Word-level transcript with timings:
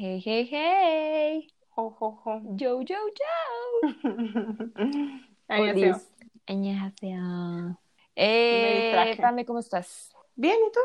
Hey, 0.00 0.20
hey, 0.24 0.48
hey. 0.50 1.48
Jo, 1.74 1.90
jo, 1.90 2.20
jo. 2.24 2.40
Yo, 2.56 2.80
yo, 2.82 2.96
yo. 3.08 3.90
안녕하세요. 5.48 5.94
Olis. 5.94 6.12
안녕하세요. 6.46 7.76
Eh, 8.16 8.82
distraje. 8.82 9.22
Pame, 9.22 9.44
¿cómo 9.44 9.58
estás? 9.60 10.14
Bien, 10.34 10.56
¿y 10.66 10.72
tú? 10.72 10.80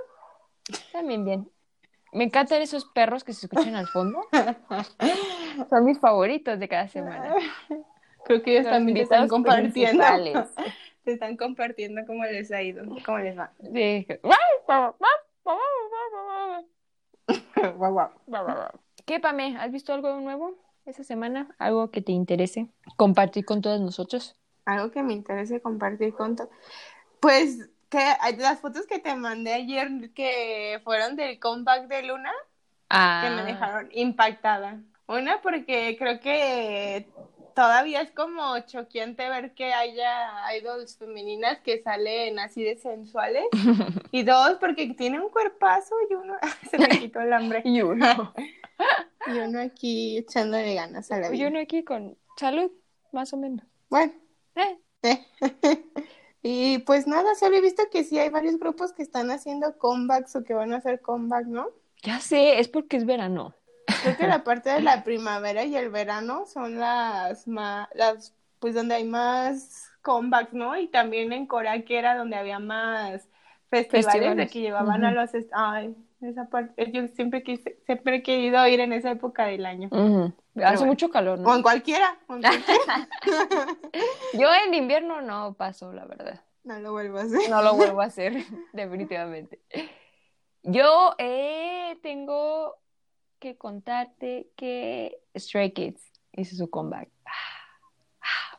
También 0.92 1.26
bien. 1.26 1.52
Me 2.14 2.26
encantan 2.26 2.62
esos 2.62 2.86
perros 2.86 3.24
que 3.24 3.34
se 3.34 3.46
escuchan 3.46 3.76
al 3.76 3.88
fondo. 3.88 4.22
Son 5.70 5.86
mis 5.86 6.00
favoritos 6.00 6.60
de 6.60 6.68
cada 6.68 6.88
semana. 6.90 7.36
Creo 8.26 8.42
que 8.44 8.52
ellos 8.52 8.66
Los 8.66 8.74
también 8.74 8.96
te 8.98 9.04
están 9.04 9.22
invitados 9.22 9.30
compartiendo. 9.30 10.04
principales. 10.04 10.48
Te 11.04 11.14
están 11.14 11.38
compartiendo 11.38 12.02
cómo 12.06 12.24
les 12.26 12.52
ha 12.52 12.62
ido, 12.62 12.84
cómo 13.06 13.18
les 13.20 13.38
va. 13.38 13.52
Sí. 13.74 14.06
Guau, 14.22 14.38
guau. 14.68 14.94
¿Qué, 19.07 19.21
Pame? 19.21 19.57
¿Has 19.59 19.71
visto 19.71 19.95
algo 19.95 20.19
nuevo 20.21 20.57
esa 20.85 21.05
semana? 21.05 21.55
¿Algo 21.59 21.93
que 21.93 22.03
te 22.03 22.11
interese 22.11 22.67
compartir 22.97 23.45
con 23.45 23.63
todos 23.63 23.81
nosotros? 23.81 24.37
Algo 24.65 24.91
que 24.91 25.03
me 25.05 25.13
interese 25.15 25.61
compartir 25.61 26.13
con 26.13 26.35
to- 26.35 26.51
Pues 27.21 27.71
que 27.89 28.05
las 28.39 28.59
fotos 28.61 28.85
que 28.89 28.99
te 28.99 29.15
mandé 29.15 29.55
ayer 29.55 29.89
que 30.13 30.81
fueron 30.83 31.15
del 31.15 31.39
comeback 31.39 31.87
de 31.87 32.03
Luna, 32.03 32.33
Ah, 32.91 33.21
que 33.23 33.31
me 33.31 33.43
dejaron 33.53 33.89
impactada. 33.93 34.81
Una 35.07 35.41
porque 35.41 35.97
creo 35.97 36.19
que 36.19 37.07
todavía 37.55 38.01
es 38.01 38.11
como 38.11 38.59
choqueante 38.61 39.29
ver 39.29 39.55
que 39.55 39.73
haya 39.73 40.31
idols 40.57 40.99
femeninas 40.99 41.61
que 41.61 41.81
salen 41.81 42.41
así 42.41 42.65
de 42.65 42.77
sensuales. 42.77 43.45
Y 44.13 44.23
dos, 44.25 44.55
porque 44.61 44.95
tiene 44.95 45.21
un 45.21 45.31
cuerpazo 45.31 45.95
y 46.11 46.15
uno 46.15 46.35
se 46.71 46.79
me 46.79 46.89
quitó 46.89 47.21
el 47.21 47.33
hambre. 47.33 47.63
Y 47.65 47.83
uno. 47.83 48.35
Y 49.27 49.39
uno 49.39 49.61
aquí 49.61 50.19
echándole 50.19 50.75
ganas 50.75 51.11
a 51.13 51.19
la 51.19 51.31
Y 51.31 51.31
vida. 51.33 51.49
uno 51.49 51.59
aquí 51.61 51.85
con 51.85 52.17
salud, 52.37 52.71
más 53.13 53.33
o 53.33 53.37
menos. 53.37 53.67
Bueno, 53.91 54.13
Eh, 54.55 54.79
eh. 55.03 55.27
Y 56.43 56.79
pues 56.81 57.07
nada, 57.09 57.35
solo 57.35 57.57
he 57.57 57.61
visto 57.61 57.83
que 57.91 58.05
sí 58.05 58.19
hay 58.19 58.29
varios 58.31 58.59
grupos 58.59 58.93
que 58.93 59.03
están 59.03 59.31
haciendo 59.33 59.79
comebacks 59.79 60.37
o 60.37 60.45
que 60.45 60.55
van 60.55 60.73
a 60.73 60.77
hacer 60.79 61.01
comeback, 61.01 61.47
¿no? 61.47 61.69
ya 62.03 62.21
sé, 62.21 62.59
es 62.61 62.69
porque 62.69 62.97
es 62.97 63.05
verano. 63.07 63.55
Creo 64.01 64.17
que 64.17 64.27
la 64.27 64.45
parte 64.45 64.71
de 64.71 64.81
la 64.83 65.05
primavera 65.05 65.65
y 65.65 65.77
el 65.77 65.91
verano 65.91 66.47
son 66.47 66.79
las 66.79 67.47
más, 67.49 67.89
las, 67.95 68.35
pues 68.59 68.75
donde 68.75 68.95
hay 68.97 69.05
más 69.05 69.91
comebacks, 70.03 70.53
¿no? 70.53 70.77
Y 70.79 70.89
también 70.89 71.33
en 71.33 71.47
Corea, 71.47 71.85
que 71.85 71.99
era 71.99 72.17
donde 72.17 72.37
había 72.37 72.59
más 72.59 73.29
festivales, 73.71 74.37
de 74.37 74.47
Festivales. 74.47 74.49
que 74.49 74.61
llevaban 74.61 75.05
a 75.05 75.11
los, 75.13 75.31
ay, 75.53 75.97
esa 76.21 76.49
parte, 76.49 76.91
yo 76.93 77.07
siempre 77.09 77.43
quise, 77.43 77.79
siempre 77.85 78.17
he 78.17 78.23
querido 78.23 78.67
ir 78.67 78.81
en 78.81 78.93
esa 78.93 79.11
época 79.11 79.47
del 79.47 79.67
año. 79.67 79.89
Ujú. 79.93 80.33
Hace 80.57 80.77
bueno. 80.79 80.87
mucho 80.87 81.11
calor, 81.11 81.39
O 81.39 81.43
¿no? 81.43 81.55
en 81.55 81.63
cualquiera, 81.63 82.19
o 82.29 82.37
en 82.37 82.43
cualquiera. 82.43 83.09
Yo 84.33 84.49
en 84.67 84.75
invierno 84.75 85.21
no 85.21 85.55
paso, 85.55 85.93
la 85.93 86.07
verdad. 86.07 86.41
No 86.65 86.81
lo 86.81 86.93
vuelvo 86.93 87.19
a 87.19 87.23
hacer. 87.23 87.51
No 87.51 87.63
lo 87.63 87.75
vuelvo 87.75 88.01
a 88.01 88.05
hacer, 88.07 88.33
definitivamente. 88.73 89.61
Yo 90.63 91.15
eh, 91.19 91.99
tengo 92.03 92.77
que 93.39 93.57
contarte 93.57 94.51
que 94.57 95.19
Stray 95.37 95.73
Kids 95.73 96.03
hizo 96.33 96.57
su 96.57 96.71
comeback. 96.71 97.09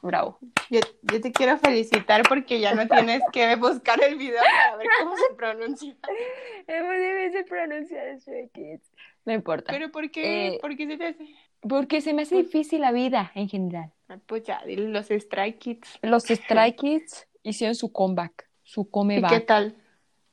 Bravo. 0.02 0.40
Yo, 0.70 0.80
yo 1.02 1.22
te 1.22 1.32
quiero 1.32 1.58
felicitar 1.58 2.24
porque 2.28 2.60
ya 2.60 2.74
no 2.76 2.88
tienes 2.88 3.22
que 3.32 3.56
buscar 3.56 4.02
el 4.04 4.16
video 4.16 4.42
para 4.42 4.76
ver 4.78 4.88
cómo 5.00 5.16
se 5.18 5.34
pronuncia. 5.36 5.96
Es 6.68 6.84
muy 6.84 6.98
difícil 6.98 7.46
pronunciar 7.46 8.20
Stray 8.20 8.50
Kids. 8.50 8.92
No 9.26 9.34
importa. 9.34 9.72
Pero 9.72 9.92
¿por 9.92 10.12
qué? 10.12 10.48
Eh, 10.48 10.58
¿Por 10.62 10.76
qué 10.76 10.86
se 10.88 10.98
te 10.98 11.06
hace? 11.08 11.36
Porque 11.62 12.02
se 12.02 12.14
me 12.14 12.22
hace 12.24 12.36
difícil 12.36 12.82
la 12.82 12.92
vida 12.92 13.32
en 13.36 13.48
general. 13.50 13.92
Ah, 14.10 14.20
Pues 14.26 14.44
ya, 14.44 14.62
los 14.66 15.10
Strike 15.10 15.58
Kids. 15.60 16.00
Los 16.02 16.24
Stray 16.28 16.74
Kids 16.76 17.28
hicieron 17.44 17.76
su 17.76 17.92
comeback, 17.92 18.50
su 18.64 18.82
¿Y 18.82 18.84
qué 18.86 18.92
comeback. 18.92 19.46
tal? 19.46 19.76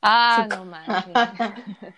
Ah, 0.01 0.47
Su- 0.49 0.55
no 0.57 0.65
manches. 0.65 1.13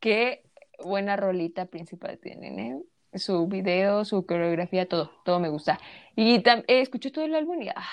Qué 0.00 0.42
buena 0.82 1.16
rolita 1.16 1.66
principal 1.66 2.18
tienen, 2.18 2.58
¿eh? 2.58 2.78
Su 3.16 3.46
video, 3.46 4.04
su 4.04 4.26
coreografía, 4.26 4.86
todo, 4.88 5.10
todo 5.24 5.40
me 5.40 5.48
gusta. 5.48 5.78
Y 6.14 6.38
tam- 6.42 6.64
eh, 6.68 6.80
escuché 6.80 7.10
todo 7.10 7.24
el 7.24 7.34
álbum 7.34 7.60
y 7.62 7.68
ah, 7.68 7.84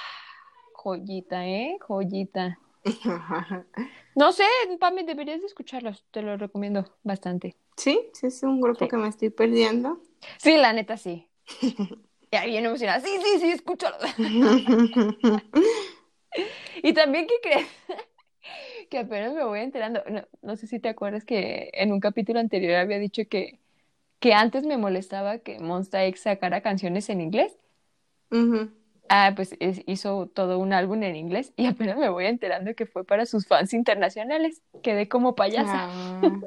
joyita, 0.74 1.48
¿eh? 1.48 1.78
Joyita. 1.82 2.60
No 4.16 4.32
sé, 4.32 4.44
Pame, 4.80 5.04
deberías 5.06 5.42
de 5.42 5.48
escucharlos, 5.48 6.06
te 6.12 6.22
lo 6.22 6.38
recomiendo 6.38 6.86
bastante. 7.02 7.56
Sí, 7.78 8.00
sí, 8.14 8.28
es 8.28 8.44
un 8.44 8.62
grupo 8.62 8.86
Sí. 8.86 8.90
que 8.90 8.98
me 8.98 9.08
estoy 9.08 9.32
perdiendo. 9.32 10.04
Sí, 10.38 10.56
la 10.58 10.72
neta, 10.74 10.98
sí. 10.98 11.28
Ya 12.32 12.46
bien 12.46 12.66
emocionada. 12.66 13.00
Sí, 13.00 13.10
sí, 13.24 13.40
sí, 13.40 13.52
escúchalo. 13.52 13.98
Y 16.82 16.94
también, 16.94 17.28
¿qué 17.28 17.36
crees? 17.42 17.68
Que 18.90 19.00
apenas 19.00 19.34
me 19.34 19.44
voy 19.44 19.60
enterando. 19.62 20.04
No, 20.10 20.24
no 20.42 20.56
sé 20.58 20.68
si 20.68 20.80
te 20.80 20.90
acuerdas 20.90 21.24
que 21.26 21.70
en 21.74 21.92
un 21.94 22.00
capítulo 22.00 22.40
anterior 22.40 22.76
había 22.76 22.98
dicho 23.00 23.22
que, 23.30 23.60
que 24.24 24.34
antes 24.34 24.66
me 24.66 24.78
molestaba 24.78 25.40
que 25.40 25.60
Monsta 25.60 26.06
X 26.06 26.22
sacara 26.22 26.62
canciones 26.62 27.10
en 27.10 27.20
inglés. 27.20 27.58
Ah, 29.10 29.34
pues 29.36 29.58
es- 29.60 29.82
hizo 29.86 30.28
todo 30.28 30.60
un 30.60 30.72
álbum 30.72 31.04
en 31.04 31.18
inglés 31.18 31.52
y 31.58 31.66
apenas 31.66 31.98
me 31.98 32.08
voy 32.08 32.28
enterando 32.28 32.74
que 32.74 32.86
fue 32.86 33.04
para 33.06 33.26
sus 33.26 33.46
fans 33.46 33.74
internacionales. 33.74 34.62
Quedé 34.82 35.10
como 35.10 35.36
payasa. 35.36 35.90
Ah. 35.90 36.22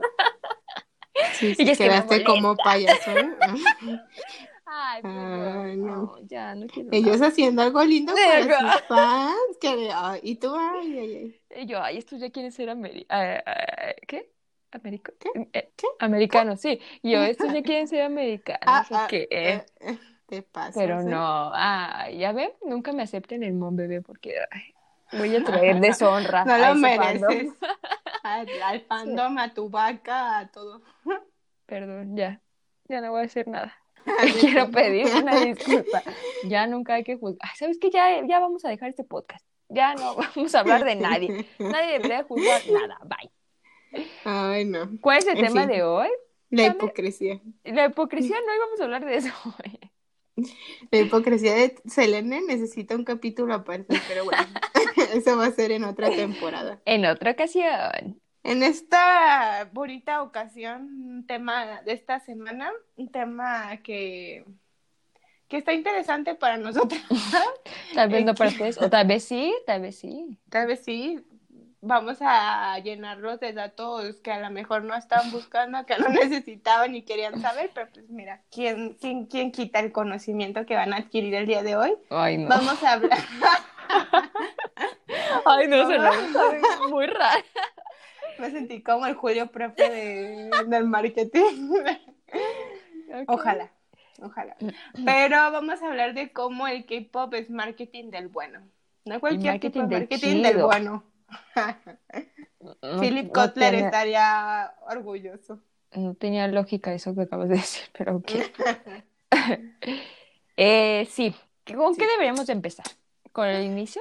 Sí, 1.32 1.54
sí, 1.54 1.65
Y 1.65 1.70
es 1.70 1.78
que 1.78 1.84
quedaste 1.84 2.25
como 2.25 2.56
payaso. 2.56 3.10
¿eh? 3.10 3.28
Ay, 4.66 5.03
pues, 5.03 5.15
Ay, 5.15 5.76
no, 5.76 5.97
no. 5.97 6.19
ya 6.26 6.54
no 6.54 6.66
quiero 6.66 6.88
Ellos 6.92 7.16
nada. 7.16 7.28
haciendo 7.28 7.62
algo 7.62 7.82
lindo 7.84 8.15
Sí, 8.15 8.22
para 8.48 8.72
sus 8.72 8.81
fans. 8.82 9.59
Que, 9.60 9.91
ay, 9.94 10.20
y 10.22 10.36
tú, 10.36 10.54
ay, 10.54 10.98
ay, 10.98 11.15
ay. 11.54 11.62
Y 11.62 11.66
yo, 11.66 11.82
ay, 11.82 11.98
estos 11.98 12.20
ya 12.20 12.31
quieren 12.31 12.53
ser 12.53 12.69
ameri 12.70 13.06
ah, 13.10 13.42
ah, 13.47 13.92
¿qué? 14.06 14.31
¿Américo? 14.72 15.12
¿Qué? 15.19 15.28
Eh, 15.53 15.72
¿Qué? 15.77 15.87
Americanos, 16.00 16.60
sí. 16.60 16.81
Yo, 17.03 17.22
estos 17.22 17.53
ya 17.53 17.62
quieren 17.62 17.88
ser 17.88 18.03
americanos, 18.03 18.62
Ah, 18.66 18.87
¿o 18.91 18.94
ah, 18.94 19.06
qué? 19.09 19.27
eh, 19.31 19.65
eh, 19.81 19.99
te 20.27 20.43
pasas, 20.43 20.75
Pero 20.77 21.00
¿eh? 21.00 21.04
no, 21.04 21.50
ah, 21.54 22.09
ya 22.10 22.32
ven, 22.32 22.50
nunca 22.65 22.93
me 22.93 23.03
acepten 23.03 23.43
el 23.43 23.54
mon 23.54 23.77
bebé 23.77 24.03
porque 24.03 24.34
ay, 24.50 24.75
voy 25.19 25.34
a 25.37 25.44
traer 25.44 25.81
deshonra 25.81 26.44
No 26.47 26.59
lo 26.59 26.75
mereces. 26.75 27.53
Al, 28.22 28.49
al 28.62 28.81
fandom, 28.88 29.38
a 29.38 29.54
tu 29.54 29.71
vaca, 29.71 30.38
a 30.41 30.49
todo. 30.49 30.83
Perdón, 31.66 32.16
ya, 32.16 32.41
ya 32.88 33.00
no 33.00 33.12
voy 33.12 33.21
a 33.22 33.25
hacer 33.25 33.47
nada. 33.47 33.72
Quiero 34.41 34.71
pedir 34.71 35.06
una 35.15 35.37
disculpa. 35.41 36.03
Ya 36.44 36.66
nunca 36.66 36.94
hay 36.94 37.04
que 37.04 37.16
juzgar. 37.16 37.38
Ay, 37.48 37.56
¿Sabes 37.56 37.78
qué? 37.81 37.91
Ya, 37.91 38.25
ya 38.27 38.41
vamos 38.41 38.65
a 38.65 38.69
dejar 38.69 38.88
este 38.91 39.04
podcast. 39.04 39.44
Ya 39.69 39.94
no 39.94 40.15
vamos 40.16 40.54
a 40.54 40.60
hablar 40.60 40.84
de 40.84 40.97
nadie. 40.97 41.48
Nadie 41.59 41.93
debería 41.94 42.25
juzgar 42.25 42.62
nada. 42.69 42.98
Bye. 43.04 43.31
Ay, 44.25 44.65
no. 44.65 44.99
¿Cuál 45.01 45.19
es 45.19 45.27
el 45.27 45.39
En 45.39 45.47
tema 45.47 45.62
fin. 45.62 45.69
de 45.69 45.83
hoy? 45.83 46.09
La 46.51 46.67
hipocresía. 46.67 47.41
La 47.65 47.87
hipocresía, 47.87 48.37
no 48.47 48.55
íbamos 48.55 48.81
a 48.81 48.84
hablar 48.84 49.05
de 49.05 49.17
eso 49.17 49.31
hoy. 49.45 49.79
La 50.91 50.99
hipocresía 50.99 51.55
de 51.55 51.77
Selene 51.87 52.43
necesita 52.43 52.95
un 52.97 53.05
capítulo 53.05 53.55
aparte, 53.55 54.03
pero 54.09 54.25
bueno, 54.25 54.43
eso 55.15 55.37
va 55.37 55.47
a 55.47 55.51
ser 55.53 55.73
en 55.73 55.84
otra 55.84 56.15
temporada. 56.15 56.83
En 56.87 57.05
otra 57.05 57.33
ocasión. 57.33 58.21
En 58.43 58.62
esta 58.62 59.69
bonita 59.73 60.23
ocasión, 60.23 60.83
un 61.05 61.27
tema 61.27 61.83
de 61.83 61.93
esta 61.93 62.21
semana, 62.21 62.71
un 62.97 63.11
tema 63.11 63.78
que, 63.83 64.45
que 65.49 65.57
está 65.59 65.73
interesante 65.73 66.34
para 66.34 66.57
nosotros. 66.59 67.01
Tal 67.95 68.11
vez 68.11 68.25
no 68.25 68.34
para 68.34 68.51
Eh, 68.51 68.53
ustedes, 68.53 68.81
o 68.81 68.89
tal 68.91 69.07
vez 69.07 69.25
sí, 69.25 69.55
tal 69.67 69.83
vez 69.83 69.99
sí. 69.99 70.39
Tal 70.51 70.67
vez 70.67 70.84
sí, 70.84 71.21
vamos 71.86 72.19
a 72.20 72.78
llenarlos 72.80 73.41
de 73.41 73.52
datos 73.52 74.16
que 74.16 74.32
a 74.32 74.41
lo 74.41 74.50
mejor 74.50 74.84
no 74.84 74.94
estaban 74.94 75.30
buscando, 75.30 75.86
que 75.86 75.97
no 75.98 76.08
necesitaban 76.10 76.94
y 76.94 77.02
querían 77.02 77.41
saber, 77.41 77.71
pero 77.74 77.88
pues 77.92 78.09
mira, 78.10 78.42
¿quién, 78.50 78.97
quién, 79.00 79.27
quién 79.27 79.53
quita 79.53 79.80
el 79.80 79.92
conocimiento 79.92 80.66
que 80.66 80.74
van 80.74 80.92
a 80.92 80.98
adquirir 80.98 81.34
el 81.34 81.47
día 81.47 81.62
de 81.62 81.77
hoy? 81.77 81.94
Ay, 82.10 82.38
no. 82.38 82.48
Vamos 82.48 82.83
a 82.83 82.92
hablar. 82.92 83.18
Ay, 85.44 85.68
no, 85.68 85.86
se 85.86 85.98
lo 85.98 86.10
muy 86.88 87.06
raro. 87.06 87.44
Me 88.39 88.50
sentí 88.50 88.82
como 88.82 89.06
el 89.06 89.15
Julio 89.15 89.47
profe 89.47 89.89
de, 89.89 90.50
del 90.66 90.84
marketing. 90.84 91.71
Ojalá, 93.28 93.71
ojalá. 94.21 94.56
Pero 95.04 95.36
vamos 95.53 95.80
a 95.82 95.86
hablar 95.86 96.12
de 96.15 96.32
cómo 96.32 96.66
el 96.66 96.84
K-pop 96.84 97.32
es 97.34 97.48
marketing 97.48 98.10
del 98.10 98.28
bueno. 98.28 98.60
No 99.04 99.21
cualquier 99.21 99.60
tipo 99.60 99.78
de 99.86 99.86
marketing 99.86 99.89
del 99.89 100.00
marketing 100.00 100.42
del 100.42 100.62
bueno. 100.62 101.16
No- 102.61 103.01
Philip 103.01 103.27
no 103.27 103.33
Kotler 103.33 103.71
tenía- 103.71 103.87
estaría 103.87 104.75
orgulloso. 104.89 105.61
No 105.95 106.15
tenía 106.15 106.47
lógica 106.49 106.93
eso 106.93 107.15
que 107.15 107.23
acabas 107.23 107.49
de 107.49 107.57
decir, 107.57 107.89
pero 107.97 108.17
ok. 108.17 108.31
Eh, 110.59 111.07
sí, 111.11 111.34
¿con 111.67 111.95
Sí. 111.95 112.01
qué 112.01 112.07
deberíamos 112.07 112.47
de 112.47 112.55
empezar? 112.55 112.87
¿Con 113.33 113.47
el 113.47 113.63
inicio? 113.65 114.01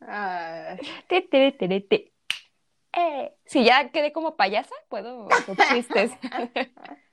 Ay, 0.00 0.78
Te, 1.08 1.22
te, 1.22 1.52
te, 1.52 1.68
te, 1.68 1.80
te. 1.80 2.12
eh. 2.96 3.32
Si 3.44 3.64
ya 3.64 3.88
quedé 3.90 4.12
como 4.12 4.36
payasa, 4.36 4.74
puedo 4.88 5.28
chistes. 5.72 6.12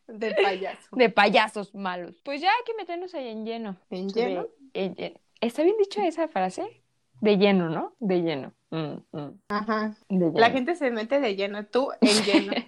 De 0.08 0.36
payaso. 0.36 0.88
De 0.96 1.10
payasos 1.10 1.74
malos. 1.74 2.22
Pues 2.24 2.42
ya 2.42 2.50
hay 2.50 2.64
que 2.64 2.76
meternos 2.76 3.14
ahí 3.16 3.28
en 3.30 3.44
lleno. 3.46 3.78
¿En 3.90 4.08
lleno? 4.10 4.48
en 4.74 4.94
lleno. 4.94 5.20
¿Está 5.42 5.64
bien 5.64 5.76
dicho 5.80 6.00
esa 6.04 6.28
frase? 6.28 6.84
De 7.22 7.38
lleno, 7.38 7.70
¿no? 7.70 7.96
De 8.00 8.22
lleno. 8.22 8.54
Mm, 8.76 9.18
mm, 9.18 9.40
Ajá. 9.48 9.96
La 10.10 10.50
gente 10.50 10.76
se 10.76 10.92
mete 10.92 11.22
de 11.22 11.38
lleno, 11.38 11.66
tú 11.66 11.92
en 12.02 12.24
lleno. 12.24 12.54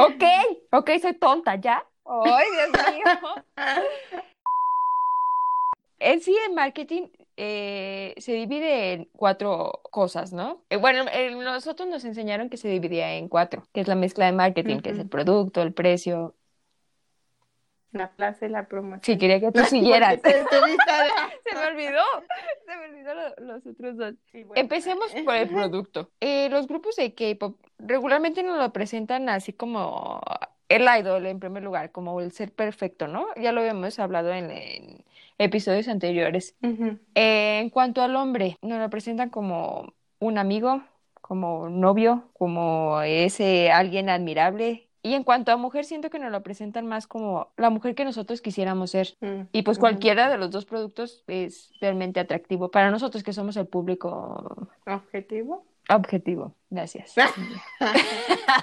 Ok, 0.00 0.24
ok, 0.72 0.90
soy 1.02 1.12
tonta, 1.12 1.56
¿ya? 1.56 1.84
¡Ay, 2.06 2.46
Dios 2.50 2.70
mío! 2.94 3.44
En 5.98 6.20
sí, 6.22 6.34
el 6.46 6.54
marketing 6.54 7.08
eh, 7.36 8.14
se 8.16 8.32
divide 8.32 8.94
en 8.94 9.04
cuatro 9.12 9.80
cosas, 9.90 10.32
¿no? 10.32 10.62
Eh, 10.70 10.76
bueno, 10.76 11.04
eh, 11.12 11.34
nosotros 11.34 11.88
nos 11.88 12.06
enseñaron 12.06 12.48
que 12.48 12.56
se 12.56 12.68
dividía 12.68 13.16
en 13.16 13.28
cuatro, 13.28 13.64
que 13.74 13.82
es 13.82 13.88
la 13.88 13.96
mezcla 13.96 14.24
de 14.24 14.32
marketing, 14.32 14.78
que 14.78 14.90
es 14.90 14.98
el 14.98 15.08
producto, 15.08 15.60
el 15.60 15.74
precio. 15.74 16.34
La 17.92 18.10
plaza 18.10 18.46
y 18.46 18.50
la 18.50 18.66
promoción. 18.68 19.00
Sí, 19.02 19.16
quería 19.18 19.40
que 19.40 19.50
tú 19.52 19.60
siguieras. 19.64 20.20
Se 20.22 21.54
me 21.54 21.66
olvidó, 21.66 22.02
se 22.66 22.76
me 22.76 22.84
olvidó 22.86 23.14
lo- 23.14 23.46
los 23.54 23.66
otros 23.66 23.96
dos. 23.96 24.14
Sí, 24.30 24.44
bueno. 24.44 24.60
Empecemos 24.60 25.12
por 25.24 25.34
el 25.34 25.48
producto. 25.48 26.10
Eh, 26.20 26.48
los 26.50 26.66
grupos 26.66 26.96
de 26.96 27.14
K-pop 27.14 27.56
regularmente 27.78 28.42
nos 28.42 28.58
lo 28.58 28.72
presentan 28.72 29.28
así 29.28 29.52
como 29.52 30.20
el 30.68 30.86
idol 31.00 31.26
en 31.26 31.40
primer 31.40 31.62
lugar, 31.62 31.90
como 31.92 32.20
el 32.20 32.32
ser 32.32 32.52
perfecto, 32.52 33.06
¿no? 33.08 33.26
Ya 33.36 33.52
lo 33.52 33.60
habíamos 33.60 33.98
hablado 33.98 34.32
en, 34.32 34.50
en 34.50 35.04
episodios 35.38 35.88
anteriores. 35.88 36.56
Eh, 37.14 37.60
en 37.60 37.70
cuanto 37.70 38.02
al 38.02 38.16
hombre, 38.16 38.58
nos 38.62 38.78
lo 38.78 38.90
presentan 38.90 39.30
como 39.30 39.94
un 40.18 40.36
amigo, 40.38 40.82
como 41.20 41.68
novio, 41.70 42.28
como 42.34 43.00
ese 43.02 43.70
alguien 43.70 44.08
admirable. 44.10 44.87
Y 45.02 45.14
en 45.14 45.22
cuanto 45.22 45.52
a 45.52 45.56
mujer, 45.56 45.84
siento 45.84 46.10
que 46.10 46.18
nos 46.18 46.32
lo 46.32 46.42
presentan 46.42 46.86
más 46.86 47.06
como 47.06 47.52
la 47.56 47.70
mujer 47.70 47.94
que 47.94 48.04
nosotros 48.04 48.42
quisiéramos 48.42 48.90
ser. 48.90 49.16
Mm, 49.20 49.42
Y 49.52 49.62
pues 49.62 49.78
cualquiera 49.78 50.28
de 50.28 50.38
los 50.38 50.50
dos 50.50 50.64
productos 50.64 51.22
es 51.28 51.70
realmente 51.80 52.20
atractivo 52.20 52.70
para 52.70 52.90
nosotros 52.90 53.22
que 53.22 53.32
somos 53.32 53.56
el 53.56 53.66
público 53.66 54.68
¿Objetivo? 54.86 55.64
objetivo. 55.90 56.54
Gracias. 56.68 57.14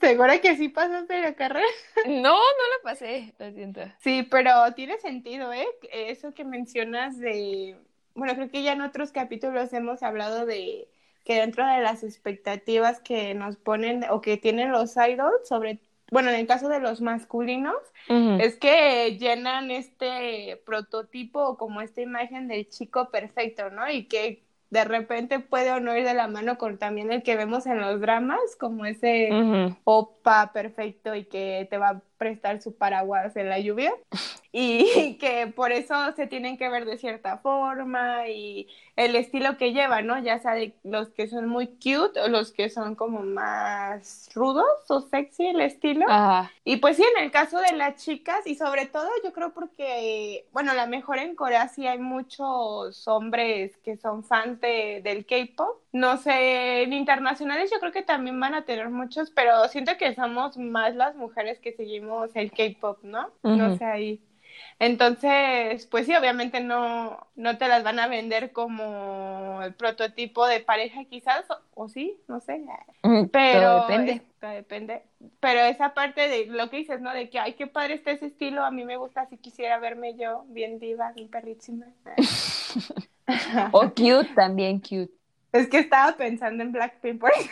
¿Segura 0.00 0.40
que 0.40 0.56
sí 0.56 0.68
pasaste 0.68 1.20
la 1.20 1.34
carrera? 1.34 1.66
No, 2.06 2.34
no 2.34 2.38
lo 2.38 2.82
pasé, 2.82 3.34
lo 3.38 3.50
siento. 3.52 3.80
Sí, 3.98 4.22
pero 4.30 4.50
tiene 4.74 4.98
sentido, 4.98 5.52
¿eh? 5.52 5.66
Eso 5.92 6.32
que 6.32 6.44
mencionas 6.44 7.18
de, 7.18 7.76
bueno, 8.14 8.34
creo 8.34 8.48
que 8.48 8.62
ya 8.62 8.72
en 8.72 8.80
otros 8.80 9.12
capítulos 9.12 9.72
hemos 9.72 10.02
hablado 10.02 10.46
de 10.46 10.88
que 11.26 11.40
dentro 11.40 11.66
de 11.66 11.80
las 11.80 12.04
expectativas 12.04 13.00
que 13.00 13.34
nos 13.34 13.56
ponen 13.56 14.04
o 14.10 14.20
que 14.20 14.36
tienen 14.36 14.70
los 14.70 14.96
idols 14.96 15.48
sobre, 15.48 15.80
bueno, 16.10 16.30
en 16.30 16.36
el 16.36 16.46
caso 16.46 16.68
de 16.68 16.78
los 16.80 17.00
masculinos, 17.00 17.74
es 18.08 18.56
que 18.56 19.18
llenan 19.18 19.72
este 19.72 20.62
prototipo 20.64 21.40
o 21.44 21.56
como 21.58 21.80
esta 21.80 22.00
imagen 22.00 22.46
del 22.46 22.68
chico 22.68 23.10
perfecto, 23.10 23.70
¿no? 23.70 23.90
Y 23.90 24.04
que 24.06 24.44
de 24.70 24.84
repente 24.84 25.40
puede 25.40 25.72
o 25.72 25.80
no 25.80 25.96
ir 25.96 26.04
de 26.04 26.14
la 26.14 26.28
mano 26.28 26.58
con 26.58 26.78
también 26.78 27.12
el 27.12 27.24
que 27.24 27.36
vemos 27.36 27.66
en 27.66 27.80
los 27.80 28.00
dramas, 28.00 28.40
como 28.58 28.86
ese 28.86 29.30
opa 29.84 30.52
perfecto 30.52 31.14
y 31.16 31.24
que 31.24 31.66
te 31.68 31.78
va 31.78 31.88
a 31.88 32.02
prestar 32.16 32.60
su 32.60 32.76
paraguas 32.76 33.36
en 33.36 33.48
la 33.48 33.58
lluvia 33.58 33.92
y 34.52 35.16
que 35.20 35.46
por 35.48 35.72
eso 35.72 35.94
se 36.16 36.26
tienen 36.26 36.56
que 36.56 36.68
ver 36.68 36.84
de 36.84 36.98
cierta 36.98 37.38
forma 37.38 38.28
y 38.28 38.68
el 38.96 39.14
estilo 39.14 39.58
que 39.58 39.72
llevan, 39.72 40.06
¿no? 40.06 40.18
Ya 40.18 40.38
sea 40.38 40.54
de 40.54 40.74
los 40.82 41.10
que 41.10 41.28
son 41.28 41.46
muy 41.46 41.66
cute 41.66 42.18
o 42.20 42.28
los 42.28 42.52
que 42.52 42.70
son 42.70 42.94
como 42.94 43.20
más 43.20 44.30
rudos 44.34 44.64
o 44.88 45.02
sexy 45.02 45.48
el 45.48 45.60
estilo. 45.60 46.06
Ajá. 46.08 46.50
Y 46.64 46.76
pues 46.76 46.96
sí, 46.96 47.04
en 47.16 47.24
el 47.24 47.30
caso 47.30 47.58
de 47.58 47.72
las 47.72 48.02
chicas, 48.02 48.46
y 48.46 48.54
sobre 48.54 48.86
todo 48.86 49.08
yo 49.22 49.32
creo 49.32 49.52
porque, 49.52 50.46
bueno, 50.52 50.72
a 50.72 50.74
lo 50.74 50.86
mejor 50.86 51.18
en 51.18 51.36
Corea 51.36 51.68
sí 51.68 51.86
hay 51.86 51.98
muchos 51.98 53.06
hombres 53.06 53.76
que 53.84 53.96
son 53.96 54.24
fans 54.24 54.60
de, 54.60 55.00
del 55.04 55.26
K-pop. 55.26 55.82
No 55.96 56.16
sé, 56.18 56.82
en 56.82 56.92
internacionales 56.92 57.70
yo 57.72 57.78
creo 57.80 57.92
que 57.92 58.02
también 58.02 58.38
van 58.40 58.54
a 58.54 58.64
tener 58.64 58.90
muchos, 58.90 59.30
pero 59.30 59.66
siento 59.68 59.96
que 59.98 60.14
somos 60.14 60.56
más 60.58 60.94
las 60.96 61.14
mujeres 61.16 61.60
que 61.60 61.72
seguimos 61.72 62.34
el 62.36 62.52
K-pop, 62.52 62.98
¿no? 63.02 63.30
No 63.52 63.70
sé 63.70 63.84
ahí. 63.84 64.20
Entonces, 64.78 65.86
pues 65.86 66.06
sí, 66.06 66.14
obviamente 66.16 66.60
no, 66.60 67.28
no 67.36 67.58
te 67.58 67.68
las 67.68 67.82
van 67.84 67.98
a 68.00 68.08
vender 68.08 68.52
como 68.52 69.62
el 69.62 69.74
prototipo 69.74 70.46
de 70.46 70.60
pareja 70.60 71.04
quizás, 71.04 71.44
o, 71.50 71.84
o 71.84 71.88
sí, 71.88 72.18
no 72.28 72.40
sé. 72.40 72.62
Pero 73.30 73.68
Todo 73.68 73.74
depende. 73.74 74.12
es- 74.12 74.22
todo 74.40 74.50
depende. 74.50 75.02
Pero 75.40 75.60
esa 75.60 75.94
parte 75.94 76.28
de 76.28 76.46
lo 76.46 76.70
que 76.70 76.78
dices, 76.78 77.00
¿no? 77.00 77.12
De 77.12 77.30
que, 77.30 77.38
ay, 77.38 77.54
qué 77.54 77.66
padre 77.66 77.94
está 77.94 78.10
ese 78.12 78.26
estilo, 78.26 78.64
a 78.64 78.70
mí 78.70 78.84
me 78.84 78.96
gusta, 78.96 79.26
si 79.26 79.38
quisiera 79.38 79.78
verme 79.78 80.16
yo 80.16 80.44
bien 80.48 80.78
diva, 80.78 81.12
bien 81.12 81.28
perrísima. 81.28 81.86
O 83.72 83.88
cute, 83.94 84.32
también 84.34 84.80
cute. 84.80 85.12
Es 85.56 85.68
que 85.68 85.78
estaba 85.78 86.16
pensando 86.16 86.62
en 86.62 86.72
Blackpink, 86.72 87.20
por 87.20 87.30
eso. 87.32 87.50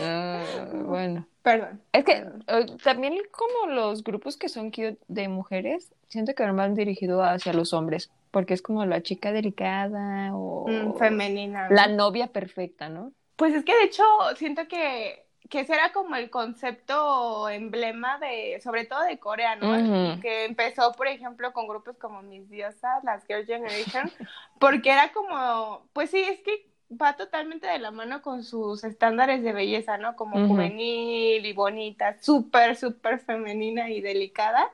Ah, 0.00 0.42
bueno. 0.72 1.26
Perdón. 1.42 1.80
Es 1.92 2.04
que 2.04 2.12
eh, 2.46 2.66
también 2.82 3.16
como 3.30 3.72
los 3.72 4.02
grupos 4.02 4.36
que 4.36 4.48
son 4.48 4.70
cute 4.70 4.98
de 5.08 5.28
mujeres, 5.28 5.92
siento 6.08 6.34
que 6.34 6.44
van 6.50 6.74
dirigido 6.74 7.22
hacia 7.22 7.52
los 7.52 7.72
hombres, 7.72 8.10
porque 8.30 8.54
es 8.54 8.62
como 8.62 8.84
la 8.86 9.02
chica 9.02 9.32
delicada 9.32 10.30
o 10.34 10.66
Mm, 10.68 10.98
femenina. 10.98 11.68
¿no? 11.68 11.74
la 11.74 11.86
novia 11.86 12.26
perfecta, 12.28 12.88
¿no? 12.88 13.12
Pues 13.36 13.54
es 13.54 13.64
que 13.64 13.74
de 13.74 13.84
hecho 13.84 14.02
siento 14.36 14.66
que, 14.66 15.24
que 15.48 15.60
ese 15.60 15.74
era 15.74 15.92
como 15.92 16.16
el 16.16 16.28
concepto 16.28 17.48
emblema 17.48 18.18
de, 18.18 18.60
sobre 18.60 18.84
todo 18.84 19.02
de 19.04 19.18
Corea, 19.18 19.54
¿no? 19.56 20.20
Que 20.20 20.44
empezó, 20.44 20.92
por 20.92 21.06
ejemplo, 21.06 21.52
con 21.52 21.68
grupos 21.68 21.96
como 21.98 22.20
Mis 22.22 22.50
Diosas, 22.50 23.04
las 23.04 23.24
Girl 23.26 23.46
Generation, 23.46 24.10
porque 24.58 24.90
era 24.90 25.12
como, 25.12 25.86
pues 25.92 26.10
sí, 26.10 26.18
es 26.18 26.40
que 26.40 26.66
va 26.90 27.16
totalmente 27.16 27.66
de 27.66 27.78
la 27.78 27.90
mano 27.90 28.22
con 28.22 28.42
sus 28.44 28.84
estándares 28.84 29.42
de 29.42 29.52
belleza, 29.52 29.98
¿no? 29.98 30.16
Como 30.16 30.36
Ujú. 30.36 30.48
juvenil 30.48 31.44
y 31.44 31.52
bonita, 31.52 32.16
súper, 32.20 32.76
súper 32.76 33.20
femenina 33.20 33.90
y 33.90 34.00
delicada. 34.00 34.70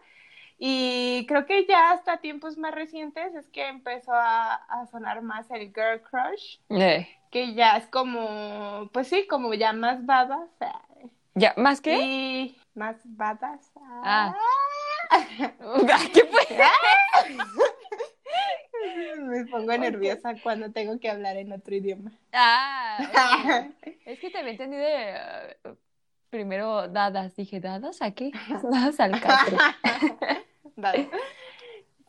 Y 0.58 1.26
creo 1.26 1.46
que 1.46 1.66
ya 1.66 1.90
hasta 1.90 2.18
tiempos 2.18 2.56
más 2.56 2.72
recientes 2.74 3.34
es 3.34 3.48
que 3.48 3.66
empezó 3.66 4.12
a, 4.12 4.54
a 4.54 4.86
sonar 4.86 5.20
más 5.22 5.50
el 5.50 5.72
girl 5.74 6.00
crush 6.02 6.58
Eh, 6.70 7.08
que 7.30 7.54
ya 7.54 7.76
es 7.76 7.86
como, 7.88 8.88
pues 8.92 9.08
sí, 9.08 9.26
como 9.26 9.52
ya 9.54 9.72
más 9.72 10.06
badass. 10.06 10.48
eh, 10.60 11.08
ya, 11.34 11.54
¿más 11.56 11.80
qué? 11.80 11.98
Y 12.00 12.56
más 12.74 12.96
badass. 13.04 13.72
Ah. 14.04 14.32
¿Qué 16.12 16.24
fue? 16.24 16.46
Me 19.22 19.44
pongo 19.46 19.76
nerviosa 19.76 20.34
cuando 20.42 20.70
tengo 20.72 20.98
que 21.00 21.10
hablar 21.10 21.36
en 21.36 21.52
otro 21.52 21.74
idioma. 21.74 22.12
Ah. 22.32 23.68
Es 24.06 24.18
que 24.20 24.30
te 24.30 24.38
había 24.38 24.52
entendido 24.52 24.82
de, 24.82 25.10
eh, 25.64 25.74
primero 26.30 26.88
dadas. 26.88 27.34
Dije, 27.36 27.60
¿dadas 27.60 28.02
a 28.02 28.10
qué? 28.12 28.32
Dadas 28.62 29.00
al 29.00 29.18
catre. 29.20 29.56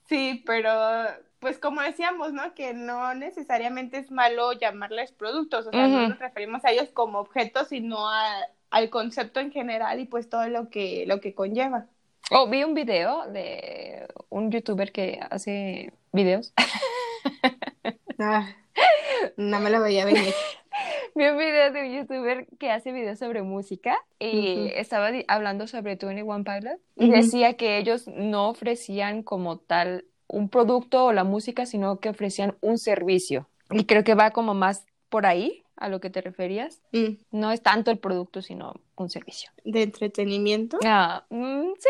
Sí, 0.07 0.43
pero 0.45 0.71
pues 1.39 1.57
como 1.57 1.81
decíamos, 1.81 2.33
¿no? 2.33 2.53
Que 2.53 2.73
no 2.73 3.13
necesariamente 3.15 3.97
es 3.97 4.11
malo 4.11 4.53
llamarles 4.53 5.11
productos, 5.11 5.67
o 5.67 5.71
sea, 5.71 5.87
no 5.87 5.99
Ujú. 5.99 6.09
nos 6.09 6.19
referimos 6.19 6.63
a 6.65 6.71
ellos 6.71 6.89
como 6.91 7.19
objetos, 7.19 7.67
sino 7.69 8.07
a- 8.09 8.47
al 8.71 8.89
concepto 8.89 9.39
en 9.39 9.51
general 9.51 9.99
y 9.99 10.05
pues 10.05 10.27
todo 10.29 10.47
lo 10.47 10.69
que, 10.69 11.05
lo 11.07 11.21
que 11.21 11.33
conlleva. 11.33 11.85
Oh, 12.31 12.47
vi 12.49 12.63
un 12.63 12.73
video 12.73 13.27
de 13.27 14.07
un 14.29 14.51
youtuber 14.51 14.91
que 14.91 15.19
hace 15.29 15.93
videos. 16.11 16.53
Ah, 18.17 18.47
no 19.35 19.59
me 19.59 19.69
lo 19.69 19.81
veía 19.81 20.05
venir. 20.05 20.33
Vi 21.15 21.25
un 21.27 21.37
video 21.37 21.73
de 21.73 21.81
un 21.81 21.93
youtuber 21.93 22.47
que 22.57 22.71
hace 22.71 22.93
videos 22.93 23.19
sobre 23.19 23.41
música 23.41 23.97
y 24.19 24.71
estaba 24.73 25.09
hablando 25.27 25.67
sobre 25.67 25.97
21 25.97 26.45
Pilot 26.45 26.79
y 26.95 27.11
decía 27.11 27.55
que 27.55 27.77
ellos 27.77 28.07
no 28.07 28.47
ofrecían 28.47 29.21
como 29.21 29.57
tal 29.57 30.05
un 30.27 30.47
producto 30.47 31.03
o 31.03 31.11
la 31.11 31.25
música, 31.25 31.65
sino 31.65 31.99
que 31.99 32.07
ofrecían 32.07 32.55
un 32.61 32.77
servicio. 32.77 33.49
Y 33.69 33.83
creo 33.83 34.05
que 34.05 34.15
va 34.15 34.31
como 34.31 34.53
más 34.53 34.85
por 35.09 35.25
ahí 35.25 35.64
a 35.77 35.89
lo 35.89 35.99
que 35.99 36.09
te 36.09 36.21
referías. 36.21 36.81
Mm, 36.91 37.15
No 37.31 37.51
es 37.51 37.61
tanto 37.61 37.91
el 37.91 37.99
producto, 37.99 38.41
sino 38.41 38.73
un 38.95 39.09
servicio. 39.09 39.51
De 39.63 39.81
entretenimiento. 39.83 40.77
Ah, 40.85 41.25
mm, 41.29 41.71
sí, 41.79 41.89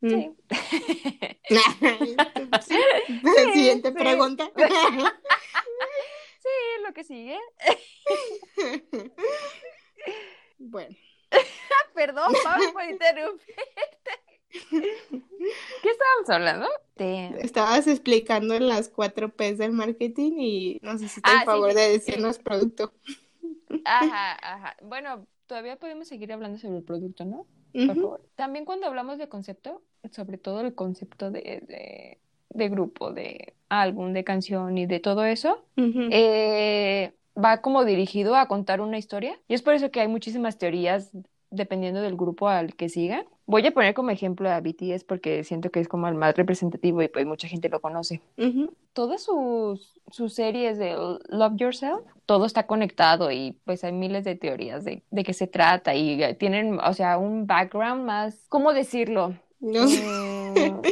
Mm. 0.00 0.08
sí. 0.10 0.30
Sí. 2.62 2.76
Siguiente 3.52 3.88
sí. 3.88 3.94
pregunta. 3.94 4.50
Sí, 6.40 6.82
lo 6.86 6.94
que 6.94 7.04
sigue. 7.04 7.36
Bueno, 10.58 10.96
Perdón, 11.94 12.32
Pablo, 12.42 12.72
por 12.72 12.84
interrumpirte. 12.84 13.62
¿Qué 14.50 15.90
estábamos 15.90 16.30
hablando? 16.30 16.68
De... 16.98 17.38
estabas 17.42 17.86
explicando 17.86 18.58
las 18.60 18.88
cuatro 18.88 19.30
P's 19.34 19.58
del 19.58 19.72
marketing 19.72 20.32
y 20.38 20.78
nos 20.82 21.02
hiciste 21.02 21.32
Ah, 21.32 21.34
el 21.34 21.42
sí, 21.50 21.62
favor 21.62 21.74
sí, 21.74 21.74
de 21.74 21.88
sí. 21.88 21.90
decirnos 21.90 22.38
producto. 22.38 22.92
Ajá, 23.84 24.34
ajá. 24.42 24.76
Bueno, 24.82 25.26
todavía 25.46 25.78
podemos 25.78 26.08
seguir 26.08 26.32
hablando 26.32 26.58
sobre 26.58 26.78
el 26.78 26.84
producto, 26.84 27.24
¿no? 27.24 27.46
Por 27.84 27.96
Ujú, 27.96 28.00
favor. 28.00 28.28
También 28.34 28.64
cuando 28.64 28.86
hablamos 28.86 29.18
de 29.18 29.28
concepto, 29.28 29.82
sobre 30.12 30.38
todo 30.38 30.60
el 30.60 30.74
concepto 30.74 31.30
de, 31.30 31.40
de, 31.66 32.20
de 32.50 32.68
grupo, 32.68 33.12
de 33.12 33.54
álbum, 33.68 34.12
de 34.12 34.24
canción 34.24 34.76
y 34.78 34.86
de 34.86 35.00
todo 35.00 35.24
eso, 35.24 35.64
eh, 36.08 37.14
va 37.36 37.62
como 37.62 37.84
dirigido 37.84 38.36
a 38.36 38.46
contar 38.48 38.80
una 38.80 38.98
historia. 38.98 39.40
Y 39.48 39.54
es 39.54 39.62
por 39.62 39.74
eso 39.74 39.90
que 39.90 40.00
hay 40.00 40.08
muchísimas 40.08 40.58
teorías 40.58 41.10
dependiendo 41.50 42.02
del 42.02 42.16
grupo 42.16 42.48
al 42.48 42.74
que 42.76 42.88
sigan. 42.90 43.26
Voy 43.48 43.66
a 43.66 43.72
poner 43.72 43.94
como 43.94 44.10
ejemplo 44.10 44.50
a 44.50 44.60
BTS 44.60 45.04
porque 45.04 45.42
siento 45.42 45.70
que 45.70 45.80
es 45.80 45.88
como 45.88 46.06
el 46.06 46.14
más 46.14 46.36
representativo 46.36 47.00
y 47.00 47.08
pues 47.08 47.24
mucha 47.24 47.48
gente 47.48 47.70
lo 47.70 47.80
conoce. 47.80 48.20
Ujú. 48.36 48.74
Todas 48.92 49.22
sus, 49.22 49.98
sus 50.10 50.34
series 50.34 50.76
de 50.76 50.94
Love 51.30 51.54
Yourself, 51.56 52.02
todo 52.26 52.44
está 52.44 52.66
conectado 52.66 53.30
y 53.30 53.56
pues 53.64 53.84
hay 53.84 53.92
miles 53.92 54.24
de 54.24 54.34
teorías 54.34 54.84
de, 54.84 55.02
de 55.10 55.24
qué 55.24 55.32
se 55.32 55.46
trata 55.46 55.94
y 55.94 56.22
eh, 56.22 56.34
tienen, 56.34 56.78
o 56.78 56.92
sea, 56.92 57.16
un 57.16 57.46
background 57.46 58.04
más, 58.04 58.44
¿cómo 58.50 58.74
decirlo? 58.74 59.32
No. 59.60 59.86
Mm, 59.86 60.82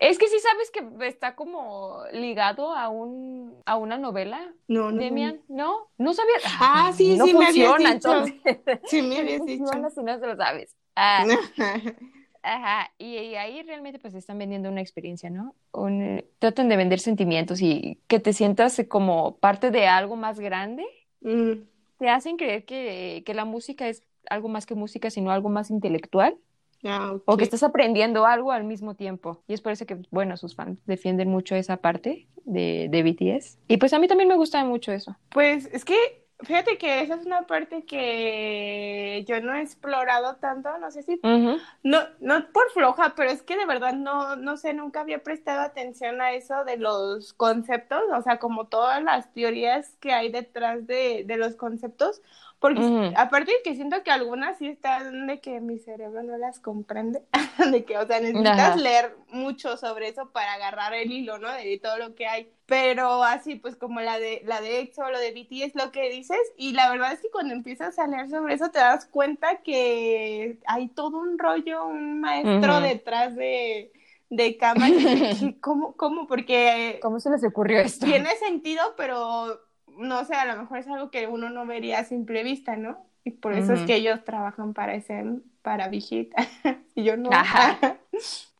es 0.00 0.18
que 0.18 0.26
sí 0.26 0.36
sabes 0.40 0.70
que 0.72 1.06
está 1.06 1.36
como 1.36 2.02
ligado 2.12 2.72
a 2.74 2.88
un 2.88 3.54
a 3.66 3.76
una 3.76 3.98
novela, 3.98 4.52
No, 4.66 4.90
no. 4.90 4.98
Demian, 5.00 5.40
¿no? 5.48 5.88
¿No 5.96 6.12
sabías? 6.12 6.42
Ah, 6.60 6.90
sí, 6.92 7.16
no 7.16 7.26
sí 7.26 7.34
me 7.34 7.46
habías 7.46 7.68
funciona, 7.68 7.94
dicho. 7.94 8.12
entonces. 8.16 8.80
Sí, 8.86 9.00
me 9.02 9.08
No 9.14 9.20
habías 9.20 9.46
dicho. 9.46 9.64
funciona 9.64 9.90
si 9.90 10.02
no 10.02 10.18
se 10.18 10.26
lo 10.26 10.36
sabes. 10.36 10.76
Ah, 10.96 11.24
ajá, 12.42 12.92
y, 12.98 13.16
y 13.16 13.34
ahí 13.36 13.62
realmente 13.62 13.98
pues 13.98 14.14
están 14.14 14.38
vendiendo 14.38 14.68
una 14.68 14.80
experiencia, 14.80 15.30
¿no? 15.30 15.54
Un, 15.72 16.02
eh, 16.02 16.24
tratan 16.38 16.68
de 16.68 16.76
vender 16.76 17.00
sentimientos 17.00 17.60
y 17.62 18.00
que 18.06 18.20
te 18.20 18.32
sientas 18.32 18.80
como 18.88 19.36
parte 19.38 19.70
de 19.70 19.86
algo 19.86 20.16
más 20.16 20.40
grande. 20.40 20.84
Mm, 21.20 21.52
Te 21.98 22.08
hacen 22.08 22.36
creer 22.36 22.64
que, 22.64 23.22
que 23.26 23.34
la 23.34 23.44
música 23.44 23.88
es 23.88 24.02
algo 24.28 24.48
más 24.48 24.66
que 24.66 24.74
música, 24.74 25.10
sino 25.10 25.30
algo 25.30 25.48
más 25.48 25.70
intelectual. 25.70 26.36
ah, 26.84 27.16
O 27.26 27.36
que 27.36 27.44
estás 27.44 27.62
aprendiendo 27.62 28.24
algo 28.26 28.52
al 28.52 28.64
mismo 28.64 28.94
tiempo. 28.94 29.42
Y 29.46 29.52
es 29.54 29.60
por 29.60 29.72
eso 29.72 29.86
que, 29.86 29.98
bueno, 30.10 30.36
sus 30.36 30.54
fans 30.54 30.78
defienden 30.86 31.28
mucho 31.28 31.54
esa 31.56 31.76
parte 31.78 32.26
de, 32.44 32.88
de 32.90 33.02
BTS. 33.02 33.58
Y 33.68 33.76
pues 33.76 33.92
a 33.92 33.98
mí 33.98 34.08
también 34.08 34.28
me 34.28 34.36
gusta 34.36 34.64
mucho 34.64 34.92
eso. 34.92 35.16
Pues 35.30 35.66
es 35.72 35.84
que 35.84 35.94
fíjate 36.42 36.78
que 36.78 37.02
esa 37.02 37.14
es 37.14 37.26
una 37.26 37.46
parte 37.46 37.84
que 37.84 39.24
yo 39.26 39.40
no 39.40 39.54
he 39.54 39.62
explorado 39.62 40.36
tanto, 40.36 40.76
no 40.78 40.90
sé 40.90 41.02
si 41.02 41.20
no 41.22 41.98
no 42.20 42.52
por 42.52 42.70
floja, 42.72 43.14
pero 43.16 43.30
es 43.30 43.42
que 43.42 43.56
de 43.56 43.66
verdad 43.66 43.94
no 43.94 44.36
no 44.36 44.56
sé, 44.56 44.74
nunca 44.74 45.00
había 45.00 45.22
prestado 45.22 45.60
atención 45.60 46.20
a 46.20 46.32
eso 46.32 46.64
de 46.64 46.76
los 46.76 47.32
conceptos, 47.34 48.02
o 48.12 48.22
sea, 48.22 48.38
como 48.38 48.66
todas 48.68 49.02
las 49.02 49.32
teorías 49.32 49.96
que 50.00 50.12
hay 50.12 50.30
detrás 50.30 50.86
de, 50.86 51.24
de 51.26 51.36
los 51.36 51.56
conceptos, 51.56 52.22
porque 52.60 52.80
Ujú. 52.82 53.14
aparte 53.16 53.50
de 53.52 53.62
que 53.64 53.74
siento 53.74 54.02
que 54.04 54.10
algunas 54.10 54.58
sí 54.58 54.68
están 54.68 55.26
de 55.26 55.40
que 55.40 55.60
mi 55.60 55.78
cerebro 55.78 56.22
no 56.22 56.36
las 56.38 56.60
comprende, 56.60 57.24
de 57.72 57.84
que, 57.84 57.98
o 57.98 58.06
sea, 58.06 58.20
necesitas 58.20 58.58
Ajá. 58.58 58.76
leer 58.76 59.16
mucho 59.28 59.76
sobre 59.76 60.08
eso 60.08 60.30
para 60.30 60.52
agarrar 60.54 60.94
el 60.94 61.10
hilo, 61.10 61.38
¿no? 61.38 61.50
De 61.52 61.78
todo 61.82 61.96
lo 61.98 62.14
que 62.14 62.26
hay. 62.26 62.52
Pero 62.66 63.24
así, 63.24 63.56
pues 63.56 63.76
como 63.76 64.00
la 64.00 64.18
de 64.20 64.42
la 64.44 64.60
de 64.60 64.80
EXO, 64.80 65.10
lo 65.10 65.18
de 65.18 65.32
BTS, 65.32 65.74
lo 65.74 65.90
que 65.90 66.08
dices, 66.10 66.38
y 66.56 66.72
la 66.72 66.90
verdad 66.90 67.12
es 67.12 67.20
que 67.20 67.30
cuando 67.30 67.54
empiezas 67.54 67.98
a 67.98 68.06
leer 68.06 68.28
sobre 68.30 68.54
eso 68.54 68.70
te 68.70 68.78
das 68.78 69.06
cuenta 69.06 69.62
que 69.62 70.58
hay 70.66 70.88
todo 70.88 71.18
un 71.18 71.38
rollo, 71.38 71.86
un 71.86 72.20
maestro 72.20 72.80
detrás 72.80 73.34
de, 73.34 73.90
de 74.28 74.56
cámara. 74.56 74.92
¿Cómo, 75.60 75.96
cómo? 75.96 76.26
Porque 76.26 77.00
¿Cómo 77.02 77.18
se 77.20 77.30
les 77.30 77.42
ocurrió 77.44 77.80
esto? 77.80 78.06
tiene 78.06 78.36
sentido, 78.36 78.82
pero 78.96 79.60
no 80.00 80.24
sé, 80.24 80.34
a 80.34 80.46
lo 80.46 80.60
mejor 80.60 80.78
es 80.78 80.88
algo 80.88 81.10
que 81.10 81.26
uno 81.26 81.50
no 81.50 81.66
vería 81.66 82.00
a 82.00 82.04
simple 82.04 82.42
vista, 82.42 82.76
¿no? 82.76 83.06
Y 83.24 83.32
por 83.32 83.52
eso 83.52 83.74
es 83.74 83.82
que 83.82 83.96
ellos 83.96 84.24
trabajan 84.24 84.72
para 84.74 84.94
ese, 84.94 85.24
para 85.62 85.88
Vigit, 85.88 86.32
y 86.94 87.04
yo 87.04 87.16
no. 87.16 87.30
Ajá. 87.30 87.78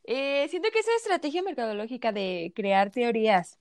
Eh, 0.03 0.47
siento 0.49 0.69
que 0.73 0.79
esa 0.79 0.91
estrategia 0.97 1.43
mercadológica 1.43 2.11
de 2.11 2.51
crear 2.55 2.89
teorías 2.89 3.59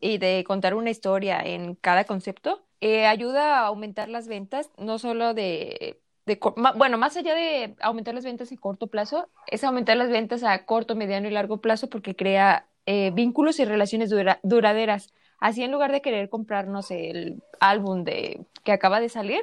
y 0.00 0.18
de 0.18 0.44
contar 0.46 0.74
una 0.74 0.88
historia 0.90 1.40
en 1.40 1.74
cada 1.74 2.04
concepto 2.04 2.64
eh, 2.80 3.06
ayuda 3.06 3.58
a 3.58 3.66
aumentar 3.66 4.08
las 4.08 4.28
ventas, 4.28 4.70
no 4.78 4.98
solo 4.98 5.34
de, 5.34 6.00
de 6.26 6.38
bueno, 6.76 6.96
más 6.96 7.16
allá 7.16 7.34
de 7.34 7.74
aumentar 7.80 8.14
las 8.14 8.24
ventas 8.24 8.50
en 8.52 8.58
corto 8.58 8.86
plazo, 8.86 9.28
es 9.48 9.64
aumentar 9.64 9.96
las 9.96 10.10
ventas 10.10 10.44
a 10.44 10.64
corto, 10.64 10.94
mediano 10.94 11.26
y 11.28 11.32
largo 11.32 11.60
plazo 11.60 11.90
porque 11.90 12.16
crea 12.16 12.66
eh, 12.86 13.10
vínculos 13.12 13.58
y 13.58 13.64
relaciones 13.64 14.10
dura- 14.10 14.38
duraderas. 14.42 15.12
Así 15.40 15.62
en 15.64 15.72
lugar 15.72 15.90
de 15.92 16.02
querer 16.02 16.28
comprar, 16.28 16.68
no 16.68 16.82
sé, 16.82 17.10
el 17.10 17.42
álbum 17.60 18.04
de 18.04 18.44
que 18.62 18.72
acaba 18.72 19.00
de 19.00 19.08
salir, 19.08 19.42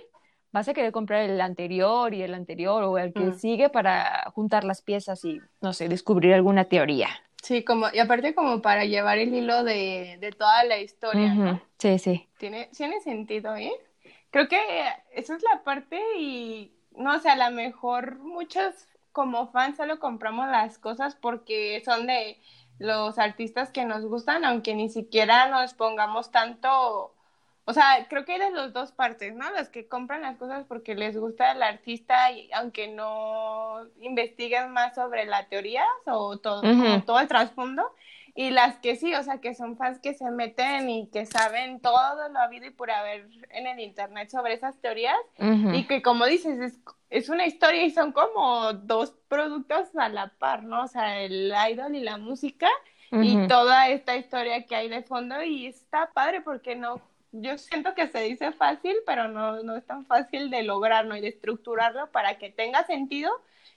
vas 0.51 0.68
a 0.68 0.74
querer 0.74 0.92
comprar 0.92 1.24
el 1.24 1.42
anterior 1.42 2.13
y 2.13 2.22
el 2.24 2.34
anterior 2.34 2.84
o 2.84 2.98
el 2.98 3.13
que 3.13 3.25
Mm. 3.25 3.34
sigue 3.39 3.70
para 3.70 4.32
juntar 4.34 4.63
las 4.63 4.82
piezas 4.82 5.24
y, 5.25 5.42
no 5.62 5.74
sé, 5.74 5.89
descubrir 5.89 6.34
alguna 6.34 6.66
teoría. 6.66 7.10
Sí, 7.42 7.63
como, 7.63 7.88
y 7.94 8.00
aparte 8.00 8.34
como 8.36 8.62
para 8.62 8.86
llevar 8.86 9.18
el 9.20 9.34
hilo 9.34 9.63
de, 9.63 10.18
de 10.20 10.32
toda 10.32 10.63
la 10.63 10.80
historia, 10.80 11.62
Sí, 11.80 12.00
sí. 12.00 12.27
Tiene, 12.38 12.70
tiene 12.75 13.00
sentido, 13.01 13.56
¿eh? 13.56 13.72
Creo 14.32 14.48
que 14.48 14.60
esa 15.13 15.36
es 15.36 15.44
la 15.44 15.63
parte 15.63 16.00
y, 16.18 16.72
no 16.92 17.20
sé, 17.20 17.30
a 17.30 17.50
lo 17.50 17.56
mejor 17.56 18.20
muchos 18.20 18.88
como 19.12 19.48
fans 19.51 19.77
solo 19.77 20.00
compramos 20.00 20.48
las 20.48 20.77
cosas 20.77 21.16
porque 21.16 21.82
son 21.86 22.06
de 22.08 22.38
los 22.79 23.17
artistas 23.17 23.72
que 23.72 23.86
nos 23.86 24.05
gustan, 24.05 24.46
aunque 24.46 24.75
ni 24.75 24.89
siquiera 24.89 25.48
nos 25.48 25.74
pongamos 25.74 26.31
tanto, 26.31 27.13
o 27.65 27.74
sea, 27.74 28.07
creo 28.10 28.25
que 28.25 28.34
hay 28.34 28.39
de 28.39 28.51
las 28.51 28.74
dos 28.74 28.91
partes, 28.91 29.34
¿no? 29.34 29.50
Los 29.51 29.69
que 29.69 29.88
compran 29.88 30.22
las 30.22 30.38
cosas 30.38 30.65
porque 30.67 30.96
les 30.96 31.17
gusta 31.17 31.51
el 31.51 31.63
artista 31.63 32.31
y 32.31 32.50
aunque 32.53 32.88
no 32.88 33.81
investiguen 34.00 34.72
más 34.72 34.96
sobre 34.96 35.25
la 35.25 35.48
teoría 35.48 35.86
o 36.05 36.38
todo, 36.38 36.62
como 36.62 37.03
todo 37.03 37.19
el 37.19 37.27
trasfondo, 37.27 37.84
y 38.38 38.51
las 38.51 38.77
que 38.77 38.96
sí, 38.96 39.15
o 39.15 39.24
sea, 39.24 39.41
que 39.41 39.56
son 39.56 39.77
fans 39.77 39.98
que 40.00 40.13
se 40.13 40.29
meten 40.29 40.91
y 40.91 41.08
que 41.08 41.25
saben 41.25 41.79
todo 41.79 42.29
lo 42.29 42.38
habido 42.38 42.67
y 42.67 42.70
por 42.70 42.91
haber 42.91 43.27
en 43.50 43.65
el 43.65 43.79
internet 43.79 44.29
sobre 44.29 44.53
esas 44.53 44.79
teorías 44.79 45.17
Ujú. 45.39 45.74
y 45.74 45.88
que 45.88 46.03
como 46.03 46.27
dices, 46.27 46.60
es, 46.60 46.79
es 47.10 47.29
una 47.29 47.48
historia 47.48 47.84
y 47.84 47.89
son 47.89 48.12
como 48.12 48.74
dos 48.74 49.15
productos 49.27 49.88
a 49.96 50.10
la 50.10 50.27
par, 50.38 50.62
¿no? 50.62 50.84
O 50.84 50.88
sea, 50.88 51.20
el 51.20 51.51
idol 51.72 51.96
y 51.96 52.01
la 52.01 52.17
música 52.17 52.70
y 53.10 53.38
Ujú. 53.38 53.48
toda 53.48 53.89
esta 53.89 54.15
historia 54.15 54.67
que 54.67 54.75
hay 54.75 54.88
de 54.88 55.01
fondo 55.01 55.41
y 55.41 55.65
está 55.65 56.12
padre 56.13 56.41
porque 56.41 56.75
no, 56.75 57.01
yo 57.32 57.58
siento 57.58 57.96
que 57.96 58.08
se 58.08 58.22
dice 58.22 58.51
fácil, 58.51 58.96
pero 59.08 59.27
no, 59.27 59.63
no 59.63 59.75
es 59.75 59.86
tan 59.88 60.06
fácil 60.06 60.51
de 60.51 60.62
lograrlo 60.62 61.15
y 61.15 61.22
de 61.22 61.29
estructurarlo 61.29 62.12
para 62.12 62.38
que 62.38 62.51
tenga 62.51 62.86
sentido 62.86 63.32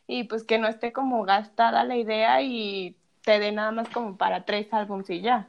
y 0.07 0.25
pues 0.25 0.45
que 0.45 0.59
no 0.59 0.69
esté 0.69 0.93
como 0.93 1.23
gastada 1.23 1.83
la 1.85 1.97
idea 1.97 2.43
y 2.43 3.00
te 3.23 3.39
dé 3.39 3.53
nada 3.53 3.71
más 3.73 3.89
como 3.89 4.17
para 4.17 4.45
tres 4.45 4.73
álbumes 4.73 5.09
y 5.11 5.21
ya. 5.21 5.49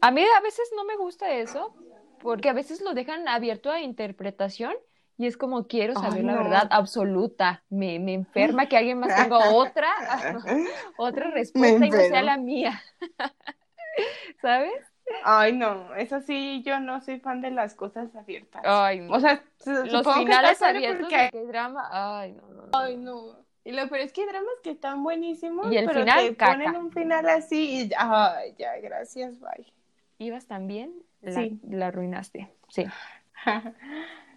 A 0.00 0.10
mí 0.10 0.22
a 0.36 0.40
veces 0.40 0.70
no 0.76 0.84
me 0.84 0.96
gusta 0.96 1.30
eso, 1.32 1.74
porque 2.20 2.48
a 2.48 2.52
veces 2.52 2.80
lo 2.80 2.94
dejan 2.94 3.28
abierto 3.28 3.70
a 3.70 3.80
interpretación 3.80 4.74
y 5.16 5.26
es 5.26 5.36
como 5.36 5.66
quiero 5.66 5.94
saber 5.94 6.24
la 6.24 6.32
no. 6.34 6.42
verdad 6.44 6.68
absoluta. 6.70 7.62
Me, 7.70 7.98
me 7.98 8.14
enferma 8.14 8.66
que 8.66 8.76
alguien 8.76 8.98
más 9.00 9.14
tenga 9.14 9.38
otra, 9.54 9.88
otra 10.96 11.30
respuesta 11.30 11.86
y 11.86 11.90
no 11.90 11.96
sea 11.98 12.22
la 12.22 12.36
mía. 12.36 12.80
¿Sabes? 14.40 14.72
Ay, 15.24 15.54
no, 15.54 15.94
eso 15.94 16.20
sí, 16.20 16.62
yo 16.64 16.80
no 16.80 17.00
soy 17.00 17.18
fan 17.18 17.40
de 17.40 17.50
las 17.50 17.74
cosas 17.74 18.14
abiertas. 18.14 18.62
Ay, 18.64 19.00
no. 19.00 19.14
O 19.14 19.20
sea, 19.20 19.42
su- 19.58 19.70
Los 19.86 20.06
finales 20.14 20.60
abiertos 20.62 21.00
porque- 21.08 21.16
de 21.24 21.30
qué 21.30 21.44
drama. 21.46 21.88
Ay, 21.90 22.32
no, 22.32 22.42
no, 22.48 22.62
no. 22.66 22.78
Ay, 22.78 22.96
no. 22.96 23.36
Y 23.68 23.72
lo 23.72 23.86
peor 23.86 24.00
es 24.00 24.14
que 24.14 24.22
hay 24.22 24.28
dramas 24.28 24.54
que 24.62 24.70
están 24.70 25.02
buenísimos, 25.02 25.70
Y 25.70 25.76
el 25.76 25.84
pero 25.84 26.00
final, 26.00 26.26
te 26.26 26.36
caca. 26.36 26.52
ponen 26.52 26.76
un 26.76 26.90
final 26.90 27.28
así 27.28 27.82
y 27.82 27.90
ay, 27.98 28.54
ya, 28.58 28.78
gracias, 28.78 29.38
bye. 29.40 29.66
¿Ibas 30.16 30.46
también? 30.46 30.94
La, 31.20 31.32
Sí. 31.32 31.60
la 31.68 31.88
arruinaste. 31.88 32.50
Sí. 32.70 32.86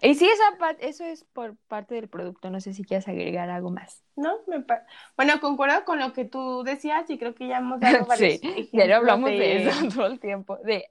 Y 0.03 0.15
sí, 0.15 0.27
esa 0.27 0.71
eso 0.79 1.05
es 1.05 1.23
por 1.25 1.55
parte 1.67 1.93
del 1.93 2.07
producto. 2.07 2.50
No 2.50 2.59
sé 2.59 2.73
si 2.73 2.83
quieres 2.83 3.07
agregar 3.07 3.51
algo 3.51 3.69
más. 3.69 4.03
no, 4.15 4.39
me 4.47 4.65
bueno, 5.15 5.39
concuerdo 5.39 5.85
con 5.85 6.00
lo 6.00 6.11
que 6.11 6.25
tú 6.25 6.63
decías 6.63 7.07
y 7.09 7.19
creo 7.19 7.35
que 7.35 7.47
ya 7.47 7.59
hemos 7.59 7.79
dado 7.79 8.05
varios 8.07 8.39
Sí, 8.39 8.69
ya 8.73 8.88
no 8.88 8.95
hablamos 8.95 9.29
de... 9.29 9.38
de- 9.38 9.67
eso 9.67 9.88
todo 9.95 10.07
el 10.07 10.19
tiempo. 10.19 10.57
De 10.57 10.85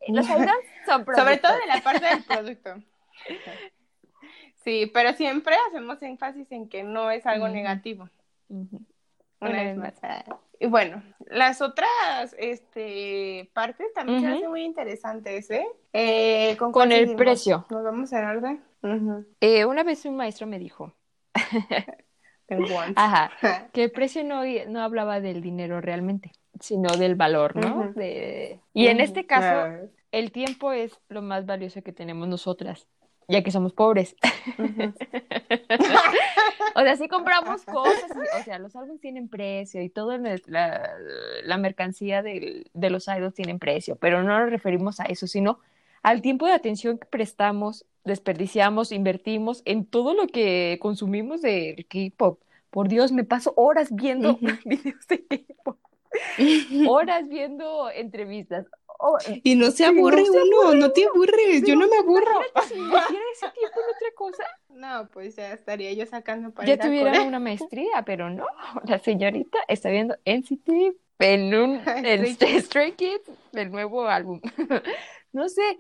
son 0.87 1.04
Sobre 1.04 1.38
todo 1.38 1.52
de 1.59 1.66
la 1.66 1.80
parte 1.82 2.06
del 2.06 2.23
producto. 2.23 2.75
Sí, 4.62 4.88
pero 4.94 5.12
siempre 5.14 5.56
hacemos 5.68 6.00
énfasis 6.02 6.50
en 6.52 6.68
que 6.68 6.85
no 6.85 7.11
es 7.11 7.26
algo 7.26 7.49
negativo. 7.49 8.09
Una 8.50 8.69
Una 9.40 9.62
vez 9.62 9.76
más. 9.76 9.95
Y 10.59 10.66
bueno, 10.66 11.02
las 11.26 11.62
otras 11.62 12.37
este, 12.38 13.50
partes 13.54 13.92
también 13.95 14.21
se 14.21 14.26
hacen 14.26 14.50
muy 14.50 14.62
interesantes, 14.62 15.50
¿eh? 15.50 15.66
Eh, 15.95 16.57
¿con, 16.59 16.92
el 16.92 16.99
seguimos? 16.99 17.16
precio. 17.16 17.66
¿Nos 17.71 17.83
vamos 17.83 18.12
en 18.12 18.25
orden? 18.25 18.64
Eh, 19.40 19.64
una 19.64 19.83
vez 19.83 20.04
un 20.04 20.16
maestro 20.16 20.47
me 20.47 20.59
dijo 20.59 20.95
ajá, 22.97 23.30
que 23.73 23.85
el 23.85 23.92
precio 23.92 24.25
no, 24.25 24.42
no 24.69 24.83
hablaba 24.83 25.21
del 25.21 25.40
dinero 25.40 25.80
realmente, 25.80 26.33
sino 26.59 26.97
del 26.97 27.14
valor, 27.14 27.57
¿no? 27.57 27.92
De... 27.95 28.61
Y 28.75 28.88
en 28.88 29.00
este 29.00 29.26
caso, 29.26 29.88
el 30.12 30.33
tiempo 30.33 30.73
es 30.73 31.00
lo 31.09 31.23
más 31.23 31.47
valioso 31.47 31.83
que 31.83 31.92
tenemos 31.92 32.28
nosotras. 32.28 32.87
Ya 33.30 33.42
que 33.42 33.50
somos 33.50 33.72
pobres. 33.72 34.16
o 36.75 36.80
sea, 36.80 36.96
sí 36.96 37.08
compramos 37.08 37.64
cosas, 37.64 38.10
o 38.38 38.42
sea, 38.44 38.58
los 38.58 38.75
álbumes 38.76 39.00
tienen 39.00 39.28
precio 39.28 39.82
y 39.82 39.88
toda 39.88 40.18
la, 40.18 40.90
la, 41.42 41.56
mercancía 41.56 42.22
de, 42.22 42.66
de 42.72 42.90
los 42.90 43.06
idols 43.08 43.34
tienen 43.34 43.58
precio, 43.58 43.96
pero 43.96 44.22
no 44.22 44.38
nos 44.38 44.50
referimos 44.50 45.00
a 45.00 45.04
eso, 45.04 45.26
sino 45.26 45.60
al 46.02 46.22
tiempo 46.22 46.46
de 46.46 46.52
atención 46.52 46.99
que 46.99 47.06
prestamos, 47.06 47.87
desperdiciamos, 48.04 48.92
invertimos 48.92 49.62
en 49.64 49.84
todo 49.84 50.14
lo 50.14 50.26
que 50.26 50.78
consumimos 50.80 51.42
del 51.42 51.87
K-pop. 51.87 52.40
Por 52.70 52.88
Dios, 52.88 53.12
me 53.12 53.25
paso 53.25 53.52
horas 53.56 53.94
viendo 53.94 54.38
videos 54.64 55.06
de 55.08 55.25
K-pop. 55.25 55.78
Horas 56.88 57.29
viendo 57.29 57.90
entrevistas, 57.90 58.67
Oh, 59.02 59.17
y 59.43 59.55
no 59.57 59.71
se 59.71 59.87
aburre 59.87 60.23
uno, 60.23 60.75
no 60.75 60.93
te 60.93 61.07
aburres, 61.07 61.62
yo 61.67 61.75
no 61.75 61.88
me 61.88 61.97
aburro. 61.97 62.43
Si 62.69 62.75
quiere 63.09 63.25
ese 63.33 63.49
tiempo 63.49 63.81
en 63.81 63.97
otra 63.97 64.09
cosa. 64.14 64.45
No, 64.69 65.09
pues 65.09 65.37
ya 65.37 65.52
estaría 65.52 65.93
yo 65.95 66.07
sacando 66.07 66.50
para 66.50 66.69
Ya 66.69 66.79
tuviera 66.79 67.23
una 67.23 67.40
maestría, 67.40 68.02
pero 68.05 68.29
no. 68.29 68.47
La 68.85 68.99
señorita 68.99 69.59
está 69.69 69.88
viendo 69.88 70.17
NCT 70.26 70.69
en 71.19 71.55
un 71.55 71.83
en 71.87 72.37
Stray 72.62 72.93
Kids, 72.93 73.31
el 73.52 73.71
nuevo 73.71 74.07
álbum. 74.07 74.40
no 75.33 75.49
sé. 75.49 75.79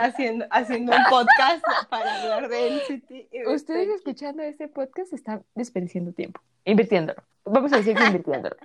haciendo, 0.00 0.46
haciendo 0.50 0.92
un 0.92 1.02
podcast 1.10 1.64
para 1.90 2.22
hablar 2.22 2.48
de 2.48 2.70
NCT. 2.70 3.48
Ustedes 3.48 3.88
escuchando 3.88 4.42
este 4.42 4.68
podcast 4.68 5.12
están 5.12 5.44
desperdiciando 5.54 6.12
tiempo, 6.12 6.40
invirtiéndolo. 6.64 7.22
Vamos 7.44 7.72
a 7.72 7.78
decir 7.78 7.96
que 7.96 8.04
invirtiéndolo. 8.04 8.56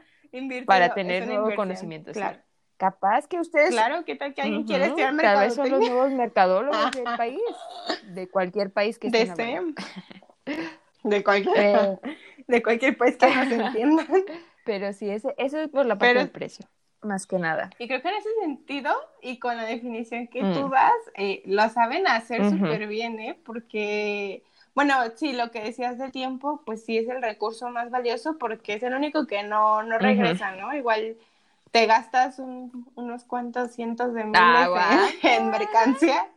Para 0.65 0.93
tener 0.93 1.27
nuevos 1.27 1.53
conocimientos. 1.55 2.13
Claro. 2.13 2.39
Capaz 2.79 3.27
que 3.27 3.37
ustedes. 3.37 3.71
Claro, 3.71 4.05
¿qué 4.05 4.15
tal 4.15 4.33
que 4.33 4.41
alguien 4.41 4.63
quiere 4.63 4.85
estudiar 4.85 5.13
Tal 5.17 5.39
vez 5.39 5.53
son 5.53 5.69
los 5.69 5.81
nuevos 5.81 6.11
mercadólogos 6.11 6.91
del 6.91 7.03
país, 7.17 7.41
de 8.05 8.29
cualquier 8.29 8.71
país 8.71 8.97
que 8.97 9.07
estén. 9.07 9.75
De 11.01 11.23
cualquier, 11.23 11.97
de 12.47 12.61
cualquier 12.61 12.97
país 12.97 13.15
que 13.15 13.33
nos 13.33 13.49
entiendan. 13.49 14.07
Pero 14.65 14.91
sí, 14.91 15.09
ese, 15.09 15.33
eso 15.37 15.57
es 15.61 15.69
por 15.69 15.85
la 15.85 15.97
parte 15.97 16.17
del 16.17 16.29
precio, 16.29 16.65
más 17.01 17.25
que 17.25 17.39
nada. 17.39 17.69
Y 17.79 17.87
creo 17.87 18.01
que 18.01 18.09
en 18.09 18.15
ese 18.15 18.29
sentido, 18.41 18.93
y 19.21 19.39
con 19.39 19.55
la 19.55 19.63
definición 19.63 20.27
que 20.27 20.41
tú 20.41 20.67
mm. 20.67 20.71
das, 20.71 20.93
eh, 21.15 21.41
lo 21.45 21.69
saben 21.69 22.05
hacer 22.05 22.49
súper 22.49 22.87
bien, 22.87 23.17
¿eh? 23.19 23.39
Porque. 23.45 24.43
Bueno, 24.79 24.95
sí, 25.17 25.33
lo 25.33 25.51
que 25.51 25.61
decías 25.61 25.97
del 25.97 26.13
tiempo, 26.13 26.61
pues 26.65 26.85
sí 26.85 26.97
es 26.97 27.09
el 27.09 27.21
recurso 27.21 27.67
más 27.69 27.91
valioso 27.91 28.37
porque 28.37 28.75
es 28.75 28.83
el 28.83 28.93
único 28.93 29.27
que 29.27 29.43
no, 29.43 29.83
no 29.83 29.99
regresa, 29.99 30.55
¿no? 30.55 30.73
Igual 30.73 31.17
te 31.71 31.85
gastas 31.85 32.39
unos 32.39 33.25
cuantos 33.25 33.73
cientos 33.73 34.13
de 34.13 34.23
miles 34.23 34.39
ah, 34.41 35.09
en, 35.21 35.49
mercancía. 35.51 36.29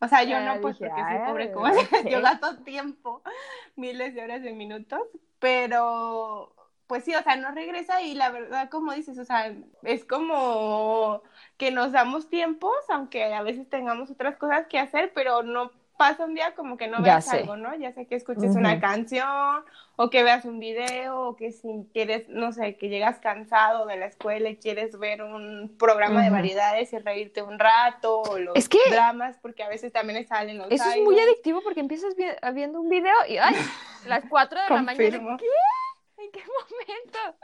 O 0.00 0.08
sea, 0.08 0.24
yo 0.24 0.40
no, 0.40 0.60
pues 0.60 0.78
porque 0.78 1.00
soy 1.00 1.18
pobre 1.24 1.52
como 1.52 1.68
yo 2.10 2.20
gasto 2.20 2.56
tiempo, 2.64 3.22
miles 3.76 4.16
de 4.16 4.24
horas 4.24 4.42
de 4.42 4.52
minutos, 4.52 5.02
pero 5.38 6.52
pues 6.88 7.04
sí, 7.04 7.14
o 7.14 7.22
sea, 7.22 7.36
no 7.36 7.52
regresa 7.52 8.02
y 8.02 8.14
la 8.14 8.30
verdad, 8.30 8.68
como 8.68 8.92
dices, 8.94 9.16
o 9.16 9.24
sea, 9.24 9.54
es 9.84 10.04
como 10.04 11.22
que 11.56 11.70
nos 11.70 11.92
damos 11.92 12.28
tiempos, 12.28 12.74
aunque 12.88 13.32
a 13.32 13.42
veces 13.42 13.70
tengamos 13.70 14.10
otras 14.10 14.36
cosas 14.38 14.66
que 14.66 14.80
hacer, 14.80 15.12
pero 15.14 15.44
no 15.44 15.70
pasa 16.00 16.24
un 16.24 16.34
día 16.34 16.54
como 16.54 16.78
que 16.78 16.88
no 16.88 17.02
veas 17.02 17.28
algo, 17.28 17.58
¿no? 17.58 17.76
Ya 17.76 17.92
sé 17.92 18.06
que 18.06 18.14
escuches 18.14 18.56
una 18.56 18.80
canción 18.80 19.62
o 19.96 20.08
que 20.08 20.22
veas 20.22 20.46
un 20.46 20.58
video 20.58 21.20
o 21.20 21.36
que 21.36 21.52
si 21.52 21.68
quieres, 21.92 22.26
no 22.30 22.52
sé, 22.52 22.76
que 22.76 22.88
llegas 22.88 23.18
cansado 23.18 23.84
de 23.84 23.98
la 23.98 24.06
escuela 24.06 24.48
y 24.48 24.56
quieres 24.56 24.98
ver 24.98 25.22
un 25.22 25.76
programa 25.78 26.22
de 26.24 26.30
variedades 26.30 26.90
y 26.94 26.98
reírte 27.00 27.42
un 27.42 27.58
rato 27.58 28.22
o 28.22 28.38
los 28.38 28.54
dramas, 28.88 29.36
porque 29.42 29.62
a 29.62 29.68
veces 29.68 29.92
también 29.92 30.26
salen 30.26 30.56
los 30.56 30.70
Eso 30.70 30.88
es 30.88 31.02
muy 31.02 31.20
adictivo 31.20 31.60
porque 31.62 31.80
empiezas 31.80 32.14
viendo 32.54 32.80
un 32.80 32.88
video 32.88 33.12
y 33.28 33.36
¡ay! 33.36 33.54
las 34.06 34.24
4 34.26 34.58
de 34.58 34.74
la 34.74 34.80
mañana. 34.80 35.36
¿Qué? 35.36 36.24
¿En 36.24 36.30
qué 36.32 36.40
momento? 36.40 37.38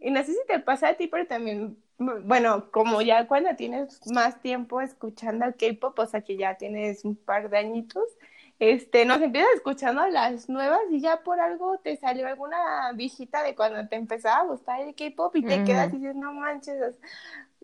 Y 0.00 0.10
no 0.10 0.20
sé 0.24 0.32
si 0.32 0.40
te 0.48 0.58
pasa 0.58 0.88
a 0.88 0.94
ti, 0.94 1.06
pero 1.06 1.26
también 1.26 1.76
bueno, 1.98 2.70
como 2.70 3.00
ya 3.02 3.26
cuando 3.26 3.54
tienes 3.56 4.00
más 4.10 4.40
tiempo 4.40 4.80
escuchando 4.80 5.44
el 5.44 5.54
K-pop, 5.54 5.98
o 5.98 6.06
sea 6.06 6.22
que 6.22 6.36
ya 6.36 6.56
tienes 6.56 7.04
un 7.04 7.16
par 7.16 7.50
de 7.50 7.58
añitos, 7.58 8.04
este, 8.58 9.04
nos 9.04 9.20
empiezas 9.20 9.50
escuchando 9.54 10.06
las 10.06 10.48
nuevas 10.48 10.80
y 10.90 11.00
ya 11.00 11.22
por 11.22 11.40
algo 11.40 11.78
te 11.78 11.96
salió 11.96 12.26
alguna 12.26 12.92
viejita 12.94 13.42
de 13.42 13.54
cuando 13.54 13.88
te 13.88 13.96
empezaba 13.96 14.42
a 14.42 14.44
gustar 14.44 14.80
el 14.80 14.94
K-pop 14.94 15.34
y 15.36 15.42
te 15.42 15.64
quedas 15.64 15.92
y 15.92 15.98
dices, 15.98 16.14
no 16.14 16.32
manches, 16.32 16.96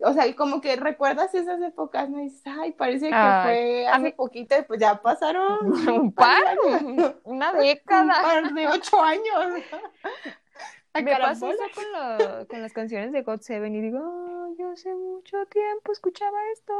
o 0.03 0.13
sea, 0.13 0.35
como 0.35 0.61
que 0.61 0.75
recuerdas 0.75 1.33
esas 1.35 1.61
épocas, 1.61 2.09
¿no? 2.09 2.19
Y 2.19 2.23
dices, 2.23 2.43
ay, 2.45 2.71
parece 2.71 3.09
que 3.09 3.39
fue 3.43 3.87
hace 3.87 4.11
poquito 4.11 4.55
pues 4.67 4.79
ya 4.79 5.01
pasaron 5.01 5.71
un 5.89 6.11
par, 6.11 6.57
una 7.23 7.53
década. 7.53 8.01
Un 8.41 8.43
par 8.43 8.53
de 8.53 8.67
ocho 8.67 9.01
años. 9.01 9.63
Me 10.93 11.03
pasa 11.17 11.49
eso 11.49 11.63
con, 11.73 12.45
con, 12.47 12.61
las 12.61 12.73
canciones 12.73 13.11
de 13.13 13.21
God 13.21 13.39
Seven 13.41 13.73
y 13.75 13.81
digo, 13.81 13.99
oh, 14.01 14.55
yo 14.57 14.71
hace 14.71 14.93
mucho 14.93 15.37
tiempo 15.45 15.91
escuchaba 15.91 16.37
esto. 16.53 16.73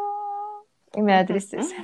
Y 0.95 1.01
me 1.01 1.13
da 1.13 1.25
tristeza, 1.25 1.75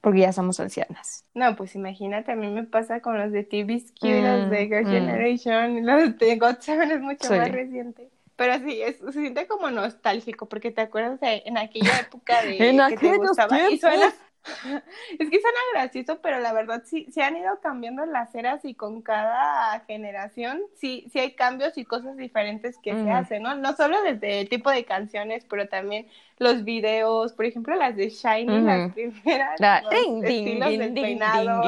porque 0.00 0.20
ya 0.20 0.32
somos 0.32 0.58
ancianas. 0.58 1.24
No, 1.34 1.54
pues 1.54 1.76
imagínate, 1.76 2.32
a 2.32 2.36
mí 2.36 2.48
me 2.48 2.64
pasa 2.64 3.00
con 3.00 3.18
los 3.18 3.30
de 3.30 3.44
TVSQ, 3.44 4.02
mm, 4.02 4.22
los 4.22 4.50
de 4.50 4.66
Girl 4.66 4.84
mm. 4.84 4.90
Generation, 4.90 5.86
los 5.86 6.18
de 6.18 6.36
God 6.36 6.56
Seven 6.58 6.90
es 6.90 7.00
mucho 7.00 7.30
más 7.30 7.52
reciente. 7.52 8.10
Pero 8.36 8.58
sí, 8.58 8.82
es, 8.82 8.98
se 8.98 9.12
siente 9.12 9.46
como 9.46 9.70
nostálgico, 9.70 10.46
porque 10.46 10.70
te 10.70 10.82
acuerdas 10.82 11.20
de 11.20 11.42
en 11.46 11.56
aquella 11.56 12.00
época 12.00 12.42
de 12.44 12.56
que 12.58 12.96
te 12.96 13.16
gustaba. 13.16 13.70
Y 13.70 13.78
suena, 13.78 14.12
es 15.18 15.30
que 15.30 15.40
suena 15.40 15.58
gracioso, 15.72 16.20
pero 16.20 16.38
la 16.40 16.52
verdad 16.52 16.82
sí, 16.84 17.06
se 17.10 17.22
han 17.22 17.36
ido 17.36 17.58
cambiando 17.60 18.06
las 18.06 18.34
eras 18.34 18.64
y 18.64 18.74
con 18.74 19.02
cada 19.02 19.80
generación 19.80 20.62
sí, 20.76 21.06
sí 21.12 21.18
hay 21.18 21.32
cambios 21.32 21.76
y 21.78 21.84
cosas 21.84 22.16
diferentes 22.16 22.78
que 22.78 22.92
se 22.92 23.10
hacen, 23.10 23.42
¿no? 23.42 23.54
No 23.54 23.74
solo 23.74 24.00
desde 24.02 24.40
el 24.40 24.48
tipo 24.48 24.70
de 24.70 24.84
canciones, 24.84 25.44
pero 25.48 25.68
también 25.68 26.06
los 26.38 26.64
videos, 26.64 27.32
por 27.32 27.46
ejemplo, 27.46 27.74
las 27.74 27.96
de 27.96 28.10
Shiny, 28.10 28.60
las 28.60 28.92
primeras, 28.92 29.58
los 29.58 29.92
estilos 29.92 30.78
del 30.78 30.94
peinado. 30.94 31.62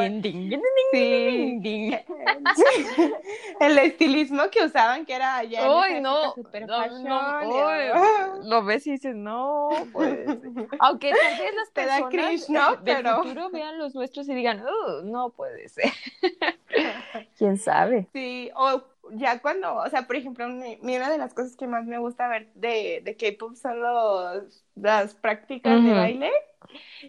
El 3.61 3.79
estilismo 3.79 4.51
que 4.51 4.65
usaban, 4.65 5.07
que 5.07 5.15
era 5.15 5.43
ya 5.45 5.87
en 5.89 6.03
no, 6.03 6.35
super 6.35 6.67
no, 6.67 6.87
no, 7.01 8.43
lo 8.43 8.65
ves 8.65 8.87
y 8.87 8.93
dices, 8.93 9.15
no, 9.15 9.71
pues. 9.93 10.19
Aunque 10.81 11.11
tal 11.11 11.39
vez 11.39 11.55
las 11.55 11.71
personas 11.71 12.51
¿no? 12.51 12.77
del 12.77 12.97
Pero... 12.97 13.23
futuro 13.23 13.51
vean 13.51 13.79
los 13.79 13.95
nuestros 13.95 14.29
y 14.29 14.35
digan, 14.35 14.63
no 15.05 15.31
puede 15.31 15.69
ser. 15.69 15.93
¿Quién 17.39 17.59
sabe? 17.59 18.09
Sí, 18.13 18.51
o 18.55 18.83
ya 19.13 19.41
cuando, 19.41 19.77
o 19.77 19.89
sea, 19.89 20.07
por 20.07 20.17
ejemplo, 20.17 20.47
una 20.47 21.11
de 21.11 21.19
las 21.19 21.35
cosas 21.35 21.57
que 21.57 21.67
más 21.67 21.85
me 21.87 21.99
gusta 21.99 22.29
ver 22.29 22.53
de, 22.55 23.03
de 23.05 23.17
K-pop 23.17 23.55
son 23.55 23.81
los, 23.81 24.65
las 24.75 25.15
prácticas 25.15 25.83
de 25.83 25.93
baile. 25.93 26.33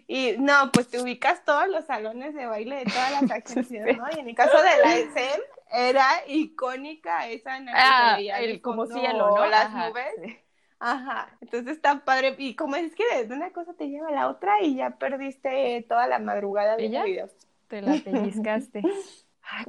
Y 0.06 0.36
no, 0.38 0.70
pues 0.72 0.88
te 0.88 1.00
ubicas 1.00 1.44
todos 1.44 1.68
los 1.68 1.84
salones 1.84 2.34
de 2.34 2.46
baile 2.46 2.76
de 2.76 2.84
todas 2.84 3.22
las 3.22 3.30
agencias, 3.30 3.96
¿no? 3.96 4.04
Y 4.16 4.20
en 4.20 4.28
el 4.28 4.34
caso 4.34 4.56
de 4.56 4.82
la 4.82 4.96
SM 4.96 5.42
era 5.72 6.08
icónica 6.26 7.28
esa 7.28 7.56
en 7.56 7.68
ah, 7.68 8.18
el, 8.18 8.60
como 8.60 8.86
cielo, 8.86 9.36
¿no? 9.36 9.46
Las 9.46 9.72
nubes. 9.72 10.38
Ajá, 10.78 11.36
entonces 11.42 11.76
está 11.76 12.04
padre. 12.04 12.34
Y 12.38 12.56
como 12.56 12.76
es 12.76 12.94
que 12.94 13.24
de 13.24 13.34
una 13.34 13.52
cosa 13.52 13.74
te 13.74 13.88
lleva 13.88 14.08
a 14.08 14.12
la 14.12 14.28
otra 14.28 14.62
y 14.62 14.76
ya 14.76 14.90
perdiste 14.90 15.84
toda 15.88 16.06
la 16.06 16.18
madrugada 16.18 16.76
de 16.76 16.88
videos. 16.88 17.30
Te 17.68 17.82
la 17.82 17.92
pellizcaste. 18.02 18.82
Ay, 19.42 19.64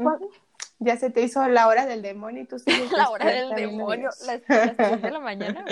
ya 0.80 0.98
se 0.98 1.10
te 1.10 1.22
hizo 1.22 1.48
la 1.48 1.68
hora 1.68 1.86
del 1.86 2.02
demonio 2.02 2.44
y 2.44 2.46
tú 2.46 2.60
sigues 2.60 2.92
La 2.92 3.10
hora 3.10 3.26
del 3.26 3.50
demonio, 3.52 4.10
las, 4.26 4.42
las 4.48 5.02
de 5.02 5.12
la 5.12 5.20
mañana. 5.22 5.66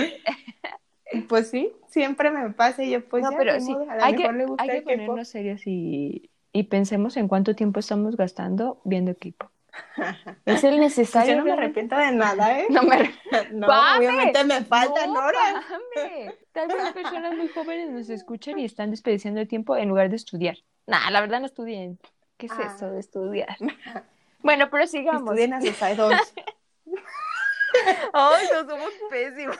pues 1.28 1.50
sí, 1.50 1.72
siempre 1.88 2.32
me 2.32 2.50
pasa 2.52 2.84
y 2.84 2.92
yo 2.92 3.06
pues 3.06 3.24
no, 3.24 3.32
pero 3.38 3.60
sí, 3.60 3.76
hay 4.00 4.16
que, 4.16 4.30
hay 4.58 4.70
que 4.70 4.82
ponernos 4.82 5.28
serios 5.28 5.62
y, 5.66 6.30
y 6.54 6.64
pensemos 6.64 7.18
en 7.18 7.28
cuánto 7.28 7.56
tiempo 7.56 7.80
estamos 7.80 8.16
gastando 8.16 8.82
viendo 8.84 9.12
equipo. 9.12 9.52
Es 10.46 10.64
el 10.64 10.80
necesario. 10.80 11.34
Yo 11.34 11.40
no 11.40 11.46
me 11.46 11.52
arrepiento 11.52 11.96
de 11.96 12.12
nada, 12.12 12.60
¿eh? 12.60 12.68
No 12.70 12.84
me 12.84 13.14
No, 13.52 13.68
obviamente 13.98 14.44
me 14.44 14.62
faltan 14.64 15.10
horas. 15.12 15.66
Tal 16.52 16.68
vez 16.68 16.92
personas 16.94 17.36
muy 17.36 17.48
jóvenes 17.50 17.90
nos 17.92 18.10
escuchan 18.10 18.60
y 18.60 18.66
están 18.66 18.92
desperdiciando 18.92 19.40
el 19.40 19.48
tiempo 19.48 19.78
en 19.78 19.90
lugar 19.90 20.10
de 20.10 20.16
estudiar. 20.16 20.58
Nah, 20.88 21.10
la 21.12 21.22
verdad 21.22 21.40
no 21.40 21.46
estudien. 21.46 22.00
¿Qué 22.38 22.48
es 22.48 22.52
ah. 22.54 22.74
eso 22.76 22.90
de 22.90 23.00
estudiar? 23.00 23.58
Bueno, 24.40 24.70
pero 24.70 24.86
sigamos. 24.88 25.22
Estudien 25.22 25.54
a 25.54 25.62
sus 25.62 25.82
Ay, 28.14 28.48
no 28.52 28.68
somos 28.68 28.92
pésimos. 29.10 29.58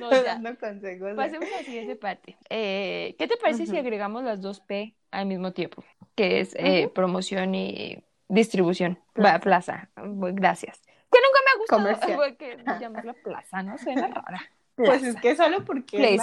No, 0.00 0.08
Dando 0.10 0.58
consejos. 0.58 1.14
Pasemos 1.14 1.46
a 1.52 1.56
la 1.58 1.62
siguiente 1.62 1.94
parte. 1.96 2.38
Eh, 2.48 3.14
¿Qué 3.18 3.28
te 3.28 3.36
parece 3.36 3.66
si 3.66 3.76
agregamos 3.76 4.24
las 4.24 4.40
dos 4.40 4.60
P 4.60 4.96
al 5.10 5.26
mismo 5.26 5.52
tiempo? 5.52 5.84
Que 6.14 6.40
es 6.40 6.54
eh, 6.56 6.90
promoción 6.94 7.54
y 7.54 8.02
distribución. 8.28 8.98
Plaza. 9.12 9.40
plaza. 9.40 9.90
Gracias. 9.96 10.80
Que 11.12 11.18
nunca 11.20 11.40
me 11.44 11.50
ha 11.50 11.58
gustado. 11.58 11.82
Comercial. 11.82 12.36
Que 12.36 12.56
llamarla 12.80 13.12
plaza, 13.14 13.62
¿no? 13.62 13.76
Suena 13.78 14.08
rara. 14.08 14.50
Pues 14.76 15.04
es 15.04 15.16
que 15.16 15.36
solo 15.36 15.64
porque 15.64 16.18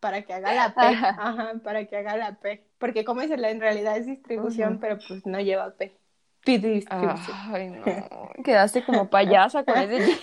para 0.00 0.22
que 0.22 0.32
haga 0.32 0.54
la 0.54 0.68
P, 0.74 0.80
Ajá, 0.80 1.54
para 1.62 1.84
que 1.86 1.96
haga 1.96 2.16
la 2.16 2.34
P, 2.36 2.64
porque 2.78 3.04
como 3.04 3.20
dice, 3.20 3.34
en 3.34 3.60
realidad 3.60 3.96
es 3.96 4.06
distribución, 4.06 4.78
pero 4.80 4.98
pues 5.06 5.26
no 5.26 5.40
lleva 5.40 5.74
P. 5.74 5.96
P 6.44 6.58
distribución. 6.58 7.36
Ay, 7.52 7.70
no, 7.70 7.84
quedaste 8.44 8.84
como 8.84 9.10
payasa 9.10 9.64
con 9.64 9.76
ese 9.76 10.18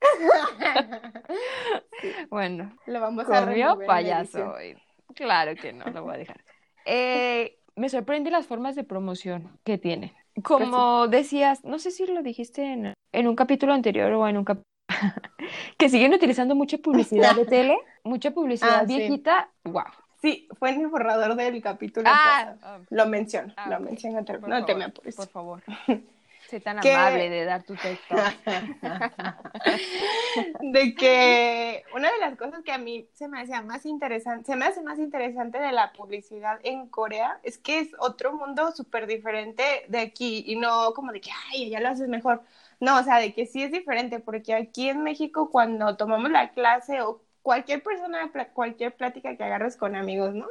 Bueno, 2.30 2.76
lo 2.86 3.00
vamos 3.00 3.28
a 3.28 3.76
payaso 3.86 4.52
hoy. 4.52 4.76
Claro 5.14 5.54
que 5.54 5.72
no, 5.72 5.84
lo 5.86 6.04
voy 6.04 6.14
a 6.14 6.18
dejar. 6.18 6.44
Eh, 6.86 7.58
me 7.76 7.88
sorprende 7.88 8.30
las 8.30 8.46
formas 8.46 8.74
de 8.74 8.84
promoción 8.84 9.58
que 9.64 9.78
tiene. 9.78 10.14
Como 10.42 11.08
decías, 11.08 11.64
no 11.64 11.78
sé 11.78 11.90
si 11.90 12.06
lo 12.06 12.22
dijiste 12.22 12.64
en, 12.64 12.94
en 13.12 13.26
un 13.26 13.36
capítulo 13.36 13.72
anterior 13.72 14.12
o 14.12 14.28
en 14.28 14.38
un 14.38 14.44
capítulo 14.44 14.69
que 15.78 15.88
siguen 15.88 16.12
utilizando 16.12 16.54
mucha 16.54 16.78
publicidad 16.78 17.34
de 17.34 17.46
tele, 17.46 17.78
mucha 18.04 18.30
publicidad 18.30 18.80
ah, 18.80 18.84
viejita, 18.84 19.48
wow. 19.64 19.84
Sí, 20.20 20.48
fue 20.58 20.70
en 20.70 20.82
el 20.82 20.88
borrador 20.88 21.34
del 21.34 21.62
capítulo. 21.62 22.08
Ah, 22.12 22.54
ah. 22.62 22.78
lo 22.90 23.06
menciono, 23.06 23.54
lo 23.68 23.80
menciono. 23.80 24.22
No 24.46 24.64
te 24.66 24.74
me 24.74 24.84
apures. 24.84 25.16
Por 25.16 25.28
favor. 25.28 25.62
Sé 26.50 26.58
tan 26.58 26.78
amable 26.78 27.30
de 27.30 27.44
dar 27.44 27.62
tu 27.62 27.76
texto. 27.76 28.16
de 30.60 30.94
que 30.96 31.84
una 31.94 32.10
de 32.10 32.18
las 32.18 32.36
cosas 32.36 32.64
que 32.64 32.72
a 32.72 32.78
mí 32.78 33.06
se 33.12 33.28
me 33.28 33.40
hacía 33.40 33.62
más 33.62 33.86
interesante, 33.86 34.46
se 34.46 34.56
me 34.56 34.64
hace 34.64 34.82
más 34.82 34.98
interesante 34.98 35.60
de 35.60 35.70
la 35.70 35.92
publicidad 35.92 36.58
en 36.64 36.88
Corea 36.88 37.38
es 37.44 37.56
que 37.56 37.78
es 37.78 37.90
otro 38.00 38.32
mundo 38.32 38.72
súper 38.72 39.06
diferente 39.06 39.62
de 39.86 40.00
aquí 40.00 40.42
y 40.44 40.56
no 40.56 40.92
como 40.92 41.12
de 41.12 41.20
que, 41.20 41.30
ay, 41.52 41.70
ya 41.70 41.78
lo 41.78 41.88
haces 41.88 42.08
mejor. 42.08 42.42
No, 42.80 42.98
o 42.98 43.02
sea, 43.02 43.18
de 43.18 43.34
que 43.34 43.46
sí 43.46 43.62
es 43.62 43.72
diferente 43.72 44.20
porque 44.20 44.54
aquí 44.54 44.88
en 44.88 45.02
México 45.02 45.50
cuando 45.50 45.96
tomamos 45.96 46.30
la 46.30 46.52
clase 46.52 47.02
o 47.02 47.22
cualquier 47.42 47.82
persona, 47.82 48.30
cualquier 48.54 48.96
plática 48.96 49.36
que 49.36 49.44
agarres 49.44 49.76
con 49.76 49.94
amigos, 49.96 50.34
¿no? 50.34 50.46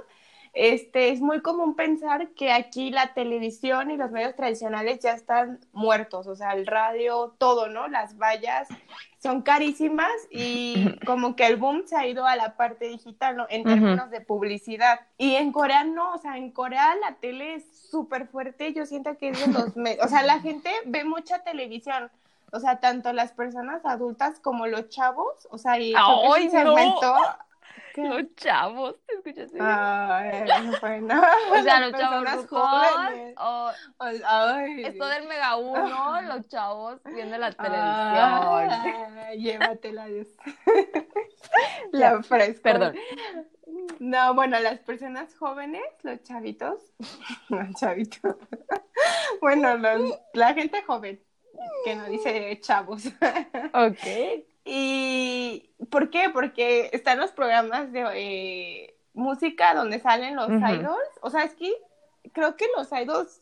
Este, 0.54 1.10
es 1.10 1.22
muy 1.22 1.42
común 1.42 1.76
pensar 1.76 2.30
que 2.30 2.52
aquí 2.52 2.92
la 2.92 3.14
televisión 3.14 3.92
y 3.92 3.98
los 3.98 4.12
medios 4.12 4.36
tradicionales 4.36 5.00
ya 5.00 5.14
están 5.14 5.60
muertos, 5.74 6.28
o 6.28 6.36
sea, 6.36 6.54
el 6.54 6.66
radio, 6.66 7.36
todo, 7.38 7.68
¿no? 7.68 7.88
Las 7.88 8.18
vallas 8.18 8.68
son 9.22 9.42
carísimas 9.42 10.12
y 10.32 10.96
como 11.06 11.36
que 11.36 11.46
el 11.46 11.58
boom 11.58 11.84
se 11.86 11.96
ha 11.96 12.08
ido 12.08 12.26
a 12.26 12.36
la 12.36 12.56
parte 12.56 12.88
digital, 12.88 13.38
¿no? 13.38 13.46
En 13.50 13.64
términos 13.64 14.10
de 14.10 14.22
publicidad. 14.22 15.02
Y 15.18 15.36
en 15.36 15.52
Corea 15.52 15.84
no, 15.84 16.14
o 16.14 16.18
sea, 16.18 16.38
en 16.38 16.52
Corea 16.52 16.96
la 16.96 17.16
tele 17.16 17.56
es 17.56 17.66
súper 17.90 18.28
fuerte, 18.28 18.74
yo 18.74 18.86
siento 18.86 19.18
que 19.18 19.30
es 19.30 19.46
de 19.46 19.52
los 19.52 19.76
medios, 19.76 20.06
o 20.06 20.10
sea, 20.10 20.24
la 20.24 20.40
gente 20.40 20.72
ve 20.86 21.04
mucha 21.04 21.44
televisión. 21.44 22.10
O 22.52 22.60
sea, 22.60 22.80
tanto 22.80 23.14
las 23.14 23.32
personas 23.32 23.86
adultas 23.86 24.40
como 24.40 24.66
los 24.66 24.90
chavos, 24.90 25.48
o 25.52 25.60
sea, 25.60 25.78
y 25.80 25.94
¡Ay, 25.96 26.50
se 26.50 26.64
no! 26.64 26.76
Los 28.08 28.36
chavos, 28.36 28.96
¿te 29.06 29.16
escuchas? 29.16 29.52
Ay, 29.60 30.72
bueno. 30.82 31.22
O 31.52 31.64
sea, 31.64 31.80
los 31.80 32.00
chavos 32.00 32.48
jóvenes. 32.48 33.36
O, 33.38 33.72
ay. 34.00 34.84
Esto 34.86 35.08
del 35.08 35.28
Mega 35.28 35.56
Uno, 35.58 36.22
los 36.22 36.48
chavos 36.48 37.02
viendo 37.04 37.38
la 37.38 37.52
televisión. 37.52 39.18
Ay, 39.26 39.42
llévatela, 39.42 40.06
Dios. 40.08 40.28
la 41.92 42.22
fresca. 42.24 42.62
Perdón. 42.62 42.96
No, 44.00 44.34
bueno, 44.34 44.60
las 44.60 44.80
personas 44.80 45.36
jóvenes, 45.36 45.84
los 46.04 46.22
chavitos, 46.24 46.94
los 47.50 47.74
chavitos. 47.80 48.36
Bueno, 49.42 49.78
la 50.34 50.54
gente 50.54 50.82
joven, 50.84 51.22
que 51.86 51.96
no 51.96 52.06
dice 52.06 52.60
chavos. 52.62 53.06
Ok. 53.74 54.49
¿Y 54.72 55.72
por 55.90 56.12
qué? 56.12 56.30
Porque 56.30 56.92
están 56.94 57.18
los 57.18 57.32
programas 57.32 57.92
de 57.92 58.06
eh, 58.14 58.96
música 59.14 59.74
donde 59.74 60.00
salen 60.00 60.36
los 60.36 60.50
idols. 60.50 61.10
O 61.22 61.32
sea, 61.32 61.44
es 61.44 61.56
que 61.56 61.74
creo 62.34 62.56
que 62.56 62.68
los 62.78 62.92
idols 62.92 63.42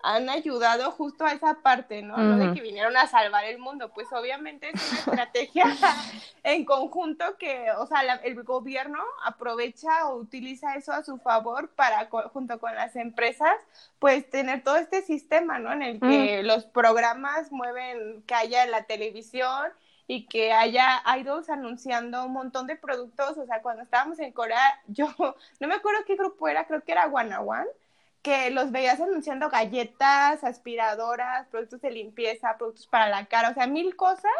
han 0.00 0.28
ayudado 0.28 0.92
justo 0.92 1.24
a 1.24 1.32
esa 1.32 1.54
parte, 1.54 2.02
¿no? 2.02 2.16
No 2.16 2.36
de 2.36 2.54
que 2.54 2.60
vinieron 2.60 2.96
a 2.96 3.08
salvar 3.08 3.44
el 3.44 3.58
mundo, 3.58 3.90
pues 3.92 4.06
obviamente 4.12 4.70
es 4.72 5.06
una 5.08 5.24
estrategia 5.24 5.64
en 6.44 6.64
conjunto 6.64 7.36
que, 7.36 7.72
o 7.72 7.86
sea, 7.86 8.02
el 8.22 8.40
gobierno 8.44 9.00
aprovecha 9.24 10.06
o 10.06 10.18
utiliza 10.18 10.76
eso 10.76 10.92
a 10.92 11.02
su 11.02 11.18
favor 11.18 11.70
para, 11.70 12.08
junto 12.32 12.60
con 12.60 12.76
las 12.76 12.94
empresas, 12.94 13.56
pues 13.98 14.30
tener 14.30 14.62
todo 14.62 14.76
este 14.76 15.02
sistema, 15.02 15.58
¿no? 15.58 15.72
En 15.72 15.82
el 15.82 16.00
que 16.00 16.44
los 16.44 16.66
programas 16.66 17.50
mueven 17.50 18.22
que 18.22 18.34
haya 18.34 18.62
en 18.62 18.70
la 18.70 18.84
televisión 18.84 19.72
y 20.08 20.26
que 20.26 20.52
haya 20.52 21.02
idols 21.20 21.50
anunciando 21.50 22.24
un 22.24 22.32
montón 22.32 22.66
de 22.66 22.76
productos. 22.76 23.36
O 23.38 23.46
sea, 23.46 23.62
cuando 23.62 23.82
estábamos 23.84 24.18
en 24.18 24.32
Corea, 24.32 24.82
yo 24.88 25.08
no 25.60 25.68
me 25.68 25.74
acuerdo 25.76 26.04
qué 26.06 26.16
grupo 26.16 26.48
era, 26.48 26.66
creo 26.66 26.82
que 26.82 26.92
era 26.92 27.06
One 27.06 27.36
One, 27.36 27.68
que 28.22 28.50
los 28.50 28.72
veías 28.72 29.00
anunciando 29.00 29.50
galletas, 29.50 30.42
aspiradoras, 30.44 31.46
productos 31.48 31.82
de 31.82 31.90
limpieza, 31.92 32.56
productos 32.58 32.86
para 32.88 33.08
la 33.08 33.26
cara, 33.26 33.50
o 33.50 33.54
sea, 33.54 33.66
mil 33.66 33.94
cosas. 33.96 34.32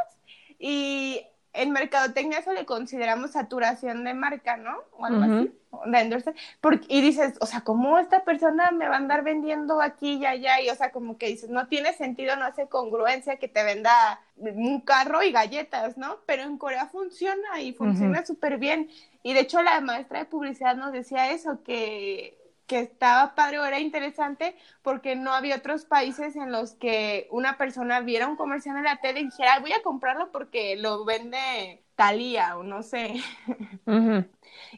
Y 0.59 1.25
en 1.53 1.71
mercadotecnia 1.73 2.39
eso 2.39 2.53
le 2.53 2.67
consideramos 2.67 3.33
saturación 3.33 4.05
de 4.05 4.15
marca, 4.15 4.57
¿no? 4.57 4.77
O 4.93 5.05
algo 5.05 5.23
así, 5.23 5.53
de 5.87 6.35
porque, 6.61 6.87
y 6.89 7.01
dices, 7.01 7.35
o 7.41 7.47
sea, 7.47 7.61
¿cómo 7.61 7.99
esta 7.99 8.25
persona 8.25 8.71
me 8.71 8.89
va 8.89 8.95
a 8.95 8.99
andar 8.99 9.23
vendiendo 9.23 9.81
aquí 9.81 10.15
y 10.15 10.27
allá? 10.27 10.61
Y, 10.61 10.71
o 10.71 10.75
sea, 10.75 10.93
como 10.93 11.19
que 11.19 11.27
dices, 11.27 11.51
no 11.51 11.69
tiene 11.69 11.93
sentido, 11.93 12.37
no 12.37 12.45
hace 12.45 12.69
congruencia 12.69 13.37
que 13.37 13.49
te 13.49 13.65
venda 13.65 14.21
un 14.37 14.81
carro 14.81 15.23
y 15.23 15.33
galletas, 15.33 15.99
¿no? 15.99 16.19
Pero 16.27 16.43
en 16.43 16.59
Corea 16.59 16.87
funciona 16.87 17.61
y 17.61 17.73
funciona 17.73 18.25
súper 18.25 18.59
bien. 18.59 18.89
Y 19.23 19.35
de 19.35 19.41
hecho 19.41 19.63
la 19.63 19.81
maestra 19.81 20.21
de 20.21 20.25
publicidad 20.25 20.77
nos 20.77 20.93
decía 20.93 21.31
eso, 21.33 21.63
que 21.63 22.39
que 22.69 22.79
estaba 22.79 23.35
padre 23.35 23.59
o 23.59 23.65
era 23.65 23.81
interesante 23.81 24.55
porque 24.83 25.17
no 25.17 25.33
había 25.33 25.57
otros 25.57 25.87
países 25.87 26.37
en 26.37 26.53
los 26.53 26.75
que 26.75 27.27
una 27.33 27.57
persona 27.57 28.01
viera 28.01 28.29
un 28.29 28.37
comercial 28.37 28.77
en 28.77 28.85
la 28.85 29.01
tele 29.01 29.21
y 29.21 29.25
dijera, 29.25 29.59
voy 29.59 29.73
a 29.73 29.83
comprarlo 29.83 30.31
porque 30.31 30.77
lo 30.77 31.05
vende 31.05 31.83
Talía 31.97 32.57
o 32.57 32.63
no 32.63 32.85
sé. 32.85 33.15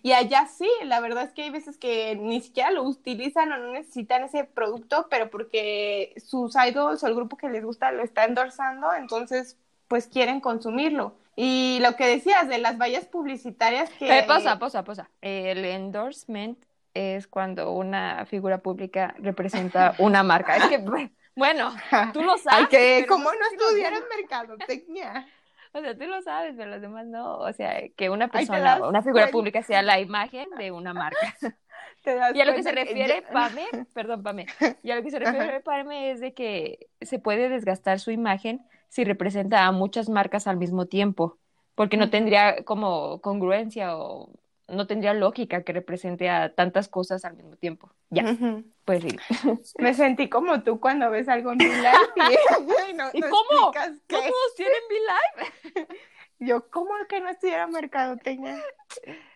Y 0.03 0.13
allá 0.13 0.47
sí, 0.47 0.69
la 0.85 1.01
verdad 1.01 1.25
es 1.25 1.33
que 1.33 1.43
hay 1.43 1.51
veces 1.51 1.77
que 1.77 2.15
ni 2.17 2.41
siquiera 2.41 2.71
lo 2.71 2.83
utilizan 2.85 3.51
o 3.53 3.59
no 3.59 3.73
necesitan 3.73 4.23
ese 4.25 4.45
producto, 4.45 5.07
pero 5.11 5.31
porque 5.31 6.15
sus 6.25 6.55
idols 6.55 7.03
o 7.03 7.07
el 7.07 7.15
grupo 7.15 7.37
que 7.37 7.49
les 7.49 7.65
gusta 7.65 7.91
lo 7.91 8.03
está 8.03 8.25
endorsando, 8.25 8.93
entonces 8.95 9.59
pues 9.89 10.07
quieren 10.07 10.41
consumirlo. 10.41 11.15
Y 11.35 11.79
lo 11.81 11.97
que 11.97 12.07
decías 12.07 12.49
de 12.49 12.59
las 12.59 12.79
vallas 12.79 13.07
publicitarias 13.07 13.91
que... 13.91 14.19
Eh, 14.19 14.23
posa, 14.25 14.59
posa, 14.59 14.85
posa. 14.85 15.11
El 15.21 15.65
endorsement 15.65 16.59
es 16.95 17.27
cuando 17.27 17.73
una 17.73 18.27
figura 18.27 18.59
pública 18.59 19.15
representa 19.19 19.95
una 19.99 20.23
marca. 20.23 20.57
Es 20.57 20.69
que, 20.69 20.79
bueno, 21.37 21.75
tú 22.13 22.23
lo 22.23 22.37
sabes. 22.39 22.69
que, 22.69 23.07
como 23.09 23.25
no 23.25 23.47
estudiaron 23.53 24.03
mercadotecnia? 24.17 25.27
O 25.73 25.81
sea, 25.81 25.97
tú 25.97 26.05
lo 26.05 26.21
sabes, 26.23 26.55
pero 26.57 26.69
los 26.69 26.81
demás 26.81 27.07
no. 27.07 27.39
O 27.39 27.53
sea, 27.53 27.81
que 27.97 28.11
una 28.11 28.27
persona, 28.27 28.85
una 28.85 29.03
figura 29.03 29.29
pública 29.29 29.63
sea 29.63 29.83
la 29.83 30.01
imagen 30.01 30.49
de 30.59 30.73
una 30.73 30.93
marca. 30.93 31.37
y 32.35 32.41
a 32.41 32.45
lo 32.45 32.55
que 32.55 32.63
se 32.63 32.73
refiere, 32.73 33.23
Pame, 33.33 33.67
perdón, 33.95 34.23
Pame, 34.23 34.47
y 34.83 34.91
a 34.91 34.97
lo 34.97 35.03
que 35.03 35.11
se 35.11 35.19
refiere 35.19 35.61
Pame 35.61 36.11
es 36.11 36.21
de 36.21 36.35
que 36.35 36.89
se 37.01 37.19
puede 37.19 37.49
desgastar 37.49 38.01
su 38.01 38.11
imagen 38.11 38.67
si 38.89 39.05
representa 39.05 39.67
a 39.67 39.73
muchas 39.73 40.09
marcas 40.09 40.47
al 40.49 40.57
mismo 40.57 40.87
tiempo, 40.87 41.39
porque 41.75 41.97
no 41.97 42.11
tendría 42.11 42.65
como 42.65 43.21
congruencia 43.21 43.97
o 43.97 44.33
no 44.71 44.87
tendría 44.87 45.15
lógica 45.15 45.63
que 45.63 45.73
represente 45.73 46.29
a 46.29 46.55
tantas 46.55 46.89
cosas 46.89 47.25
al 47.25 47.37
mismo 47.37 47.57
tiempo. 47.57 47.93
Ya, 48.11 48.37
pues 48.85 49.03
sí. 49.03 49.17
Me 49.79 49.95
sentí 49.95 50.29
como 50.29 50.63
tú 50.63 50.81
cuando 50.81 51.11
ves 51.11 51.29
algo 51.29 51.53
en 51.53 51.59
mi 51.59 51.65
live 51.65 52.89
y, 52.91 52.93
no, 52.95 53.11
¿Y 53.13 53.21
cómo? 53.21 53.73
¿No 53.73 53.73
todos 54.07 54.55
tienen 54.57 54.81
mi 54.89 54.97
live? 54.97 55.87
Yo, 56.39 56.71
¿cómo 56.71 56.91
que 57.09 57.21
no 57.21 57.29
estudiara 57.29 57.67
mercadotecnia? 57.67 58.63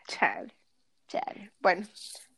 Chale. 0.07 0.55
Chale. 1.07 1.53
Bueno, 1.61 1.87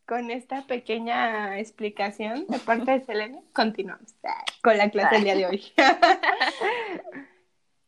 con 0.06 0.30
esta 0.30 0.66
pequeña 0.66 1.59
explicación 1.59 2.46
de 2.48 2.59
parte 2.59 2.90
de 2.90 3.00
Selena, 3.04 3.40
continuamos 3.52 4.14
con 4.62 4.76
la 4.76 4.90
clase 4.90 5.14
del 5.14 5.24
día 5.24 5.37
de 5.37 5.46
hoy. 5.46 5.72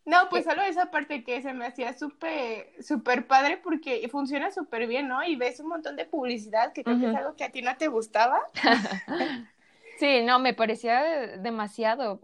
No, 0.09 0.31
pues 0.31 0.45
solo 0.45 0.63
esa 0.63 0.91
parte 0.91 1.23
que 1.23 1.43
se 1.43 1.53
me 1.53 1.67
hacía 1.67 1.93
súper, 1.93 2.73
súper 2.83 3.27
padre 3.27 3.59
porque 3.59 4.09
funciona 4.11 4.51
súper 4.51 4.87
bien, 4.87 5.07
¿no? 5.07 5.23
Y 5.23 5.37
ves 5.37 5.61
un 5.61 5.69
montón 5.69 5.97
de 5.97 6.07
publicidad 6.07 6.73
que 6.73 6.83
creo 6.83 6.99
que 6.99 7.11
es 7.11 7.15
algo 7.15 7.37
que 7.37 7.45
a 7.45 7.53
ti 7.53 7.61
no 7.61 7.77
te 7.77 7.89
gustaba. 7.89 8.41
sí, 9.99 10.23
no, 10.25 10.39
me 10.39 10.55
parecía 10.55 11.03
demasiado. 11.37 12.19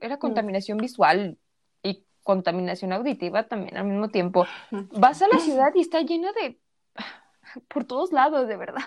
Era 0.00 0.18
contaminación 0.18 0.78
visual 0.78 1.38
y 1.84 2.04
contaminación 2.24 2.92
auditiva 2.92 3.46
también 3.46 3.76
al 3.76 3.84
mismo 3.84 4.08
tiempo. 4.08 4.44
Vas 4.72 5.22
a 5.22 5.28
la 5.28 5.38
ciudad 5.38 5.72
y 5.76 5.80
está 5.80 6.00
llena 6.00 6.32
de... 6.32 6.58
por 7.68 7.84
todos 7.84 8.10
lados, 8.10 8.48
de 8.48 8.56
verdad. 8.56 8.82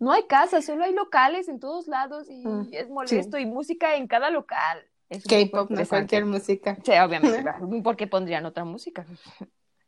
No 0.00 0.10
hay 0.10 0.24
casas, 0.24 0.64
solo 0.64 0.82
hay 0.82 0.94
locales 0.94 1.48
en 1.48 1.60
todos 1.60 1.86
lados 1.86 2.28
y 2.28 2.44
mm, 2.44 2.70
es 2.72 2.90
molesto 2.90 3.38
y 3.38 3.46
música 3.46 3.94
en 3.94 4.08
cada 4.08 4.30
local. 4.30 4.84
K-pop, 5.10 5.70
no 5.70 5.86
cualquier 5.86 6.26
música. 6.26 6.76
Sí, 6.84 6.92
obviamente, 6.92 7.44
porque 7.82 8.06
pondrían 8.06 8.44
otra 8.46 8.64
música. 8.64 9.06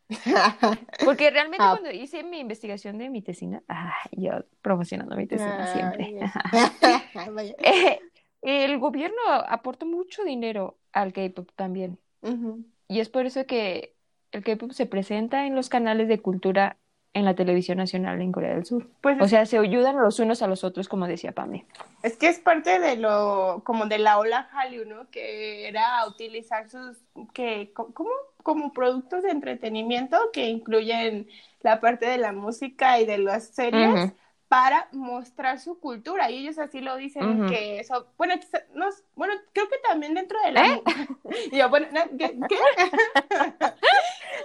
Porque 1.04 1.30
realmente 1.30 1.64
Ah. 1.64 1.76
cuando 1.78 1.96
hice 1.96 2.24
mi 2.24 2.40
investigación 2.40 2.98
de 2.98 3.08
mi 3.10 3.22
tesina, 3.22 3.62
ah, 3.68 3.94
yo 4.10 4.44
promocionando 4.60 5.14
mi 5.14 5.26
tesina 5.28 5.72
siempre. 5.72 6.18
Eh, 8.42 8.64
el 8.64 8.78
gobierno 8.78 9.20
aporta 9.28 9.84
mucho 9.84 10.24
dinero 10.24 10.78
al 10.92 11.12
K-pop 11.12 11.50
también. 11.54 11.98
Y 12.88 12.98
es 12.98 13.08
por 13.08 13.26
eso 13.26 13.46
que 13.46 13.94
el 14.32 14.42
K-pop 14.42 14.72
se 14.72 14.86
presenta 14.86 15.46
en 15.46 15.54
los 15.54 15.68
canales 15.68 16.08
de 16.08 16.20
cultura 16.20 16.76
en 17.12 17.24
la 17.24 17.34
televisión 17.34 17.78
nacional 17.78 18.20
en 18.20 18.30
Corea 18.30 18.54
del 18.54 18.64
Sur. 18.64 18.88
Pues 19.00 19.20
O 19.20 19.26
sea, 19.26 19.44
se 19.44 19.58
ayudan 19.58 19.98
los 19.98 20.20
unos 20.20 20.42
a 20.42 20.46
los 20.46 20.62
otros, 20.62 20.88
como 20.88 21.06
decía 21.06 21.32
Pame. 21.32 21.66
Es 22.02 22.16
que 22.16 22.28
es 22.28 22.38
parte 22.38 22.78
de 22.78 22.96
lo, 22.96 23.62
como 23.64 23.86
de 23.86 23.98
la 23.98 24.18
ola 24.18 24.48
Hallyu, 24.52 24.84
¿no? 24.86 25.10
Que 25.10 25.68
era 25.68 26.06
utilizar 26.06 26.70
sus, 26.70 26.98
que, 27.34 27.72
¿cómo? 27.74 28.10
Como 28.42 28.72
productos 28.72 29.22
de 29.22 29.30
entretenimiento 29.30 30.16
que 30.32 30.46
incluyen 30.46 31.28
la 31.62 31.80
parte 31.80 32.06
de 32.06 32.18
la 32.18 32.32
música 32.32 33.00
y 33.00 33.06
de 33.06 33.18
las 33.18 33.48
series 33.48 33.92
Ujú. 33.92 34.12
Para 34.50 34.88
mostrar 34.90 35.60
su 35.60 35.78
cultura. 35.78 36.28
Y 36.28 36.38
ellos 36.38 36.58
así 36.58 36.80
lo 36.80 36.96
dicen, 36.96 37.42
Ujú. 37.42 37.50
que 37.50 37.78
eso, 37.78 38.08
bueno, 38.18 38.34
no, 38.74 38.86
bueno, 39.14 39.32
creo 39.52 39.68
que 39.68 39.78
también 39.88 40.12
dentro 40.14 40.40
de 40.42 40.50
la... 40.50 40.66
¿Eh? 40.66 40.82
yo, 41.52 41.68
bueno, 41.70 41.86
no, 41.92 42.00
¿qué? 42.18 42.36
qué? 42.48 42.58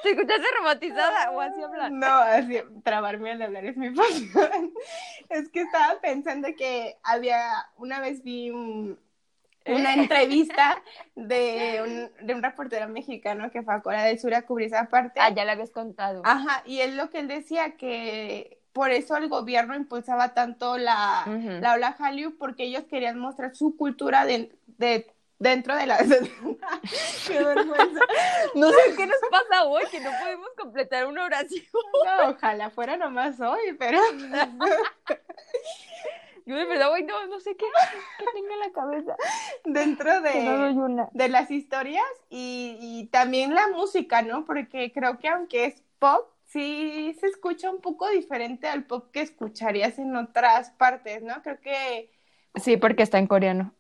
¿Te 0.04 0.12
escuchaste 0.12 0.46
romantizada 0.60 1.32
o 1.32 1.42
así 1.42 1.60
hablan? 1.64 1.98
No, 2.00 2.06
así, 2.08 2.60
trabarme 2.84 3.32
al 3.32 3.42
hablar 3.42 3.66
es 3.66 3.78
mi 3.78 3.90
pasión. 3.90 4.72
Es 5.30 5.50
que 5.50 5.62
estaba 5.62 6.00
pensando 6.02 6.50
que 6.56 6.98
había, 7.02 7.50
una 7.78 8.00
vez 8.00 8.22
vi 8.24 8.52
un- 8.52 9.00
una 9.66 9.96
entrevista 9.96 10.80
de 11.16 11.82
un, 11.84 12.28
de 12.28 12.36
un 12.36 12.44
reportero 12.44 12.88
mexicano 12.90 13.50
que 13.50 13.64
fue 13.64 13.74
a 13.74 13.82
Corea 13.82 14.04
del 14.04 14.20
Sur 14.20 14.36
a 14.36 14.44
cubrir 14.44 14.68
esa 14.68 14.86
parte. 14.88 15.20
Ah, 15.20 15.32
ya 15.34 15.44
la 15.46 15.54
habías 15.54 15.72
contado. 15.72 16.22
Ajá, 16.24 16.62
y 16.68 16.82
él 16.82 16.96
lo 16.96 17.10
que 17.10 17.18
él 17.18 17.28
decía 17.28 17.72
que 17.76 18.60
por 18.76 18.92
eso 18.92 19.16
el 19.16 19.30
gobierno 19.30 19.74
impulsaba 19.74 20.34
tanto 20.34 20.78
la, 20.78 21.24
Ujú. 21.26 21.62
la 21.62 21.74
ola 21.76 21.96
Hallyu, 21.98 22.38
porque 22.38 22.66
ellos 22.66 22.84
querían 22.90 23.18
mostrar 23.18 23.56
su 23.56 23.78
cultura 23.78 24.26
de, 24.26 24.52
de- 24.68 25.10
dentro 25.40 25.74
de 25.80 25.86
la... 25.88 25.98
Qué 27.26 27.42
vergüenza. 27.42 28.02
No 28.54 28.70
sé 28.72 28.96
qué 28.98 29.08
nos 29.08 29.18
pasa 29.32 29.64
hoy, 29.64 29.84
que 29.90 30.02
no 30.02 30.10
podemos 30.22 30.50
completar 30.58 31.06
una 31.08 31.24
oración. 31.24 31.64
No, 32.06 32.32
ojalá 32.32 32.70
fuera 32.70 32.98
nomás 32.98 33.40
hoy, 33.40 33.74
pero... 33.80 33.98
Yo 36.46 36.56
de 36.58 36.66
verdad 36.66 36.92
hoy 36.92 37.04
no, 37.04 37.26
no 37.28 37.40
sé 37.40 37.56
qué, 37.56 37.66
qué 38.20 38.26
tengo 38.36 38.54
en 38.54 38.60
la 38.60 38.72
cabeza. 38.72 39.16
dentro 39.64 40.14
no 40.16 40.22
de, 40.22 41.08
de 41.14 41.30
las 41.30 41.50
historias 41.50 42.06
y, 42.30 42.78
y 42.82 43.08
también 43.08 43.56
la 43.56 43.70
música, 43.70 44.22
¿no? 44.22 44.46
Porque 44.46 44.92
creo 44.94 45.18
que 45.18 45.28
aunque 45.30 45.66
es 45.66 45.82
pop, 45.98 46.30
sí 46.56 47.16
se 47.20 47.28
escucha 47.28 47.70
un 47.72 47.82
poco 47.82 48.10
diferente 48.10 48.68
al 48.68 48.86
pop 48.86 49.12
que 49.12 49.22
escucharías 49.22 50.00
en 50.00 50.16
otras 50.16 50.72
partes, 50.72 51.22
¿no? 51.24 51.42
Creo 51.44 51.60
que... 51.62 52.15
Sí, 52.58 52.78
porque 52.78 53.04
está 53.04 53.18
en 53.20 53.28
coreano. 53.28 53.74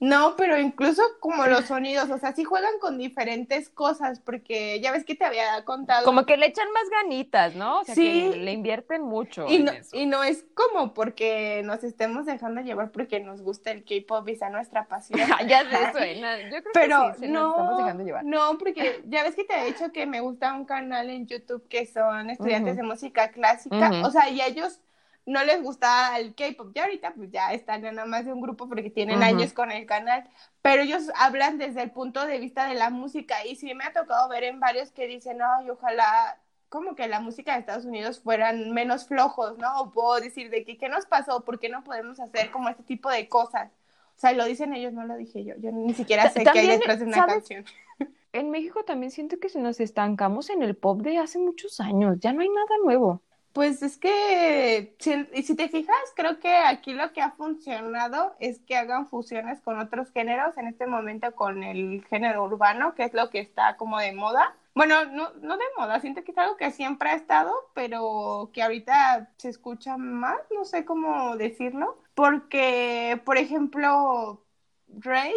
No, 0.00 0.34
pero 0.36 0.58
incluso 0.58 1.02
como 1.20 1.46
los 1.46 1.66
sonidos, 1.66 2.10
o 2.10 2.18
sea, 2.18 2.32
sí 2.34 2.44
juegan 2.44 2.78
con 2.80 2.98
diferentes 2.98 3.68
cosas, 3.68 4.20
porque 4.20 4.80
ya 4.80 4.92
ves 4.92 5.04
que 5.04 5.14
te 5.14 5.24
había 5.24 5.64
contado... 5.64 6.04
Como 6.04 6.24
que 6.26 6.36
le 6.36 6.46
echan 6.46 6.68
más 6.72 6.88
ganitas, 6.90 7.54
¿no? 7.54 7.80
O 7.80 7.84
sea, 7.84 7.94
Sí. 7.94 8.30
que 8.32 8.36
le 8.38 8.52
invierten 8.52 9.02
mucho 9.02 9.46
Y 9.48 9.56
en 9.56 9.64
no, 9.66 9.72
eso. 9.72 9.96
y 9.96 10.06
no 10.06 10.22
es 10.24 10.44
como 10.54 10.94
porque 10.94 11.62
nos 11.64 11.84
estemos 11.84 12.26
dejando 12.26 12.60
llevar 12.62 12.90
porque 12.92 13.20
nos 13.20 13.42
gusta 13.42 13.70
el 13.70 13.84
K-pop 13.84 14.28
y 14.28 14.36
sea 14.36 14.50
nuestra 14.50 14.86
pasión. 14.86 15.20
ya 15.48 15.62
sé, 15.68 15.92
suena. 15.92 16.38
Yo 16.42 16.62
creo 16.62 16.72
Pero 16.72 17.08
que 17.08 17.14
sí, 17.14 17.20
se 17.20 17.28
nos 17.28 17.42
no, 17.42 17.50
estamos 17.50 17.78
dejando 17.78 18.04
llevar. 18.04 18.24
no, 18.24 18.58
porque 18.58 19.02
ya 19.06 19.22
ves 19.24 19.34
que 19.34 19.44
te 19.44 19.58
he 19.60 19.66
dicho 19.66 19.92
que 19.92 20.06
me 20.06 20.20
gusta 20.20 20.52
un 20.54 20.64
canal 20.64 21.10
en 21.10 21.26
YouTube 21.26 21.66
que 21.68 21.86
son 21.86 22.30
estudiantes 22.30 22.76
de 22.76 22.82
música 22.82 23.30
clásica, 23.30 23.90
o 24.04 24.10
sea, 24.10 24.28
y 24.30 24.40
ellos 24.40 24.80
no 25.26 25.44
les 25.44 25.62
gusta 25.62 26.18
el 26.18 26.34
K-pop. 26.34 26.72
Ya 26.74 26.84
ahorita 26.84 27.14
pues 27.14 27.30
ya 27.30 27.52
están 27.52 27.82
nada 27.82 28.06
más 28.06 28.24
de 28.24 28.32
un 28.32 28.40
grupo 28.40 28.68
porque 28.68 28.90
tienen 28.90 29.22
años 29.22 29.52
con 29.52 29.70
el 29.70 29.86
canal, 29.86 30.28
pero 30.62 30.82
ellos 30.82 31.10
hablan 31.16 31.58
desde 31.58 31.82
el 31.82 31.90
punto 31.90 32.26
de 32.26 32.38
vista 32.38 32.66
de 32.66 32.74
la 32.74 32.90
música 32.90 33.44
y 33.46 33.56
sí 33.56 33.74
me 33.74 33.84
ha 33.84 33.92
tocado 33.92 34.28
ver 34.28 34.44
en 34.44 34.60
varios 34.60 34.90
que 34.90 35.06
dicen, 35.06 35.38
ay, 35.42 35.70
ojalá 35.70 36.38
como 36.68 36.94
que 36.94 37.06
la 37.06 37.20
música 37.20 37.52
de 37.52 37.60
Estados 37.60 37.84
Unidos 37.84 38.20
fueran 38.20 38.72
menos 38.72 39.06
flojos, 39.06 39.58
¿no? 39.58 39.80
O 39.80 39.90
puedo 39.90 40.18
decir 40.20 40.48
de 40.50 40.64
que, 40.64 40.78
¿qué 40.78 40.88
nos 40.88 41.04
pasó? 41.04 41.44
¿Por 41.44 41.60
qué 41.60 41.68
no 41.68 41.84
podemos 41.84 42.18
hacer 42.18 42.50
como 42.50 42.70
este 42.70 42.82
tipo 42.82 43.10
de 43.10 43.28
cosas? 43.28 43.70
O 44.16 44.20
sea, 44.22 44.32
lo 44.32 44.46
dicen 44.46 44.72
ellos, 44.72 44.92
no 44.92 45.04
lo 45.04 45.16
dije 45.16 45.44
yo. 45.44 45.54
Yo 45.58 45.70
ni 45.70 45.92
siquiera 45.92 46.30
sé 46.30 46.44
qué 46.44 46.58
hay 46.58 46.68
detrás 46.68 47.00
de 47.00 47.06
una 47.06 47.16
¿sabes? 47.16 47.34
canción. 47.34 47.64
En 48.34 48.48
México 48.48 48.82
también 48.82 49.10
siento 49.10 49.38
que 49.38 49.50
se 49.50 49.60
nos 49.60 49.78
estancamos 49.78 50.48
en 50.48 50.62
el 50.62 50.74
pop 50.74 51.02
de 51.02 51.18
hace 51.18 51.38
muchos 51.38 51.80
años. 51.80 52.18
Ya 52.18 52.32
no 52.32 52.40
hay 52.40 52.48
nada 52.48 52.78
nuevo. 52.82 53.20
Pues 53.52 53.82
es 53.82 53.98
que, 53.98 54.96
si, 54.98 55.26
si 55.42 55.54
te 55.54 55.68
fijas, 55.68 55.94
creo 56.16 56.40
que 56.40 56.54
aquí 56.54 56.94
lo 56.94 57.12
que 57.12 57.20
ha 57.20 57.32
funcionado 57.32 58.34
es 58.40 58.60
que 58.60 58.76
hagan 58.76 59.06
fusiones 59.08 59.60
con 59.60 59.78
otros 59.78 60.10
géneros, 60.10 60.56
en 60.56 60.68
este 60.68 60.86
momento 60.86 61.34
con 61.34 61.62
el 61.62 62.02
género 62.08 62.44
urbano, 62.44 62.94
que 62.94 63.04
es 63.04 63.12
lo 63.12 63.28
que 63.28 63.40
está 63.40 63.76
como 63.76 63.98
de 63.98 64.12
moda. 64.12 64.54
Bueno, 64.74 65.04
no, 65.04 65.30
no 65.42 65.58
de 65.58 65.64
moda, 65.76 66.00
siento 66.00 66.24
que 66.24 66.32
es 66.32 66.38
algo 66.38 66.56
que 66.56 66.70
siempre 66.70 67.10
ha 67.10 67.14
estado, 67.14 67.52
pero 67.74 68.48
que 68.54 68.62
ahorita 68.62 69.28
se 69.36 69.50
escucha 69.50 69.98
más, 69.98 70.38
no 70.54 70.64
sé 70.64 70.86
cómo 70.86 71.36
decirlo, 71.36 71.98
porque, 72.14 73.20
por 73.26 73.36
ejemplo, 73.36 74.42
Drake, 74.86 75.34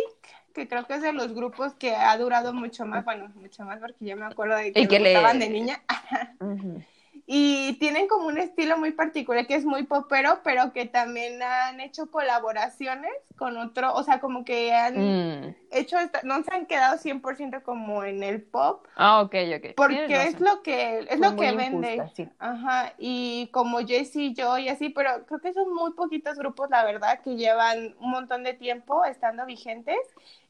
que 0.54 0.70
creo 0.70 0.88
que 0.88 0.94
es 0.94 1.02
de 1.02 1.12
los 1.12 1.34
grupos 1.34 1.74
que 1.74 1.94
ha 1.94 2.18
durado 2.18 2.54
mucho 2.54 2.86
más, 2.86 3.04
bueno, 3.04 3.30
mucho 3.36 3.64
más 3.66 3.80
porque 3.80 4.06
yo 4.06 4.16
me 4.16 4.26
acuerdo 4.26 4.56
de 4.56 4.72
que, 4.72 4.80
Y 4.84 4.88
que 4.88 5.00
me 5.00 5.04
le- 5.04 5.14
gustaban 5.16 5.40
de 5.40 5.50
niña. 5.50 5.84
Y 7.28 7.74
tienen 7.80 8.08
como 8.08 8.28
un 8.28 8.38
estilo 8.38 8.78
muy 8.78 8.92
particular 8.92 9.48
que 9.48 9.56
es 9.56 9.66
muy 9.66 9.84
popero, 9.84 10.42
pero 10.44 10.74
que 10.74 10.86
también 10.86 11.42
han 11.42 11.80
hecho 11.80 12.12
colaboraciones 12.12 13.12
con 13.36 13.58
otro, 13.58 13.94
o 13.96 14.04
sea, 14.04 14.20
como 14.20 14.46
que 14.46 14.74
han 14.74 14.94
Mm. 14.96 15.56
hecho, 15.72 15.98
esta- 15.98 16.22
no 16.24 16.44
se 16.44 16.54
han 16.54 16.68
quedado 16.68 16.98
100% 17.00 17.64
como 17.64 18.04
en 18.04 18.22
el 18.24 18.44
pop, 18.44 18.86
Ah, 18.96 19.22
ok, 19.22 19.36
ok. 19.58 19.74
porque 19.76 19.96
Tienes 20.08 20.28
es 20.28 20.34
razón. 20.34 20.48
lo 20.56 20.62
que 20.64 21.00
es 21.00 21.08
Fue 21.08 21.18
lo 21.18 21.36
que 21.36 21.52
vende. 21.52 21.96
injusta, 21.96 22.16
sí. 22.16 22.30
Ajá, 22.40 22.94
y 23.00 23.50
como 23.52 23.80
Jessie, 23.80 24.34
yo 24.36 24.58
y 24.60 24.70
así, 24.70 24.90
pero 24.90 25.26
creo 25.26 25.40
que 25.42 25.52
son 25.54 25.74
muy 25.74 25.94
poquitos 25.94 26.38
grupos, 26.38 26.70
la 26.70 26.86
verdad, 26.86 27.22
que 27.22 27.36
llevan 27.36 27.96
un 28.00 28.12
montón 28.12 28.44
de 28.44 28.54
tiempo 28.54 29.04
estando 29.04 29.46
vigentes 29.48 29.98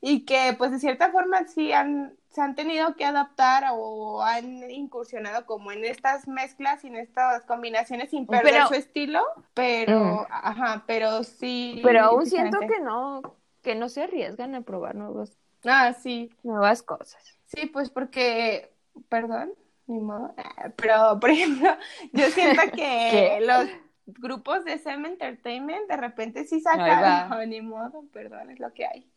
y 0.02 0.26
que 0.26 0.54
pues 0.58 0.72
de 0.72 0.80
cierta 0.80 1.10
forma 1.12 1.48
sí 1.48 1.72
han, 1.74 2.16
se 2.36 2.42
han 2.42 2.54
tenido 2.54 2.96
que 2.98 3.06
adaptar 3.06 3.64
o 3.72 4.22
han 4.22 4.70
incursionado 4.70 5.46
como 5.46 5.72
en 5.72 5.86
estas 5.86 6.28
mezclas 6.28 6.84
y 6.84 6.88
en 6.88 6.98
estas 6.98 7.46
combinaciones 7.46 8.10
sin 8.10 8.28
perder 8.28 8.52
Pero- 8.54 8.68
su 8.68 8.74
estilo, 8.74 9.22
pero, 9.54 10.00
Mm. 10.00 10.26
ajá, 10.30 10.84
pero 10.86 11.24
sí. 11.24 11.80
Pero 11.82 12.02
aún 12.04 12.26
siento 12.26 12.60
que 12.60 12.80
no, 12.82 13.22
que 13.64 13.74
no 13.76 13.88
se 13.88 14.04
arriesgan 14.04 14.54
a 14.54 14.62
probar 14.62 14.96
nuevos, 14.96 15.38
Ah, 15.64 15.94
sí, 15.94 16.30
nuevas 16.44 16.84
cosas. 16.84 17.24
Sí, 17.46 17.66
pues 17.68 17.90
porque, 17.90 18.72
perdón, 19.10 19.54
ni 19.88 20.00
modo, 20.00 20.36
ah, 20.38 20.70
pero 20.76 20.94
por 21.22 21.30
ejemplo, 21.30 21.70
yo 22.12 22.26
siento 22.32 22.62
que 22.76 23.40
los 23.42 23.70
grupos 24.08 24.66
de 24.66 24.78
SEM 24.78 25.06
Entertainment 25.06 25.88
de 25.90 25.98
repente 25.98 26.44
sí 26.46 26.60
sacan, 26.60 27.30
no, 27.30 27.46
ni 27.48 27.62
modo, 27.62 28.04
perdón, 28.12 28.52
es 28.52 28.60
lo 28.60 28.74
que 28.74 28.86
hay. 28.86 29.10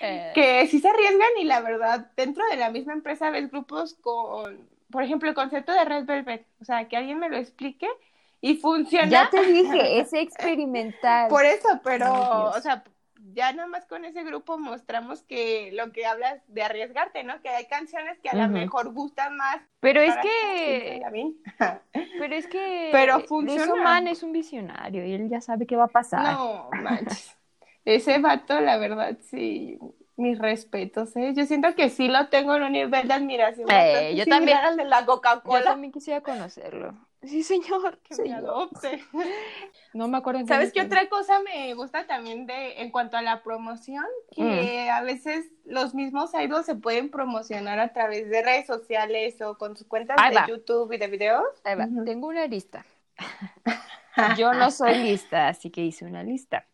Eh, 0.00 0.32
Que 0.34 0.66
sí 0.66 0.80
se 0.80 0.88
arriesgan 0.88 1.28
y 1.40 1.44
la 1.44 1.60
verdad, 1.60 2.10
dentro 2.16 2.44
de 2.50 2.56
la 2.56 2.70
misma 2.70 2.92
empresa 2.92 3.30
ves 3.30 3.50
grupos 3.50 3.94
con, 3.94 4.68
por 4.90 5.02
ejemplo, 5.02 5.28
el 5.28 5.34
concepto 5.34 5.72
de 5.72 5.84
Red 5.84 6.04
Velvet, 6.06 6.46
o 6.60 6.64
sea, 6.64 6.88
que 6.88 6.96
alguien 6.96 7.18
me 7.18 7.28
lo 7.28 7.36
explique 7.36 7.88
y 8.40 8.56
funciona. 8.56 9.10
ya 9.10 9.30
te 9.30 9.44
dije, 9.44 9.98
es 10.00 10.12
experimental. 10.12 11.30
Por 11.30 11.44
eso, 11.44 11.68
pero, 11.82 12.50
o 12.50 12.60
sea, 12.60 12.84
ya 13.32 13.52
nada 13.52 13.66
más 13.68 13.86
con 13.86 14.04
ese 14.04 14.22
grupo 14.24 14.58
mostramos 14.58 15.22
que 15.22 15.70
lo 15.72 15.92
que 15.92 16.06
hablas 16.06 16.40
de 16.48 16.62
arriesgarte, 16.62 17.24
¿no? 17.24 17.40
Que 17.42 17.48
hay 17.48 17.66
canciones 17.66 18.18
que 18.20 18.28
a 18.30 18.34
lo 18.34 18.42
Ujú. 18.42 18.52
mejor 18.52 18.92
gustan 18.92 19.36
más. 19.36 19.56
Pero 19.80 20.00
es 20.00 20.14
que, 20.18 21.02
a 21.06 21.10
mí. 21.10 21.36
pero 22.18 22.34
es 22.34 22.46
que 22.46 22.92
Pero 22.92 23.20
Luis 23.20 23.28
funciona. 23.28 23.72
Oman 23.74 24.08
es 24.08 24.22
un 24.22 24.32
visionario 24.32 25.04
y 25.06 25.12
él 25.12 25.28
ya 25.28 25.40
sabe 25.40 25.66
qué 25.66 25.76
va 25.76 25.84
a 25.84 25.88
pasar. 25.88 26.34
No, 26.38 26.70
manches. 26.82 27.36
Ese 27.84 28.18
vato, 28.18 28.60
la 28.60 28.78
verdad, 28.78 29.18
sí, 29.20 29.78
mis 30.16 30.38
respetos, 30.38 31.14
¿eh? 31.16 31.32
Yo 31.36 31.44
siento 31.44 31.74
que 31.74 31.90
sí 31.90 32.08
lo 32.08 32.28
tengo 32.28 32.54
en 32.56 32.62
un 32.62 32.72
nivel 32.72 33.06
de 33.08 33.14
admiración. 33.14 33.68
Eh, 33.70 34.14
yo 34.16 34.24
también. 34.26 34.58
al 34.58 34.76
de 34.76 34.84
la 34.84 35.00
Yo 35.00 35.06
Coca-Cola. 35.06 35.64
también 35.64 35.92
quisiera 35.92 36.20
conocerlo. 36.22 36.94
Sí, 37.22 37.42
señor. 37.42 37.98
Que 38.02 38.10
me 38.10 38.16
señor. 38.16 38.38
adopte. 38.38 39.02
No 39.94 40.08
me 40.08 40.18
acuerdo. 40.18 40.40
en 40.40 40.48
¿Sabes 40.48 40.72
qué 40.72 40.82
otra 40.82 41.08
cosa 41.08 41.38
me 41.40 41.72
gusta 41.74 42.04
también 42.06 42.46
de 42.46 42.80
en 42.82 42.90
cuanto 42.90 43.16
a 43.16 43.22
la 43.22 43.42
promoción? 43.44 44.04
Que 44.34 44.90
a 44.90 45.02
veces 45.02 45.46
los 45.64 45.94
mismos 45.94 46.32
idols 46.34 46.66
se 46.66 46.74
pueden 46.74 47.10
promocionar 47.10 47.78
a 47.78 47.92
través 47.92 48.28
de 48.28 48.42
redes 48.42 48.66
sociales 48.66 49.40
o 49.40 49.56
con 49.56 49.76
sus 49.76 49.86
cuentas 49.86 50.16
Ahí 50.20 50.30
de 50.34 50.40
va. 50.40 50.46
YouTube 50.48 50.92
y 50.92 50.98
de 50.98 51.06
videos. 51.06 51.44
Ahí 51.62 51.76
va. 51.76 51.86
Tengo 52.04 52.26
una 52.26 52.46
lista. 52.46 52.84
Yo 54.36 54.52
no 54.52 54.70
soy 54.72 54.98
lista, 54.98 55.48
así 55.48 55.70
que 55.70 55.82
hice 55.82 56.04
una 56.04 56.22
lista. 56.24 56.66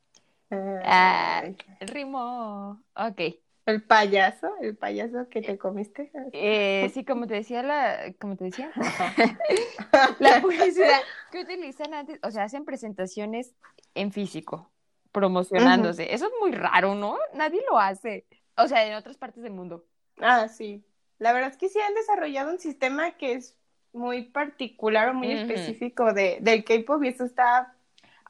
Ah, 0.51 1.43
Ay. 1.45 1.57
Rimo. 1.81 2.83
Ok. 2.95 3.21
El 3.67 3.83
payaso, 3.83 4.51
el 4.61 4.77
payaso 4.77 5.29
que 5.29 5.43
te 5.43 5.57
comiste. 5.57 6.11
Eh, 6.33 6.91
sí, 6.93 7.05
como 7.05 7.27
te 7.27 7.35
decía 7.35 7.63
la, 7.63 8.13
como 8.19 8.37
te 8.37 8.45
decía, 8.45 8.71
la 10.19 10.41
publicidad 10.41 11.01
que 11.31 11.43
utilizan 11.43 11.95
antes, 11.95 12.19
o 12.23 12.31
sea, 12.31 12.45
hacen 12.45 12.65
presentaciones 12.65 13.55
en 13.95 14.11
físico, 14.13 14.71
promocionándose. 15.13 16.13
Eso 16.13 16.27
es 16.27 16.33
muy 16.41 16.53
raro, 16.53 16.95
¿no? 16.95 17.17
Nadie 17.35 17.63
lo 17.71 17.79
hace. 17.79 18.27
O 18.57 18.67
sea, 18.67 18.85
en 18.87 18.95
otras 18.95 19.17
partes 19.17 19.43
del 19.43 19.53
mundo. 19.53 19.85
Ah, 20.21 20.49
sí. 20.49 20.83
La 21.19 21.33
verdad 21.33 21.51
es 21.51 21.57
que 21.57 21.69
sí 21.69 21.79
han 21.79 21.95
desarrollado 21.95 22.51
un 22.51 22.59
sistema 22.59 23.13
que 23.13 23.35
es 23.35 23.57
muy 23.93 24.23
particular 24.23 25.11
o 25.11 25.15
muy 25.15 25.33
específico 25.33 26.13
de, 26.13 26.39
del 26.41 26.65
K-pop 26.65 27.03
y 27.05 27.09
eso 27.09 27.25
está 27.25 27.75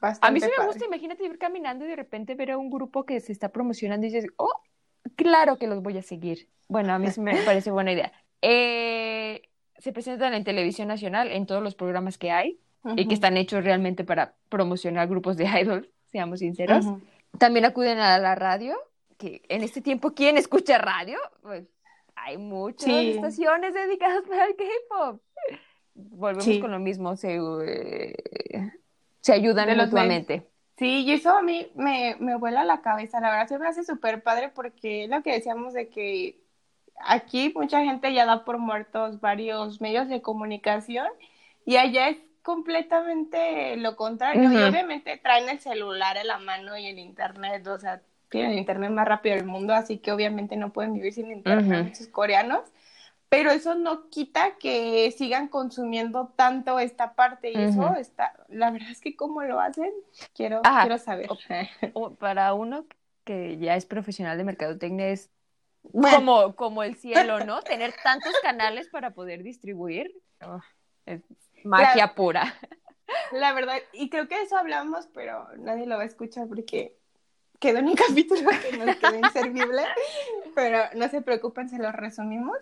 bastante 0.01 0.27
A 0.27 0.31
mí 0.31 0.41
sí 0.41 0.49
me 0.57 0.65
gusta, 0.65 0.85
imagínate 0.85 1.23
ir 1.23 1.37
caminando 1.37 1.85
y 1.85 1.87
de 1.87 1.95
repente 1.95 2.35
ver 2.35 2.51
a 2.51 2.57
un 2.57 2.69
grupo 2.69 3.05
que 3.05 3.19
se 3.21 3.31
está 3.31 3.49
promocionando 3.49 4.05
y 4.05 4.09
dices, 4.09 4.29
oh, 4.35 4.61
claro 5.15 5.57
que 5.57 5.67
los 5.67 5.81
voy 5.81 5.97
a 5.97 6.01
seguir. 6.01 6.49
Bueno, 6.67 6.93
a 6.93 6.99
mí 6.99 7.09
sí 7.11 7.21
me 7.21 7.33
parece 7.45 7.71
buena 7.71 7.93
idea. 7.93 8.11
Eh, 8.41 9.43
se 9.77 9.93
presentan 9.93 10.33
en 10.33 10.43
televisión 10.43 10.87
nacional, 10.87 11.31
en 11.31 11.45
todos 11.45 11.63
los 11.63 11.75
programas 11.75 12.17
que 12.17 12.31
hay 12.31 12.59
y 12.95 13.07
que 13.07 13.13
están 13.13 13.37
hechos 13.37 13.63
realmente 13.63 14.03
para 14.03 14.33
promocionar 14.49 15.07
grupos 15.07 15.37
de 15.37 15.45
idols, 15.61 15.87
seamos 16.11 16.39
sinceros. 16.39 16.85
También 17.37 17.65
acuden 17.65 17.99
a 17.99 18.17
la 18.17 18.35
radio, 18.35 18.75
que 19.17 19.43
en 19.49 19.63
este 19.63 19.81
tiempo, 19.81 20.13
¿quién 20.13 20.37
escucha 20.37 20.77
radio? 20.77 21.19
Pues 21.41 21.67
hay 22.15 22.37
muchas 22.37 22.89
estaciones 22.89 23.73
dedicadas 23.73 24.23
para 24.27 24.45
el 24.45 24.55
K-pop. 24.55 25.21
Volvemos 25.93 26.57
con 26.59 26.71
lo 26.71 26.79
mismo, 26.79 27.15
se, 27.15 27.35
eh, 27.35 28.15
se 29.21 29.33
ayudan 29.33 29.75
mutuamente. 29.77 30.47
Sí, 30.77 31.03
y 31.03 31.11
eso 31.11 31.35
a 31.37 31.41
mí 31.41 31.71
me, 31.75 32.15
me 32.19 32.35
vuela 32.37 32.63
la 32.63 32.81
cabeza, 32.81 33.19
la 33.19 33.29
verdad 33.29 33.47
se 33.47 33.59
me 33.59 33.67
hace 33.67 33.83
súper 33.83 34.23
padre 34.23 34.49
porque 34.49 35.07
lo 35.07 35.21
que 35.21 35.33
decíamos 35.33 35.73
de 35.73 35.89
que 35.89 36.41
aquí 37.05 37.51
mucha 37.55 37.83
gente 37.83 38.13
ya 38.13 38.25
da 38.25 38.43
por 38.45 38.57
muertos 38.57 39.19
varios 39.21 39.81
medios 39.81 40.07
de 40.09 40.21
comunicación 40.21 41.07
y 41.65 41.77
allá 41.77 42.09
es 42.09 42.17
completamente 42.41 43.77
lo 43.77 43.95
contrario. 43.95 44.51
Y 44.51 44.57
obviamente 44.63 45.17
traen 45.17 45.49
el 45.49 45.59
celular 45.59 46.17
en 46.17 46.27
la 46.27 46.39
mano 46.39 46.77
y 46.77 46.87
el 46.87 46.99
internet, 46.99 47.65
o 47.67 47.77
sea, 47.77 48.01
tienen 48.29 48.51
el 48.51 48.59
internet 48.59 48.91
más 48.91 49.07
rápido 49.07 49.35
del 49.35 49.45
mundo, 49.45 49.73
así 49.73 49.97
que 49.97 50.11
obviamente 50.11 50.55
no 50.55 50.71
pueden 50.71 50.93
vivir 50.93 51.13
sin 51.13 51.31
internet 51.31 51.85
muchos 51.85 52.07
coreanos. 52.07 52.61
Pero 53.31 53.49
eso 53.49 53.75
no 53.75 54.09
quita 54.09 54.57
que 54.57 55.09
sigan 55.17 55.47
consumiendo 55.47 56.33
tanto 56.35 56.79
esta 56.79 57.13
parte 57.15 57.53
y 57.53 57.61
eso 57.61 57.95
está, 57.95 58.33
la 58.49 58.71
verdad 58.71 58.89
es 58.91 58.99
que 58.99 59.15
cómo 59.15 59.41
lo 59.43 59.61
hacen, 59.61 59.89
quiero, 60.35 60.61
quiero 60.81 60.97
saber. 60.97 61.29
para 62.19 62.53
uno 62.53 62.85
que 63.23 63.57
ya 63.57 63.77
es 63.77 63.85
profesional 63.85 64.37
de 64.37 64.43
mercadotecnia 64.43 65.07
es 65.07 65.31
como, 65.93 66.57
como 66.57 66.83
el 66.83 66.97
cielo, 66.97 67.39
¿no? 67.45 67.61
Tener 67.61 67.93
tantos 68.03 68.33
canales 68.43 68.89
para 68.89 69.11
poder 69.11 69.43
distribuir. 69.43 70.11
Oh, 70.45 70.59
es 71.05 71.21
magia 71.63 72.13
pura. 72.13 72.53
La 73.31 73.53
verdad, 73.53 73.77
y 73.93 74.09
creo 74.09 74.27
que 74.27 74.41
eso 74.41 74.57
hablamos, 74.57 75.07
pero 75.13 75.47
nadie 75.57 75.85
lo 75.85 75.95
va 75.95 76.03
a 76.03 76.07
escuchar 76.07 76.49
porque 76.49 76.97
quedó 77.61 77.77
en 77.77 77.87
un 77.87 77.95
capítulo 77.95 78.49
que 78.61 78.77
nos 78.77 78.97
quedó 78.97 79.15
inservible, 79.15 79.83
pero 80.53 80.83
no 80.95 81.07
se 81.07 81.21
preocupen, 81.21 81.69
se 81.69 81.77
lo 81.77 81.93
resumimos, 81.93 82.57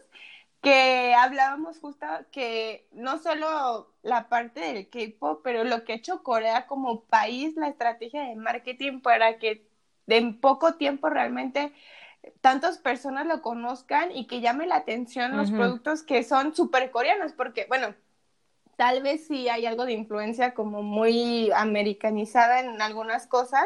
que 0.62 1.14
hablábamos 1.14 1.80
justo 1.80 2.06
que 2.32 2.88
no 2.92 3.18
solo 3.20 3.94
la 4.04 4.28
parte 4.28 4.60
del 4.60 4.90
K-pop, 4.90 5.42
pero 5.44 5.64
lo 5.64 5.84
que 5.84 5.94
ha 5.94 5.96
hecho 5.96 6.24
Corea 6.24 6.68
como 6.68 7.02
país, 7.02 7.56
la 7.56 7.70
estrategia 7.70 8.24
de 8.24 8.36
marketing 8.36 9.02
para 9.02 9.38
que 9.38 9.68
en 10.08 10.40
poco 10.40 10.76
tiempo 10.76 11.10
realmente 11.10 11.74
tantas 12.42 12.78
personas 12.78 13.26
lo 13.26 13.42
conozcan 13.42 14.12
y 14.12 14.28
que 14.28 14.42
llame 14.42 14.68
la 14.68 14.76
atención 14.76 15.38
los 15.38 15.52
productos 15.52 16.04
que 16.04 16.24
son 16.24 16.54
súper 16.54 16.92
coreanos, 16.92 17.32
porque 17.32 17.66
bueno, 17.70 17.96
tal 18.76 19.02
vez 19.02 19.28
sí 19.28 19.48
hay 19.48 19.66
algo 19.66 19.86
de 19.86 19.94
influencia 19.94 20.54
como 20.54 20.84
muy 20.84 21.52
americanizada 21.56 22.60
en 22.60 22.82
algunas 22.82 23.28
cosas, 23.28 23.66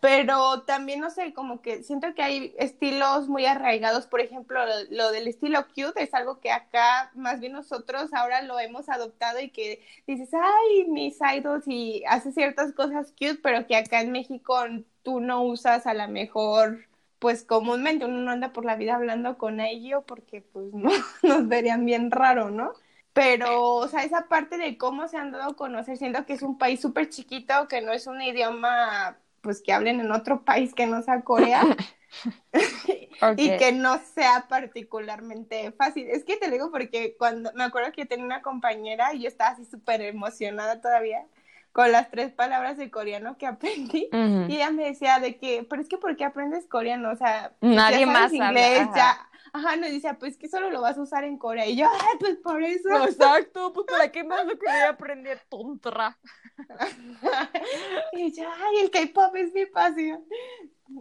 pero 0.00 0.62
también, 0.62 1.00
no 1.00 1.10
sé, 1.10 1.32
como 1.34 1.60
que 1.60 1.82
siento 1.82 2.14
que 2.14 2.22
hay 2.22 2.54
estilos 2.58 3.28
muy 3.28 3.46
arraigados, 3.46 4.06
por 4.06 4.20
ejemplo, 4.20 4.60
lo, 4.90 5.10
del 5.10 5.28
estilo 5.28 5.66
cute 5.68 6.02
es 6.02 6.14
algo 6.14 6.40
que 6.40 6.52
acá 6.52 7.10
más 7.14 7.40
bien 7.40 7.52
nosotros 7.52 8.12
ahora 8.12 8.42
lo 8.42 8.58
hemos 8.60 8.88
adoptado 8.88 9.40
y 9.40 9.50
que 9.50 9.82
dices, 10.06 10.30
ay, 10.34 10.86
mis 10.88 11.18
idols 11.20 11.66
y 11.66 12.04
hace 12.06 12.32
ciertas 12.32 12.72
cosas 12.72 13.12
cute, 13.12 13.40
pero 13.42 13.66
que 13.66 13.76
acá 13.76 14.00
en 14.00 14.12
México 14.12 14.56
tú 15.02 15.20
no 15.20 15.42
usas 15.42 15.86
a 15.86 15.94
lo 15.94 16.06
mejor 16.08 16.88
pues 17.18 17.42
comúnmente 17.44 18.04
uno 18.04 18.18
no 18.18 18.30
anda 18.30 18.52
por 18.52 18.64
la 18.64 18.76
vida 18.76 18.94
hablando 18.94 19.38
con 19.38 19.60
ellos 19.60 20.04
porque 20.06 20.42
pues 20.42 20.66
no, 20.72 20.90
nos 21.22 21.48
verían 21.48 21.84
bien 21.84 22.10
raro, 22.10 22.50
¿no? 22.50 22.72
Pero, 23.12 23.74
o 23.74 23.88
sea, 23.88 24.04
esa 24.04 24.28
parte 24.28 24.58
de 24.58 24.78
cómo 24.78 25.08
se 25.08 25.16
han 25.16 25.32
dado 25.32 25.50
a 25.50 25.56
conocer, 25.56 25.96
siendo 25.96 26.24
que 26.24 26.34
es 26.34 26.42
un 26.42 26.56
país 26.56 26.80
súper 26.80 27.08
chiquito, 27.08 27.66
que 27.66 27.80
no 27.80 27.92
es 27.92 28.06
un 28.06 28.22
idioma 28.22 29.18
pues 29.48 29.62
que 29.62 29.72
hablen 29.72 29.98
en 29.98 30.12
otro 30.12 30.44
país 30.44 30.74
que 30.74 30.86
no 30.86 31.00
sea 31.00 31.22
Corea. 31.22 31.62
Y 33.38 33.56
que 33.56 33.72
no 33.72 33.98
sea 34.14 34.46
particularmente 34.46 35.72
fácil. 35.72 36.06
Es 36.10 36.22
que 36.22 36.36
te 36.36 36.50
digo 36.50 36.70
porque 36.70 37.16
cuando 37.18 37.50
me 37.54 37.64
acuerdo 37.64 37.92
que 37.92 38.04
tenía 38.04 38.26
una 38.26 38.42
compañera 38.42 39.14
y 39.14 39.22
yo 39.22 39.28
estaba 39.28 39.52
así 39.52 39.64
súper 39.64 40.02
emocionada 40.02 40.82
todavía 40.82 41.24
con 41.72 41.90
las 41.90 42.10
tres 42.10 42.30
palabras 42.30 42.76
de 42.76 42.90
coreano 42.90 43.38
que 43.38 43.46
aprendí. 43.46 44.10
Y 44.12 44.54
ella 44.54 44.70
me 44.70 44.84
decía 44.84 45.18
de 45.18 45.38
que, 45.38 45.66
pero 45.68 45.80
es 45.80 45.88
que 45.88 45.96
¿por 45.96 46.14
qué 46.16 46.26
aprendes 46.26 46.66
coreano? 46.66 47.10
O 47.10 47.16
sea, 47.16 47.52
nadie 47.62 48.04
más 48.04 48.32
inglés, 48.32 48.86
ya 48.94 49.28
Ajá, 49.58 49.76
nos 49.76 49.90
dice, 49.90 50.12
pues 50.14 50.36
que 50.36 50.48
solo 50.48 50.70
lo 50.70 50.80
vas 50.80 50.96
a 50.96 51.02
usar 51.02 51.24
en 51.24 51.36
Corea. 51.36 51.66
Y 51.66 51.76
yo, 51.76 51.86
ay, 51.86 52.16
pues 52.20 52.36
por 52.36 52.62
eso. 52.62 53.04
exacto, 53.04 53.72
pues 53.72 53.86
para 53.86 54.10
qué 54.10 54.22
más 54.22 54.46
lo 54.46 54.58
quería 54.58 54.90
aprender, 54.90 55.40
tontra. 55.48 56.16
y 58.12 58.32
yo, 58.32 58.48
ay, 58.48 58.76
el 58.82 58.90
K-pop 58.90 59.34
es 59.36 59.52
mi 59.52 59.66
pasión. 59.66 60.24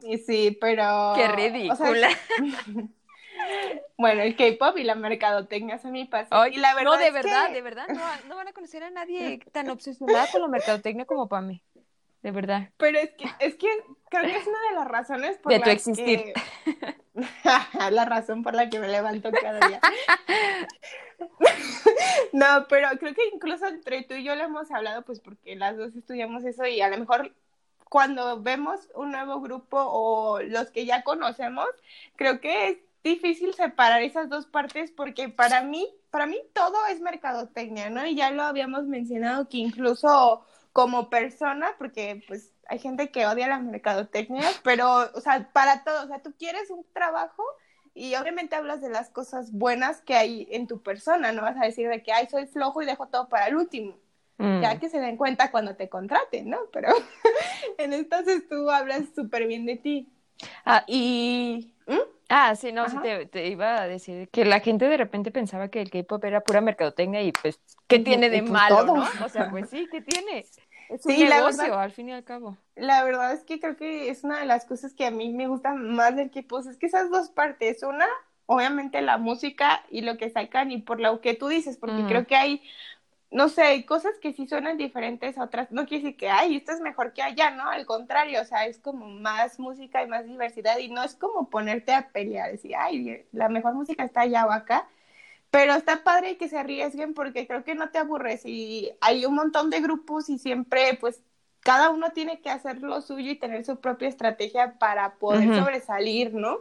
Y 0.02 0.18
sí, 0.18 0.58
pero. 0.60 1.14
Qué 1.16 1.28
ridícula. 1.28 2.10
bueno, 3.98 4.22
el 4.24 4.36
K-pop 4.36 4.78
y 4.78 4.84
la 4.84 4.96
mercadotecnia 4.96 5.78
son 5.78 5.92
mi 5.92 6.06
pasión. 6.06 6.52
y 6.52 6.58
la 6.58 6.74
verdad 6.74 6.92
no, 6.92 6.98
de 6.98 7.12
verdad, 7.12 7.52
de 7.52 7.62
verdad, 7.62 7.88
no, 7.90 8.02
no 8.28 8.36
van 8.36 8.48
a 8.48 8.54
conocer 8.54 8.84
a 8.84 8.90
nadie 8.90 9.40
tan 9.52 9.70
obsesionada 9.70 10.28
con 10.32 10.42
la 10.42 10.48
mercadotecnia 10.48 11.06
como 11.06 11.30
Pame 11.30 11.64
de 12.28 12.32
verdad. 12.32 12.70
Pero 12.78 13.00
es 13.00 13.12
que, 13.12 13.26
es 13.40 13.56
que 13.56 13.68
creo 14.10 14.24
que 14.24 14.36
es 14.36 14.48
una 14.48 14.60
de 14.70 14.76
las 14.76 14.88
razones 14.88 15.38
por 15.38 15.54
de 15.54 15.60
tu 15.60 15.70
existir. 15.70 16.34
la 17.92 18.06
razón 18.06 18.44
por 18.44 18.54
la 18.54 18.70
que 18.70 18.80
me 18.80 18.88
levanto 18.88 19.32
cada 19.32 19.68
día. 19.68 19.80
no, 22.34 22.68
pero 22.70 22.90
creo 23.00 23.14
que 23.14 23.28
incluso 23.34 23.68
entre 23.68 24.04
tú 24.04 24.16
y 24.16 24.24
yo 24.24 24.36
lo 24.36 24.44
hemos 24.44 24.72
hablado, 24.72 25.04
pues 25.04 25.20
porque 25.20 25.56
las 25.56 25.78
dos 25.78 25.96
estudiamos 25.96 26.44
eso 26.46 26.66
y 26.66 26.82
a 26.82 26.90
lo 26.90 26.98
mejor 26.98 27.34
cuando 27.90 28.42
vemos 28.42 28.90
un 28.96 29.12
nuevo 29.12 29.40
grupo 29.42 29.78
o 29.80 30.42
los 30.42 30.72
que 30.72 30.86
ya 30.86 31.04
conocemos, 31.04 31.68
creo 32.16 32.40
que 32.40 32.70
es 32.70 32.78
difícil 33.04 33.54
separar 33.54 34.02
esas 34.02 34.30
dos 34.30 34.46
partes 34.46 34.92
porque 34.92 35.30
para 35.30 35.64
mí, 35.64 35.88
para 36.12 36.26
mí 36.26 36.38
todo 36.54 36.86
es 36.88 37.00
mercadotecnia, 37.00 37.90
¿no? 37.90 38.06
Y 38.06 38.16
ya 38.16 38.32
lo 38.32 38.44
habíamos 38.44 38.86
mencionado 38.86 39.48
que 39.48 39.58
incluso 39.58 40.46
como 40.74 41.10
persona, 41.10 41.74
porque 41.78 42.24
pues 42.28 42.54
hay 42.70 42.80
gente 42.80 43.12
que 43.12 43.26
odia 43.26 43.48
las 43.48 43.64
mercadotecnias, 43.64 44.60
pero, 44.64 45.10
o 45.14 45.22
sea, 45.22 45.50
para 45.54 45.84
todo, 45.84 46.04
o 46.04 46.08
sea, 46.08 46.22
tú 46.22 46.34
quieres 46.38 46.70
un 46.70 46.86
trabajo 46.94 47.44
y 47.94 48.16
obviamente 48.16 48.56
hablas 48.56 48.82
de 48.82 48.90
las 48.90 49.10
cosas 49.10 49.52
buenas 49.52 50.02
que 50.02 50.16
hay 50.16 50.48
en 50.52 50.68
tu 50.68 50.82
persona, 50.82 51.32
no 51.32 51.42
vas 51.42 51.58
a 51.58 51.66
decir 51.66 51.90
de 51.90 52.04
que, 52.04 52.14
ay, 52.14 52.28
soy 52.28 52.46
flojo 52.46 52.82
y 52.82 52.86
dejo 52.86 53.08
todo 53.08 53.28
para 53.28 53.48
el 53.48 53.56
último. 53.56 53.98
Mm. 54.38 54.62
Ya 54.62 54.80
que 54.80 54.90
se 54.90 55.00
den 55.00 55.18
cuenta 55.18 55.50
cuando 55.50 55.76
te 55.76 55.90
contraten, 55.90 56.50
¿no? 56.50 56.60
Pero 56.72 56.90
en 57.78 57.94
entonces 57.94 58.48
tú 58.48 58.70
hablas 58.70 59.06
súper 59.16 59.48
bien 59.48 59.66
de 59.66 59.78
ti. 59.78 60.10
Ah, 60.64 60.84
y... 60.86 61.74
¿Mm? 61.88 62.18
Ah, 62.30 62.56
sí, 62.56 62.72
no, 62.74 62.88
sí 62.90 62.98
te, 63.32 63.48
iba 63.48 63.82
a 63.82 63.88
decir 63.88 64.28
que 64.30 64.44
la 64.44 64.60
gente 64.60 64.90
de 64.90 64.98
repente 64.98 65.32
pensaba 65.32 65.70
que 65.70 65.82
el 65.82 65.90
K-pop 65.90 66.24
era 66.26 66.42
pura 66.42 66.60
mercadotecnia 66.60 67.22
y 67.22 67.32
pues, 67.32 67.62
¿qué 67.88 68.00
tiene 68.00 68.30
de 68.30 68.40
pues 68.42 68.52
malo, 68.52 68.84
no? 68.84 69.06
O 69.24 69.30
sea, 69.30 69.50
pues 69.50 69.70
sí, 69.70 69.88
¿qué 69.90 70.02
tiene? 70.02 70.46
Es 70.90 71.06
un 71.06 71.16
sí, 71.16 71.24
negocio, 71.24 71.78
al 71.78 71.92
fin 71.92 72.10
y 72.10 72.14
al 72.14 72.24
cabo. 72.24 72.58
La 72.76 73.04
verdad 73.04 73.34
es 73.34 73.44
que 73.44 73.60
creo 73.60 73.76
que 73.76 74.10
es 74.10 74.24
una 74.24 74.40
de 74.40 74.46
las 74.46 74.66
cosas 74.66 74.94
que 74.94 75.06
a 75.08 75.12
mí 75.12 75.34
me 75.34 75.48
gusta 75.48 75.74
más 75.74 76.16
del 76.16 76.30
que 76.30 76.44
pues 76.44 76.68
es 76.68 76.78
que 76.78 76.86
esas 76.86 77.10
dos 77.10 77.30
partes, 77.30 77.82
una, 77.84 78.06
obviamente 78.46 79.02
la 79.02 79.18
música 79.18 79.84
y 79.90 80.02
lo 80.02 80.18
que 80.18 80.30
sacan 80.30 80.72
y 80.72 80.80
por 80.82 81.00
lo 81.00 81.20
que 81.22 81.34
tú 81.34 81.48
dices, 81.48 81.78
porque 81.78 82.06
creo 82.06 82.28
que 82.28 82.36
hay, 82.36 82.62
no 83.32 83.50
sé, 83.50 83.64
hay 83.64 83.86
cosas 83.86 84.20
que 84.22 84.34
sí 84.34 84.48
suenan 84.48 84.78
diferentes 84.78 85.38
a 85.38 85.46
otras, 85.46 85.72
no 85.72 85.86
quiere 85.88 86.04
decir 86.06 86.18
que, 86.18 86.30
ay, 86.30 86.58
esto 86.58 86.74
es 86.74 86.82
mejor 86.82 87.14
que 87.14 87.24
allá, 87.24 87.52
¿no? 87.52 87.70
Al 87.70 87.86
contrario, 87.86 88.42
o 88.42 88.46
sea, 88.46 88.66
es 88.68 88.80
como 88.80 89.08
más 89.08 89.60
música 89.60 90.04
y 90.04 90.08
más 90.08 90.26
diversidad 90.26 90.78
y 90.80 90.90
no 90.90 91.04
es 91.04 91.16
como 91.16 91.50
ponerte 91.50 91.94
a 91.94 92.10
pelear, 92.12 92.52
decir, 92.52 92.76
ay, 92.78 93.26
la 93.34 93.50
mejor 93.50 93.74
música 93.76 94.04
está 94.04 94.22
allá 94.22 94.46
o 94.48 94.52
acá, 94.52 94.88
pero 95.52 95.74
está 95.74 96.04
padre 96.04 96.38
que 96.38 96.50
se 96.50 96.58
arriesguen 96.58 97.14
porque 97.14 97.48
creo 97.48 97.64
que 97.64 97.76
no 97.76 97.90
te 97.90 98.00
aburres 98.00 98.46
y 98.46 98.92
hay 99.02 99.26
un 99.26 99.36
montón 99.36 99.70
de 99.70 99.82
grupos 99.82 100.30
y 100.30 100.38
siempre 100.38 100.98
pues 101.00 101.22
cada 101.62 101.90
uno 101.90 102.12
tiene 102.12 102.40
que 102.42 102.50
hacer 102.50 102.82
lo 102.82 103.02
suyo 103.02 103.32
y 103.32 103.36
tener 103.36 103.66
su 103.66 103.78
propia 103.80 104.08
estrategia 104.08 104.78
para 104.80 105.16
poder 105.16 105.54
sobresalir, 105.54 106.34
¿no? 106.34 106.60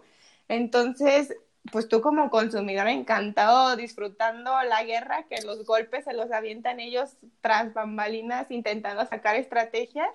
Entonces, 0.48 1.34
pues 1.70 1.88
tú 1.88 2.00
como 2.00 2.30
consumidor 2.30 2.88
encantado 2.88 3.76
disfrutando 3.76 4.50
la 4.64 4.82
guerra, 4.84 5.24
que 5.28 5.42
los 5.42 5.64
golpes 5.64 6.04
se 6.04 6.12
los 6.12 6.32
avientan 6.32 6.80
ellos 6.80 7.16
tras 7.40 7.72
bambalinas 7.74 8.50
intentando 8.50 9.04
sacar 9.06 9.36
estrategias. 9.36 10.08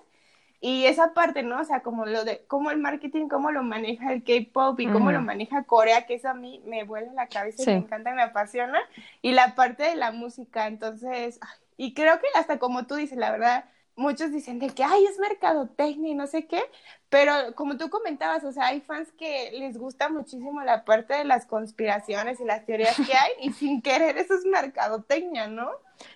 Y 0.64 0.86
esa 0.86 1.12
parte, 1.12 1.42
¿no? 1.42 1.60
O 1.60 1.64
sea, 1.64 1.82
como 1.82 2.06
lo 2.06 2.24
de 2.24 2.44
cómo 2.46 2.70
el 2.70 2.78
marketing, 2.78 3.26
cómo 3.26 3.50
lo 3.50 3.64
maneja 3.64 4.12
el 4.12 4.22
K-pop 4.22 4.78
y 4.78 4.86
cómo 4.86 5.10
lo 5.10 5.20
maneja 5.20 5.64
Corea, 5.64 6.06
que 6.06 6.14
eso 6.14 6.28
a 6.28 6.34
mí 6.34 6.62
me 6.64 6.84
vuela 6.84 7.12
la 7.14 7.26
cabeza 7.26 7.64
y 7.64 7.66
me 7.66 7.80
encanta 7.80 8.12
y 8.12 8.14
me 8.14 8.22
apasiona. 8.22 8.78
Y 9.22 9.32
la 9.32 9.56
parte 9.56 9.82
de 9.82 9.96
la 9.96 10.12
música, 10.12 10.68
entonces, 10.68 11.40
y 11.76 11.94
creo 11.94 12.20
que 12.20 12.28
hasta 12.36 12.60
como 12.60 12.86
tú 12.86 12.94
dices, 12.94 13.18
la 13.18 13.32
verdad, 13.32 13.64
muchos 13.96 14.30
dicen 14.30 14.60
de 14.60 14.70
que, 14.70 14.84
ay, 14.84 15.04
es 15.04 15.18
mercadotecnia 15.18 16.12
y 16.12 16.14
no 16.14 16.28
sé 16.28 16.46
qué, 16.46 16.62
pero 17.08 17.32
como 17.56 17.76
tú 17.76 17.90
comentabas, 17.90 18.44
o 18.44 18.52
sea, 18.52 18.66
hay 18.66 18.80
fans 18.82 19.10
que 19.18 19.50
les 19.54 19.76
gusta 19.76 20.10
muchísimo 20.10 20.62
la 20.62 20.84
parte 20.84 21.14
de 21.14 21.24
las 21.24 21.44
conspiraciones 21.44 22.38
y 22.38 22.44
las 22.44 22.64
teorías 22.64 22.94
que 22.96 23.14
hay 23.14 23.32
y 23.40 23.52
sin 23.52 23.82
querer 23.82 24.16
eso 24.16 24.34
es 24.34 24.44
mercadotecnia, 24.44 25.48
¿no? 25.48 25.70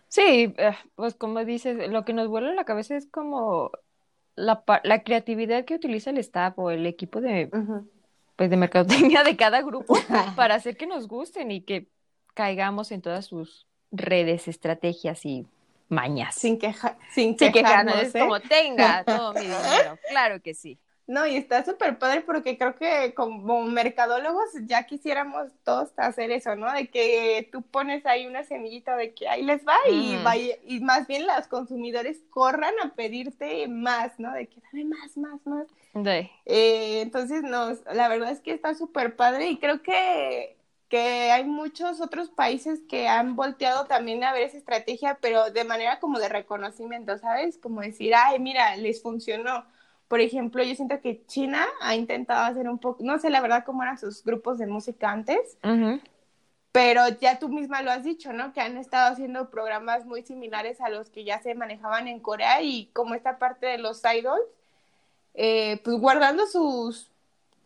Sí, 0.07 0.55
eh, 0.57 0.77
pues 0.95 1.17
como 1.17 1.45
dices, 1.45 1.89
lo 1.91 2.05
que 2.05 2.13
nos 2.13 2.29
vuela 2.29 2.55
la 2.55 2.65
cabeza 2.65 2.97
es 2.97 3.07
como 3.07 3.73
la, 4.37 4.63
la 4.85 5.03
creatividad 5.03 5.65
que 5.65 5.75
utiliza 5.75 6.11
el 6.11 6.19
staff 6.19 6.59
o 6.59 6.71
el 6.71 6.87
equipo 6.87 7.21
de, 7.21 7.51
pues 8.37 8.51
de 8.51 8.57
mercadotecnia 8.57 9.25
de 9.25 9.37
cada 9.37 9.63
grupo 9.63 9.97
para 10.37 10.55
hacer 10.55 10.77
que 10.77 10.87
nos 10.87 11.09
gusten 11.09 11.51
y 11.51 11.63
que 11.63 11.89
caigamos 12.35 12.93
en 12.93 13.01
todas 13.01 13.25
sus 13.25 13.67
redes, 13.91 14.47
estrategias 14.47 15.25
y 15.25 15.47
mañas. 15.89 16.35
Sin, 16.35 16.59
queja, 16.59 16.99
sin, 17.11 17.39
sin 17.39 17.51
quejarnos, 17.51 17.97
es 17.97 18.15
¿eh? 18.15 18.21
como 18.21 18.39
tenga 18.41 19.05
todo 19.07 19.33
mi 19.33 19.41
dinero, 19.41 19.99
claro 20.09 20.41
que 20.41 20.55
sí. 20.55 20.79
No, 21.07 21.25
y 21.25 21.37
está 21.37 21.65
súper 21.65 21.99
padre 21.99 22.23
porque 22.23 22.59
creo 22.59 22.75
que 22.75 23.15
como 23.15 23.63
mercadólogos 23.63 24.51
ya 24.65 24.85
quisiéramos 24.87 25.53
todos 25.63 25.93
hacer 25.97 26.33
eso, 26.33 26.57
¿no? 26.57 26.73
De 26.73 26.89
que 26.89 27.49
tú 27.53 27.63
pones 27.63 28.05
ahí 28.07 28.27
una 28.27 28.43
semillita 28.43 28.97
de 28.97 29.15
que 29.15 29.29
ahí 29.29 29.45
les 29.45 29.65
va 29.65 29.77
y, 29.89 30.17
vaya, 30.25 30.57
y 30.67 30.81
más 30.81 31.07
bien 31.07 31.25
los 31.25 31.47
consumidores 31.47 32.25
corran 32.31 32.75
a 32.83 32.95
pedirte 32.95 33.69
más, 33.69 34.19
¿no? 34.19 34.33
De 34.33 34.49
que 34.49 34.61
dame 34.73 34.85
más, 34.87 35.17
más, 35.17 35.47
más. 35.47 35.69
Eh, 36.45 37.01
entonces, 37.03 37.43
nos, 37.43 37.85
la 37.93 38.09
verdad 38.09 38.33
es 38.33 38.41
que 38.41 38.53
está 38.53 38.75
súper 38.75 39.15
padre 39.15 39.49
y 39.49 39.59
creo 39.59 39.83
que, 39.83 40.57
que 40.89 41.31
hay 41.31 41.45
muchos 41.45 42.01
otros 42.01 42.31
países 42.31 42.81
que 42.89 43.07
han 43.07 43.37
volteado 43.37 43.87
también 43.87 44.25
a 44.25 44.33
ver 44.33 44.43
esa 44.43 44.59
estrategia, 44.59 45.19
pero 45.21 45.51
de 45.53 45.63
manera 45.63 46.01
como 46.01 46.19
de 46.19 46.29
reconocimiento, 46.29 47.17
¿sabes? 47.19 47.59
Como 47.59 47.81
decir, 47.81 48.13
ay, 48.15 48.41
mira, 48.41 48.75
les 48.77 49.01
funcionó 49.01 49.65
por 50.09 50.21
ejemplo, 50.21 50.63
yo 50.63 50.75
siento 50.75 51.01
que 51.01 51.25
China 51.27 51.67
ha 51.81 51.95
intentado 51.97 52.45
hacer 52.45 52.69
un 52.69 52.79
poco, 52.79 53.03
no 53.03 53.19
sé 53.19 53.31
la 53.31 53.41
verdad 53.41 53.65
cómo 53.65 53.83
eran 53.83 53.99
sus 53.99 54.23
grupos 54.25 54.59
de 54.59 54.67
música 54.67 55.11
antes, 55.11 55.59
pero 56.73 57.09
ya 57.21 57.39
tú 57.39 57.49
misma 57.49 57.83
lo 57.83 57.91
has 57.91 58.05
dicho, 58.05 58.33
¿no? 58.33 58.53
Que 58.53 58.61
han 58.61 58.77
estado 58.77 59.13
haciendo 59.13 59.51
programas 59.51 60.05
muy 60.05 60.23
similares 60.23 60.81
a 60.81 60.91
los 60.91 61.11
que 61.11 61.25
ya 61.25 61.41
se 61.43 61.55
manejaban 61.55 62.07
en 62.07 62.21
Corea 62.21 62.63
y 62.63 62.87
como 62.93 63.15
esta 63.15 63.39
parte 63.39 63.67
de 63.67 63.79
los 63.79 64.03
idols, 64.05 64.43
eh, 65.35 65.81
pues 65.85 65.99
guardando 65.99 66.47
sus 66.47 67.11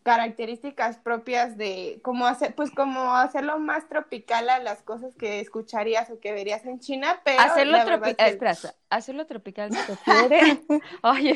características 0.03 0.97
propias 0.97 1.57
de 1.57 1.99
cómo 2.01 2.25
hacer, 2.25 2.55
pues 2.55 2.71
como 2.71 3.13
hacerlo 3.15 3.59
más 3.59 3.87
tropical 3.87 4.49
a 4.49 4.59
las 4.59 4.81
cosas 4.81 5.13
que 5.15 5.39
escucharías 5.39 6.09
o 6.09 6.19
que 6.19 6.31
verías 6.31 6.65
en 6.65 6.79
China, 6.79 7.21
pero 7.23 7.39
hacerlo 7.39 7.83
tropical, 7.85 8.15
que... 8.15 8.29
espera, 8.29 8.55
hacerlo 8.89 9.25
tropical 9.27 9.71
se 9.71 9.85
refiere. 9.87 10.61
Oye, 11.03 11.35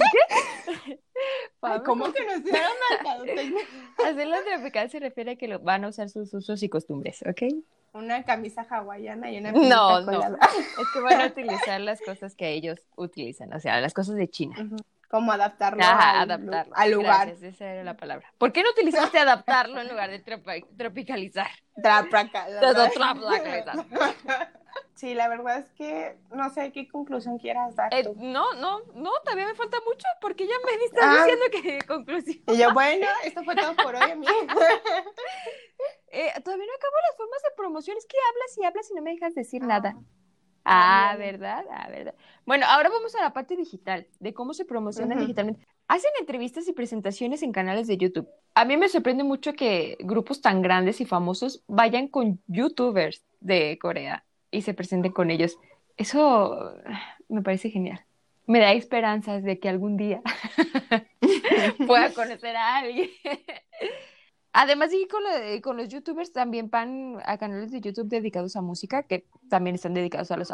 ¿cómo 1.85 2.11
que 2.11 2.25
nos 2.25 2.43
dieron 2.43 2.71
Hacerlo 4.03 4.35
tropical 4.43 4.89
se 4.89 4.99
refiere 4.99 5.31
a 5.31 5.35
que 5.35 5.47
lo 5.47 5.59
van 5.59 5.85
a 5.85 5.89
usar 5.89 6.09
sus 6.09 6.33
usos 6.33 6.63
y 6.63 6.69
costumbres, 6.69 7.23
¿ok? 7.27 7.43
Una 7.93 8.23
camisa 8.23 8.65
hawaiana 8.69 9.31
y 9.31 9.37
una 9.37 9.51
No, 9.51 10.01
no. 10.01 10.21
Es 10.21 10.87
que 10.91 10.99
van 10.99 11.21
a 11.21 11.27
utilizar 11.27 11.79
las 11.79 12.01
cosas 12.01 12.35
que 12.35 12.51
ellos 12.51 12.79
utilizan, 12.97 13.53
o 13.53 13.59
sea, 13.59 13.79
las 13.79 13.93
cosas 13.93 14.15
de 14.15 14.27
China 14.27 14.69
como 15.09 15.31
adaptarlo, 15.31 15.83
al, 15.83 16.29
adaptarlo. 16.29 16.75
al 16.75 16.91
lugar. 16.91 17.27
Gracias, 17.27 17.55
esa 17.55 17.65
era 17.65 17.83
la 17.83 17.95
palabra. 17.95 18.33
¿Por 18.37 18.51
qué 18.51 18.63
no 18.63 18.71
utilizaste 18.71 19.19
adaptarlo 19.19 19.79
en 19.79 19.87
lugar 19.87 20.09
de 20.09 20.19
tropicalizar? 20.19 21.47
Tropicalizar. 21.81 23.85
Sí, 24.95 25.13
la 25.13 25.27
verdad 25.27 25.57
es 25.57 25.69
que 25.71 26.17
no 26.31 26.49
sé 26.49 26.71
qué 26.71 26.87
conclusión 26.87 27.37
quieras 27.37 27.75
dar. 27.75 27.93
Eh, 27.93 28.03
no, 28.15 28.53
no, 28.53 28.79
no, 28.93 29.11
todavía 29.25 29.47
me 29.47 29.55
falta 29.55 29.77
mucho 29.85 30.07
porque 30.21 30.47
ya 30.47 30.53
me 30.65 30.85
estás 30.85 31.03
ah. 31.03 31.17
diciendo 31.17 31.45
que 31.51 31.81
conclusión. 31.87 32.43
Y 32.47 32.57
yo, 32.57 32.73
bueno, 32.73 33.05
esto 33.25 33.43
fue 33.43 33.55
todo 33.55 33.75
por 33.75 33.95
hoy, 33.95 34.11
amigo. 34.11 34.31
eh, 36.11 36.31
todavía 36.43 36.65
no 36.65 36.75
acabo 36.75 36.95
las 37.09 37.17
formas 37.17 37.41
de 37.43 37.49
promoción. 37.57 37.97
Es 37.97 38.05
que 38.05 38.15
hablas 38.29 38.57
y 38.57 38.63
hablas 38.63 38.89
y 38.89 38.93
no 38.93 39.01
me 39.01 39.11
dejas 39.11 39.35
decir 39.35 39.61
ah. 39.63 39.67
nada. 39.67 39.97
Ah, 40.65 41.15
¿verdad? 41.17 41.63
Ah, 41.71 41.87
¿verdad? 41.89 42.15
Bueno, 42.45 42.65
ahora 42.67 42.89
vamos 42.89 43.15
a 43.15 43.21
la 43.21 43.33
parte 43.33 43.55
digital, 43.55 44.07
de 44.19 44.33
cómo 44.33 44.53
se 44.53 44.65
promociona 44.65 45.15
digitalmente. 45.15 45.65
Hacen 45.87 46.11
entrevistas 46.19 46.67
y 46.67 46.73
presentaciones 46.73 47.43
en 47.43 47.51
canales 47.51 47.87
de 47.87 47.97
YouTube. 47.97 48.27
A 48.55 48.65
mí 48.65 48.75
me 48.75 48.89
sorprende 48.89 49.23
mucho 49.23 49.53
que 49.53 49.97
grupos 49.99 50.41
tan 50.41 50.63
grandes 50.63 50.99
y 51.01 51.05
famosos 51.05 51.63
vayan 51.67 52.07
con 52.07 52.41
YouTubers 52.47 53.23
de 53.39 53.77
Corea 53.79 54.25
y 54.49 54.63
se 54.63 54.73
presenten 54.73 55.11
con 55.11 55.29
ellos. 55.29 55.57
Eso 55.97 56.73
me 57.29 57.43
parece 57.43 57.69
genial. 57.69 58.03
Me 58.47 58.59
da 58.59 58.73
esperanzas 58.73 59.43
de 59.43 59.59
que 59.59 59.69
algún 59.69 59.97
día 59.97 60.21
pueda 61.87 62.11
conocer 62.13 62.55
a 62.55 62.77
alguien. 62.77 63.09
Además, 64.57 64.93
y 64.93 65.05
con, 65.07 65.21
con, 65.61 65.75
los 65.75 65.89
youtubers 65.89 66.31
también 66.31 66.69
van 66.69 67.17
a 67.25 67.37
canales 67.37 67.71
de 67.71 67.81
YouTube 67.81 68.07
dedicados 68.07 68.55
a 68.55 68.61
música, 68.61 69.03
que 69.03 69.27
también 69.49 69.75
están 69.75 69.93
dedicados 69.93 70.31
a 70.31 70.37
los 70.37 70.49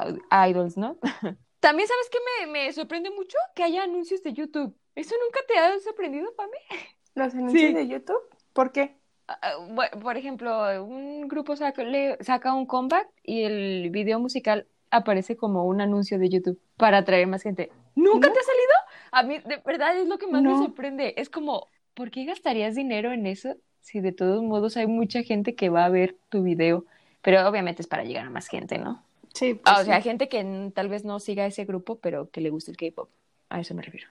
idols, 0.49 0.75
¿no? 0.75 0.97
también, 1.59 1.87
¿sabes 1.87 2.09
qué 2.11 2.17
me, 2.47 2.51
me, 2.51 2.73
sorprende 2.73 3.11
mucho? 3.11 3.37
Que 3.53 3.61
haya 3.61 3.83
anuncios 3.83 4.23
de 4.23 4.33
YouTube. 4.33 4.75
¿Eso 4.95 5.13
nunca 5.23 5.41
te 5.47 5.53
ha 5.59 5.79
sorprendido, 5.81 6.33
Pame? 6.33 6.57
¿Los 7.13 7.35
anuncios 7.35 7.75
de 7.75 7.87
YouTube? 7.87 8.21
¿Por 8.53 8.71
qué? 8.71 8.97
Ah, 9.27 9.37
ah, 9.39 9.99
por 10.01 10.17
ejemplo, 10.17 10.83
un 10.83 11.27
grupo 11.27 11.55
saca, 11.55 11.83
saca 12.21 12.55
un 12.55 12.65
comeback 12.65 13.07
y 13.21 13.43
el 13.43 13.91
video 13.91 14.19
musical 14.19 14.65
aparece 14.89 15.37
como 15.37 15.67
un 15.67 15.79
anuncio 15.79 16.17
de 16.17 16.27
YouTube 16.27 16.59
para 16.75 16.97
atraer 16.97 17.27
más 17.27 17.43
gente. 17.43 17.69
¿Nunca 17.93 18.33
te 18.33 18.39
ha 18.39 18.43
salido? 18.43 18.73
A 19.11 19.21
mí, 19.21 19.47
de 19.47 19.61
verdad, 19.63 19.95
es 19.95 20.07
lo 20.07 20.17
que 20.17 20.25
más 20.25 20.41
me 20.41 20.57
sorprende. 20.57 21.13
Es 21.17 21.29
como, 21.29 21.67
¿por 21.93 22.09
qué 22.09 22.25
gastarías 22.25 22.73
dinero 22.73 23.11
en 23.11 23.27
eso 23.27 23.57
si 23.81 23.99
de 23.99 24.11
todos 24.11 24.41
modos 24.43 24.77
hay 24.77 24.87
mucha 24.87 25.23
gente 25.23 25.55
que 25.55 25.69
va 25.69 25.85
a 25.85 25.89
ver 25.89 26.15
tu 26.29 26.43
video, 26.43 26.85
pero 27.21 27.47
obviamente 27.47 27.81
es 27.81 27.87
para 27.87 28.03
llegar 28.03 28.25
a 28.25 28.29
más 28.29 28.47
gente, 28.47 28.77
¿no? 28.77 29.03
Sí. 29.33 29.55
Pues 29.55 29.79
o 29.79 29.83
sea, 29.83 30.01
gente 30.01 30.29
que 30.29 30.71
tal 30.73 30.89
vez 30.89 31.05
no 31.05 31.19
siga 31.19 31.45
ese 31.45 31.65
grupo, 31.65 31.97
pero 31.99 32.29
que 32.29 32.41
le 32.41 32.49
guste 32.49 32.71
el 32.71 32.77
K-pop. 32.77 33.09
A 33.49 33.59
eso 33.59 33.73
me 33.73 33.81
refiero. 33.81 34.07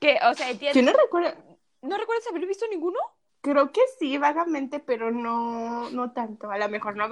Que, 0.00 0.18
o 0.28 0.34
sea, 0.34 0.52
¿Yo 0.52 0.82
no 0.82 0.92
recuerdo? 0.92 1.34
¿No 1.82 1.98
recuerdas 1.98 2.26
haber 2.28 2.46
visto 2.46 2.66
ninguno? 2.70 2.98
Creo 3.40 3.72
que 3.72 3.80
sí, 3.98 4.16
vagamente, 4.18 4.80
pero 4.80 5.10
no, 5.10 5.90
no 5.90 6.12
tanto. 6.12 6.50
A 6.50 6.58
lo 6.58 6.68
mejor 6.68 6.96
no. 6.96 7.08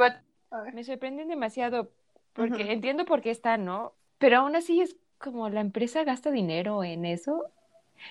Me 0.73 0.85
sorprenden 0.85 1.29
demasiado, 1.29 1.91
porque 2.33 2.73
entiendo 2.73 3.05
por 3.05 3.21
qué 3.21 3.31
están, 3.31 3.65
¿no? 3.65 3.93
Pero 4.19 4.39
aún 4.39 4.57
así 4.57 4.81
es 4.81 4.97
como 5.19 5.49
la 5.51 5.61
empresa 5.61 6.05
gasta 6.05 6.31
dinero 6.31 6.85
en 6.85 7.05
eso. 7.05 7.45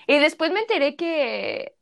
Y 0.06 0.18
después 0.18 0.52
me 0.52 0.60
enteré 0.60 0.96
que 0.96 1.74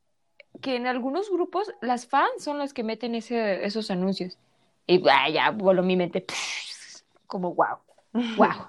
que 0.61 0.77
en 0.77 0.87
algunos 0.87 1.31
grupos 1.31 1.73
las 1.81 2.07
fans 2.07 2.43
son 2.45 2.59
las 2.59 2.75
que 2.75 2.83
meten 2.83 3.15
ese, 3.15 3.65
esos 3.65 3.91
anuncios. 3.91 4.39
Y 4.87 4.99
vaya, 4.99 5.51
voló 5.51 5.83
mi 5.83 5.97
mente 5.97 6.25
como 7.27 7.55
wow, 7.55 7.79
wow. 8.37 8.67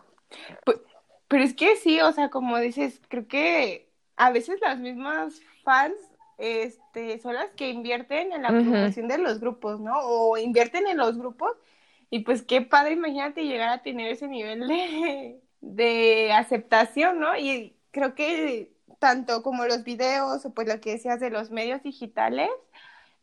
Pero, 1.27 1.43
es 1.43 1.53
que 1.53 1.77
sí, 1.77 1.99
o 2.01 2.11
sea, 2.11 2.29
como 2.29 2.57
dices, 2.57 3.01
creo 3.07 3.27
que 3.27 3.89
a 4.17 4.31
veces 4.31 4.59
las 4.61 4.79
mismas 4.79 5.41
fans 5.63 5.95
este, 6.37 7.19
son 7.19 7.35
las 7.35 7.51
que 7.51 7.69
invierten 7.69 8.33
en 8.33 8.43
la 8.43 8.49
promoción 8.49 9.07
de 9.07 9.17
los 9.17 9.39
grupos, 9.39 9.79
¿no? 9.79 9.93
O 9.99 10.37
invierten 10.37 10.87
en 10.87 10.97
los 10.97 11.17
grupos 11.17 11.53
y 12.09 12.19
pues 12.19 12.41
qué 12.41 12.61
padre, 12.61 12.93
imagínate 12.93 13.45
llegar 13.45 13.69
a 13.69 13.81
tener 13.81 14.11
ese 14.11 14.27
nivel 14.27 14.67
de, 14.67 15.39
de 15.61 16.33
aceptación, 16.33 17.19
¿no? 17.19 17.37
Y 17.37 17.77
creo 17.91 18.13
que 18.13 18.69
tanto 18.99 19.43
como 19.43 19.65
los 19.65 19.83
videos 19.83 20.45
o 20.45 20.53
pues 20.53 20.67
lo 20.67 20.79
que 20.79 20.91
decías 20.91 21.19
de 21.19 21.29
los 21.29 21.51
medios 21.51 21.83
digitales, 21.83 22.49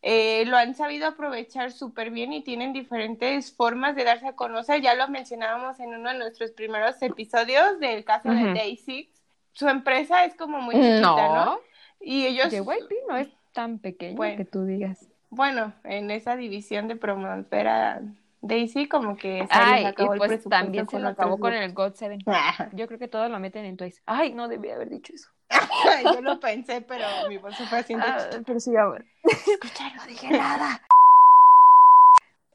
eh, 0.03 0.45
lo 0.47 0.57
han 0.57 0.75
sabido 0.75 1.09
aprovechar 1.09 1.73
súper 1.73 2.11
bien 2.11 2.33
y 2.33 2.43
tienen 2.43 2.73
diferentes 2.73 3.53
formas 3.53 3.97
de 3.97 4.05
darse 4.05 4.29
a 4.29 4.37
conocer. 4.37 4.81
Ya 4.81 4.95
lo 4.95 5.09
mencionábamos 5.09 5.81
en 5.81 5.95
uno 5.95 6.11
de 6.11 6.19
nuestros 6.19 6.53
primeros 6.53 7.01
episodios 7.03 7.81
del 7.81 8.05
caso 8.05 8.31
de 8.31 8.55
Day 8.55 8.77
Six. 8.77 9.11
Su 9.53 9.69
empresa 9.69 10.25
es 10.25 10.35
como 10.37 10.61
muy 10.61 10.75
chiquita, 10.75 11.45
¿no? 11.45 11.59
Y 12.01 12.27
ellos... 12.27 12.53
YP 12.53 12.93
no 13.09 13.17
es 13.17 13.29
tan 13.53 13.81
pequeño 13.81 14.21
que 14.37 14.45
tú 14.45 14.65
digas. 14.65 15.09
Bueno, 15.31 15.75
en 15.85 16.11
esa 16.11 16.37
división 16.37 16.87
de 16.89 16.97
promotera 16.97 18.01
Daisy 18.41 18.87
como 18.87 19.17
que 19.17 19.41
se 19.47 19.49
Ay, 19.51 19.85
acabó 19.85 20.15
y 20.15 20.19
pues 20.19 20.45
también 20.45 20.89
se 20.89 20.99
lo 21.01 21.09
acabó 21.09 21.39
con 21.39 21.53
el 21.53 21.73
God 21.73 21.95
Seven. 21.95 22.21
Yo 22.73 22.87
creo 22.87 22.99
que 22.99 23.09
todos 23.09 23.31
lo 23.31 23.39
meten 23.41 23.65
en 23.65 23.77
Twice. 23.77 24.01
Ay, 24.07 24.33
no 24.33 24.49
debía 24.49 24.77
haber 24.77 24.91
dicho 24.91 25.13
eso. 25.13 25.29
Yo 26.15 26.21
lo 26.21 26.41
pensé, 26.41 26.81
pero 26.81 27.07
mi 27.29 27.39
voz 27.39 27.57
fue 27.69 27.79
haciendo. 27.79 28.07
Ah, 28.07 28.29
pero 28.45 28.61
sí, 28.61 28.73
ya, 28.73 28.85
Escucha, 29.25 29.95
no 29.95 30.07
dije 30.07 30.31
nada. 30.31 30.81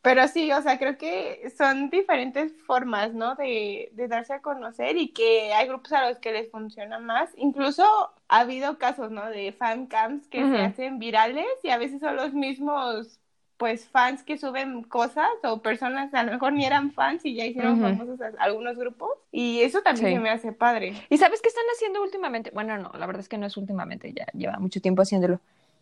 Pero 0.04 0.28
sí, 0.28 0.52
o 0.52 0.62
sea, 0.62 0.78
creo 0.78 0.98
que 0.98 1.50
son 1.58 1.90
diferentes 1.90 2.54
formas, 2.68 3.14
¿no? 3.14 3.36
De, 3.36 3.90
de 3.94 4.10
darse 4.10 4.34
a 4.34 4.42
conocer 4.42 4.98
y 4.98 5.14
que 5.14 5.54
hay 5.54 5.66
grupos 5.66 5.94
a 5.94 6.10
los 6.10 6.20
que 6.20 6.34
les 6.34 6.52
funciona 6.52 7.00
más. 7.00 7.30
Incluso 7.38 7.86
ha 8.28 8.40
habido 8.42 8.78
casos, 8.78 9.12
¿no? 9.12 9.30
De 9.30 9.54
fan 9.54 9.88
camps 9.88 10.28
que 10.28 10.46
se 10.46 10.60
hacen 10.60 11.00
virales 11.00 11.48
y 11.64 11.70
a 11.70 11.78
veces 11.78 12.02
son 12.02 12.18
los 12.18 12.34
mismos 12.34 13.18
pues 13.64 13.88
fans 13.88 14.24
que 14.24 14.38
suben 14.38 14.84
cosas 14.84 15.30
o 15.42 15.62
personas 15.62 16.14
a 16.14 16.24
lo 16.24 16.34
mejor 16.34 16.52
ni 16.52 16.66
eran 16.66 16.92
fans 16.92 17.24
y 17.24 17.34
ya 17.34 17.46
hicieron 17.46 17.80
famosos 17.80 18.20
algunos 18.38 18.76
grupos 18.76 19.12
y 19.32 19.62
eso 19.62 19.82
también 19.82 20.16
se 20.16 20.20
me 20.20 20.30
hace 20.30 20.52
padre. 20.52 20.94
¿Y 21.10 21.18
sabes 21.18 21.42
qué 21.42 21.48
están 21.48 21.64
haciendo 21.74 22.04
últimamente? 22.04 22.52
Bueno, 22.54 22.78
no, 22.78 22.92
la 23.00 23.06
verdad 23.06 23.22
es 23.22 23.30
que 23.30 23.38
no 23.38 23.46
es 23.46 23.56
últimamente, 23.56 24.12
ya 24.12 24.26
lleva 24.34 24.60
mucho 24.60 24.82
tiempo 24.82 25.02
haciéndolo. 25.02 25.40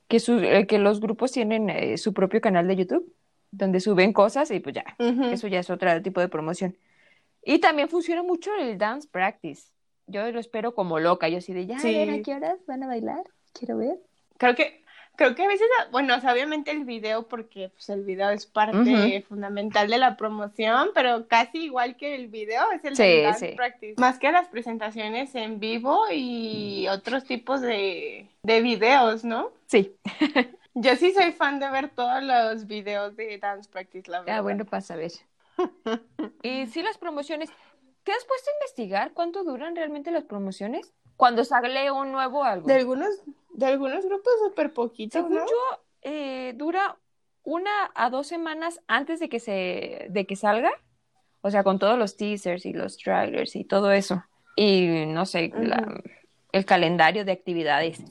Que, 0.07 0.21
eh, 0.27 0.67
que 0.67 0.77
los 0.77 0.99
grupos 1.01 1.31
tienen 1.31 1.71
eh, 1.71 1.97
su 1.97 2.13
propio 2.13 2.39
canal 2.39 2.67
de 2.67 2.75
YouTube 2.75 3.11
donde 3.49 3.79
suben 3.79 4.13
cosas 4.13 4.51
y 4.51 4.59
pues 4.59 4.75
ya, 4.75 4.85
eso 5.31 5.47
ya 5.47 5.57
es 5.57 5.71
otro 5.71 5.99
tipo 6.03 6.21
de 6.21 6.29
promoción. 6.29 6.77
Y 7.43 7.57
también 7.57 7.89
funciona 7.89 8.21
mucho 8.21 8.51
el 8.59 8.77
dance 8.77 9.07
practice. 9.11 9.71
Yo 10.05 10.31
lo 10.31 10.39
espero 10.39 10.75
como 10.75 10.99
loca, 10.99 11.29
yo 11.29 11.39
así 11.39 11.51
de, 11.51 11.65
ya, 11.65 11.79
sí. 11.79 11.95
¿a 11.97 12.21
qué 12.21 12.35
horas 12.35 12.59
van 12.67 12.83
a 12.83 12.87
bailar? 12.87 13.23
Quiero 13.53 13.77
ver. 13.77 13.97
Creo 14.37 14.53
que 14.53 14.80
creo 15.15 15.35
que 15.35 15.43
a 15.43 15.47
veces, 15.47 15.67
bueno, 15.91 16.15
obviamente 16.15 16.71
el 16.71 16.85
video, 16.85 17.27
porque 17.27 17.69
pues, 17.69 17.89
el 17.89 18.03
video 18.03 18.29
es 18.29 18.45
parte 18.45 19.23
fundamental 19.27 19.89
de 19.89 19.97
la 19.97 20.17
promoción, 20.17 20.89
pero 20.93 21.27
casi 21.27 21.65
igual 21.65 21.97
que 21.97 22.15
el 22.15 22.27
video 22.27 22.71
es 22.71 22.83
el 22.85 23.23
dance 23.23 23.53
practice. 23.55 23.95
Más 23.97 24.19
que 24.19 24.31
las 24.31 24.47
presentaciones 24.47 25.35
en 25.35 25.59
vivo 25.59 26.01
y 26.11 26.87
otros 26.87 27.23
tipos 27.25 27.61
de, 27.61 28.27
de 28.43 28.61
videos, 28.61 29.23
¿no? 29.23 29.51
Sí. 29.67 29.95
Yo 30.73 30.95
sí 30.95 31.11
soy 31.11 31.33
fan 31.33 31.59
de 31.59 31.69
ver 31.69 31.89
todos 31.89 32.23
los 32.23 32.65
videos 32.65 33.15
de 33.17 33.37
Dance 33.37 33.69
Practice, 33.69 34.09
la 34.09 34.17
ah, 34.17 34.21
verdad. 34.21 34.37
Ah, 34.37 34.41
bueno, 34.41 34.65
pasa 34.65 34.93
a 34.93 34.97
ver. 34.97 35.11
y 36.43 36.65
sí, 36.67 36.81
las 36.81 36.97
promociones. 36.97 37.49
¿Te 38.03 38.13
has 38.13 38.25
puesto 38.25 38.49
a 38.49 38.53
investigar 38.53 39.11
cuánto 39.13 39.43
duran 39.43 39.75
realmente 39.75 40.11
las 40.11 40.23
promociones? 40.23 40.93
Cuando 41.21 41.45
sale 41.45 41.91
un 41.91 42.11
nuevo 42.11 42.43
álbum. 42.43 42.65
De 42.65 42.73
algunos, 42.73 43.09
de 43.51 43.67
algunos 43.67 44.03
grupos 44.03 44.33
súper 44.43 44.73
poquitos, 44.73 45.21
Según 45.21 45.37
yo, 45.37 45.83
eh, 46.01 46.53
dura 46.55 46.97
una 47.43 47.91
a 47.93 48.09
dos 48.09 48.25
semanas 48.25 48.81
antes 48.87 49.19
de 49.19 49.29
que 49.29 49.39
se, 49.39 50.07
de 50.09 50.25
que 50.25 50.35
salga. 50.35 50.71
O 51.41 51.51
sea, 51.51 51.63
con 51.63 51.77
todos 51.77 51.95
los 51.95 52.17
teasers 52.17 52.65
y 52.65 52.73
los 52.73 52.97
trailers 52.97 53.55
y 53.55 53.65
todo 53.65 53.91
eso. 53.91 54.23
Y 54.55 55.05
no 55.09 55.27
sé, 55.27 55.53
el 56.53 56.65
calendario 56.65 57.23
de 57.23 57.33
actividades. 57.33 58.03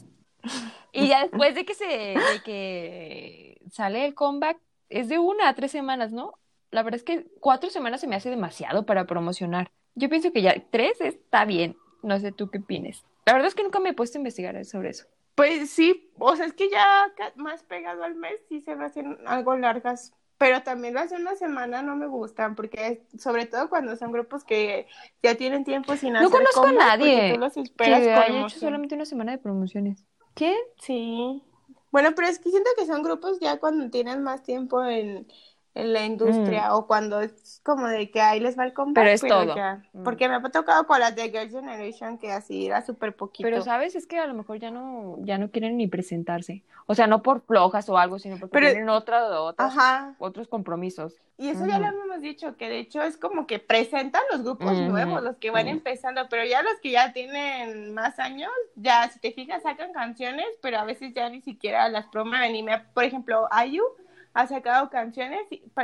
Y 0.92 1.08
ya 1.08 1.22
después 1.22 1.56
de 1.56 1.64
que 1.64 1.74
se, 1.74 1.86
de 1.86 2.42
que 2.44 3.60
sale 3.72 4.04
el 4.04 4.14
comeback, 4.14 4.56
es 4.88 5.08
de 5.08 5.18
una 5.18 5.48
a 5.48 5.54
tres 5.56 5.72
semanas, 5.72 6.12
¿no? 6.12 6.34
La 6.70 6.84
verdad 6.84 6.98
es 6.98 7.04
que 7.04 7.26
cuatro 7.40 7.70
semanas 7.70 8.00
se 8.00 8.06
me 8.06 8.14
hace 8.14 8.30
demasiado 8.30 8.86
para 8.86 9.08
promocionar. 9.08 9.72
Yo 9.96 10.08
pienso 10.08 10.30
que 10.30 10.42
ya 10.42 10.54
tres 10.70 11.00
está 11.00 11.44
bien. 11.44 11.76
No 12.02 12.18
sé 12.18 12.32
tú 12.32 12.50
qué 12.50 12.58
opinas. 12.58 13.04
La 13.26 13.34
verdad 13.34 13.48
es 13.48 13.54
que 13.54 13.62
nunca 13.62 13.80
me 13.80 13.90
he 13.90 13.94
puesto 13.94 14.18
a 14.18 14.20
investigar 14.20 14.64
sobre 14.64 14.90
eso. 14.90 15.06
Pues 15.34 15.70
sí, 15.70 16.10
o 16.18 16.36
sea, 16.36 16.46
es 16.46 16.52
que 16.52 16.70
ya 16.70 17.12
más 17.36 17.62
pegado 17.62 18.02
al 18.02 18.14
mes 18.14 18.40
sí 18.48 18.60
se 18.60 18.76
me 18.76 18.84
hacen 18.84 19.18
algo 19.26 19.56
largas. 19.56 20.12
Pero 20.38 20.62
también 20.62 20.94
las 20.94 21.10
de 21.10 21.16
una 21.16 21.34
semana 21.34 21.82
no 21.82 21.96
me 21.96 22.06
gustan, 22.06 22.54
porque 22.54 23.02
sobre 23.18 23.44
todo 23.44 23.68
cuando 23.68 23.94
son 23.96 24.10
grupos 24.10 24.42
que 24.42 24.86
ya 25.22 25.34
tienen 25.34 25.64
tiempo 25.64 25.94
sin 25.96 26.16
hacer 26.16 26.30
No 26.30 26.30
conozco 26.30 26.64
a 26.64 26.72
nadie 26.72 27.38
que 27.76 27.84
haya 27.84 28.26
hecho 28.46 28.58
solamente 28.58 28.94
una 28.94 29.04
semana 29.04 29.32
de 29.32 29.38
promociones. 29.38 30.02
¿Qué? 30.34 30.56
Sí. 30.78 31.42
Bueno, 31.90 32.12
pero 32.16 32.28
es 32.28 32.38
que 32.38 32.50
siento 32.50 32.70
que 32.76 32.86
son 32.86 33.02
grupos 33.02 33.38
ya 33.38 33.58
cuando 33.58 33.90
tienen 33.90 34.22
más 34.22 34.42
tiempo 34.42 34.82
en, 34.82 35.26
en 35.74 35.92
la 35.92 36.04
industria 36.04 36.70
mm. 36.70 36.74
o 36.74 36.86
cuando 36.86 37.20
es 37.20 37.60
como 37.64 37.86
de 37.86 38.10
que 38.10 38.20
ahí 38.20 38.40
les 38.40 38.58
va 38.58 38.64
el 38.64 38.72
comeback. 38.72 39.04
Pero 39.04 39.10
es 39.10 39.20
todo. 39.20 39.54
Mm. 39.92 40.02
Porque 40.02 40.28
me 40.28 40.34
ha 40.34 40.42
tocado 40.42 40.86
con 40.86 40.98
las 41.00 41.14
de 41.14 41.30
Girl 41.30 41.48
Generation 41.48 42.18
que 42.18 42.32
así 42.32 42.66
era 42.66 42.84
súper 42.84 43.14
poquito. 43.14 43.48
Pero 43.48 43.62
sabes, 43.62 43.94
es 43.94 44.06
que 44.06 44.18
a 44.18 44.26
lo 44.26 44.34
mejor 44.34 44.58
ya 44.58 44.70
no, 44.70 45.16
ya 45.20 45.38
no 45.38 45.50
quieren 45.50 45.76
ni 45.76 45.86
presentarse. 45.86 46.62
O 46.86 46.94
sea, 46.94 47.06
no 47.06 47.22
por 47.22 47.42
flojas 47.42 47.88
o 47.88 47.96
algo, 47.96 48.18
sino 48.18 48.36
porque 48.38 48.60
tienen 48.60 48.88
otra, 48.88 49.40
otros, 49.40 49.72
otros 50.18 50.48
compromisos. 50.48 51.14
Y 51.38 51.48
eso 51.48 51.64
ya 51.66 51.78
lo 51.78 51.86
hemos 51.86 52.20
dicho, 52.20 52.56
que 52.58 52.68
de 52.68 52.80
hecho 52.80 53.00
es 53.00 53.16
como 53.16 53.46
que 53.46 53.58
presentan 53.58 54.20
los 54.30 54.42
grupos 54.42 54.76
nuevos, 54.76 55.22
los 55.22 55.36
que 55.36 55.50
van 55.50 55.68
empezando, 55.68 56.26
pero 56.28 56.44
ya 56.44 56.62
los 56.62 56.74
que 56.82 56.90
ya 56.90 57.14
tienen 57.14 57.94
más 57.94 58.18
años, 58.18 58.50
ya 58.74 59.08
si 59.08 59.20
te 59.20 59.32
fijas 59.32 59.62
sacan 59.62 59.94
canciones, 59.94 60.46
pero 60.60 60.78
a 60.78 60.84
veces 60.84 61.14
ya 61.14 61.30
ni 61.30 61.40
siquiera 61.40 61.88
las 61.88 62.06
promueven. 62.08 62.56
Y 62.56 62.62
me, 62.62 62.78
por 62.80 63.04
ejemplo, 63.04 63.48
Ayu 63.52 63.84
ha 64.32 64.46
sacado 64.46 64.90
canciones 64.90 65.40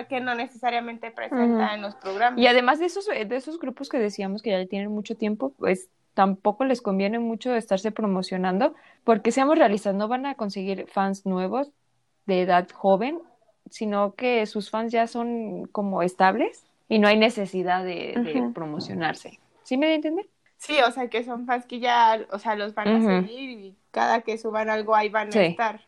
que 0.08 0.20
no 0.20 0.34
necesariamente 0.34 1.10
presenta 1.10 1.74
en 1.74 1.82
los 1.82 1.94
programas. 1.96 2.38
Y 2.38 2.46
además 2.46 2.78
de 2.78 2.86
esos, 2.86 3.06
de 3.06 3.36
esos 3.36 3.58
grupos 3.58 3.88
que 3.88 3.98
decíamos 3.98 4.42
que 4.42 4.50
ya 4.50 4.66
tienen 4.66 4.90
mucho 4.90 5.16
tiempo, 5.16 5.52
pues 5.58 5.88
tampoco 6.14 6.64
les 6.64 6.80
conviene 6.80 7.18
mucho 7.18 7.54
estarse 7.54 7.90
promocionando, 7.90 8.74
porque 9.04 9.32
seamos 9.32 9.58
realistas, 9.58 9.94
no 9.94 10.08
van 10.08 10.26
a 10.26 10.34
conseguir 10.34 10.86
fans 10.88 11.26
nuevos 11.26 11.70
de 12.24 12.42
edad 12.42 12.68
joven, 12.70 13.20
sino 13.70 14.14
que 14.14 14.46
sus 14.46 14.70
fans 14.70 14.92
ya 14.92 15.06
son 15.08 15.66
como 15.66 16.02
estables 16.02 16.64
y 16.88 17.00
no 17.00 17.08
hay 17.08 17.18
necesidad 17.18 17.84
de, 17.84 18.50
promocionarse. 18.54 19.38
¿Sí 19.62 19.76
me 19.76 19.94
entienden? 19.94 20.26
Sí, 20.56 20.78
o 20.86 20.90
sea, 20.90 21.08
que 21.08 21.22
son 21.22 21.44
fans 21.44 21.66
que 21.66 21.80
ya, 21.80 22.24
o 22.30 22.38
sea, 22.38 22.54
los 22.54 22.74
van 22.74 22.88
a 22.88 23.20
seguir 23.20 23.50
y 23.50 23.76
cada 23.90 24.22
que 24.22 24.38
suban 24.38 24.70
algo 24.70 24.94
ahí 24.94 25.08
van 25.08 25.36
a 25.36 25.42
estar. 25.42 25.80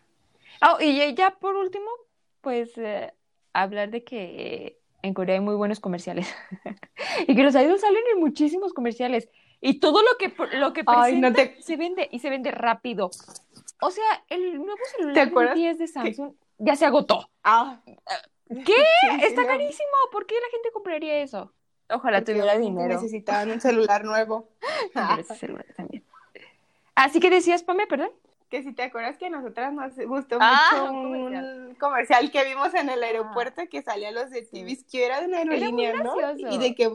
Oh, 0.60 0.78
y 0.80 1.14
ya 1.14 1.30
por 1.30 1.54
último, 1.54 1.86
pues 2.40 2.76
eh, 2.76 3.12
hablar 3.52 3.90
de 3.90 4.04
que 4.04 4.78
en 5.02 5.14
Corea 5.14 5.36
hay 5.36 5.40
muy 5.40 5.54
buenos 5.54 5.80
comerciales 5.80 6.34
y 7.26 7.34
que 7.34 7.42
los 7.42 7.54
idols 7.54 7.80
salen 7.80 8.02
en 8.12 8.20
muchísimos 8.20 8.72
comerciales 8.72 9.28
y 9.60 9.80
todo 9.80 10.02
lo 10.02 10.16
que 10.18 10.32
lo 10.56 10.72
que 10.72 10.84
se 11.60 11.76
vende 11.76 12.08
y 12.10 12.20
se 12.20 12.30
vende 12.30 12.50
rápido. 12.50 13.10
O 13.80 13.90
sea, 13.90 14.24
el 14.28 14.56
nuevo 14.56 14.78
celular 14.96 15.30
de 15.30 15.54
10 15.54 15.78
de 15.78 15.86
Samsung 15.86 16.32
ya 16.58 16.76
se 16.76 16.86
agotó. 16.86 17.28
Ah. 17.44 17.80
¿Qué? 18.48 18.76
Está 19.22 19.46
carísimo. 19.46 19.88
¿Por 20.12 20.26
qué 20.26 20.34
la 20.34 20.50
gente 20.50 20.70
compraría 20.72 21.18
eso? 21.22 21.52
Ojalá 21.90 22.22
tuviera 22.22 22.58
dinero. 22.58 22.94
Necesitaban 22.94 23.50
un 23.50 23.60
celular 23.60 24.04
nuevo. 24.04 24.48
celular 25.38 25.66
también. 25.76 26.04
Así 26.94 27.20
que 27.20 27.30
decías, 27.30 27.62
Pame, 27.62 27.86
perdón 27.86 28.10
que 28.48 28.62
si 28.62 28.72
te 28.72 28.82
acuerdas 28.82 29.18
que 29.18 29.26
a 29.26 29.30
nosotras 29.30 29.72
nos 29.72 29.94
gustó 29.96 30.38
ah, 30.40 30.70
mucho 30.72 30.92
un 30.92 31.74
comercial. 31.74 32.30
que 32.30 32.44
vimos 32.44 32.74
en 32.74 32.88
el 32.88 33.02
aeropuerto 33.02 33.62
que 33.70 33.82
salía 33.82 34.10
los 34.10 34.30
de 34.30 34.42
TVs, 34.42 34.84
que 34.84 35.04
era 35.04 35.20
de 35.20 35.26
una 35.26 35.38
aerolínea, 35.38 35.94
¿no? 35.94 36.14
Y 36.36 36.58
de 36.58 36.74
que 36.74 36.90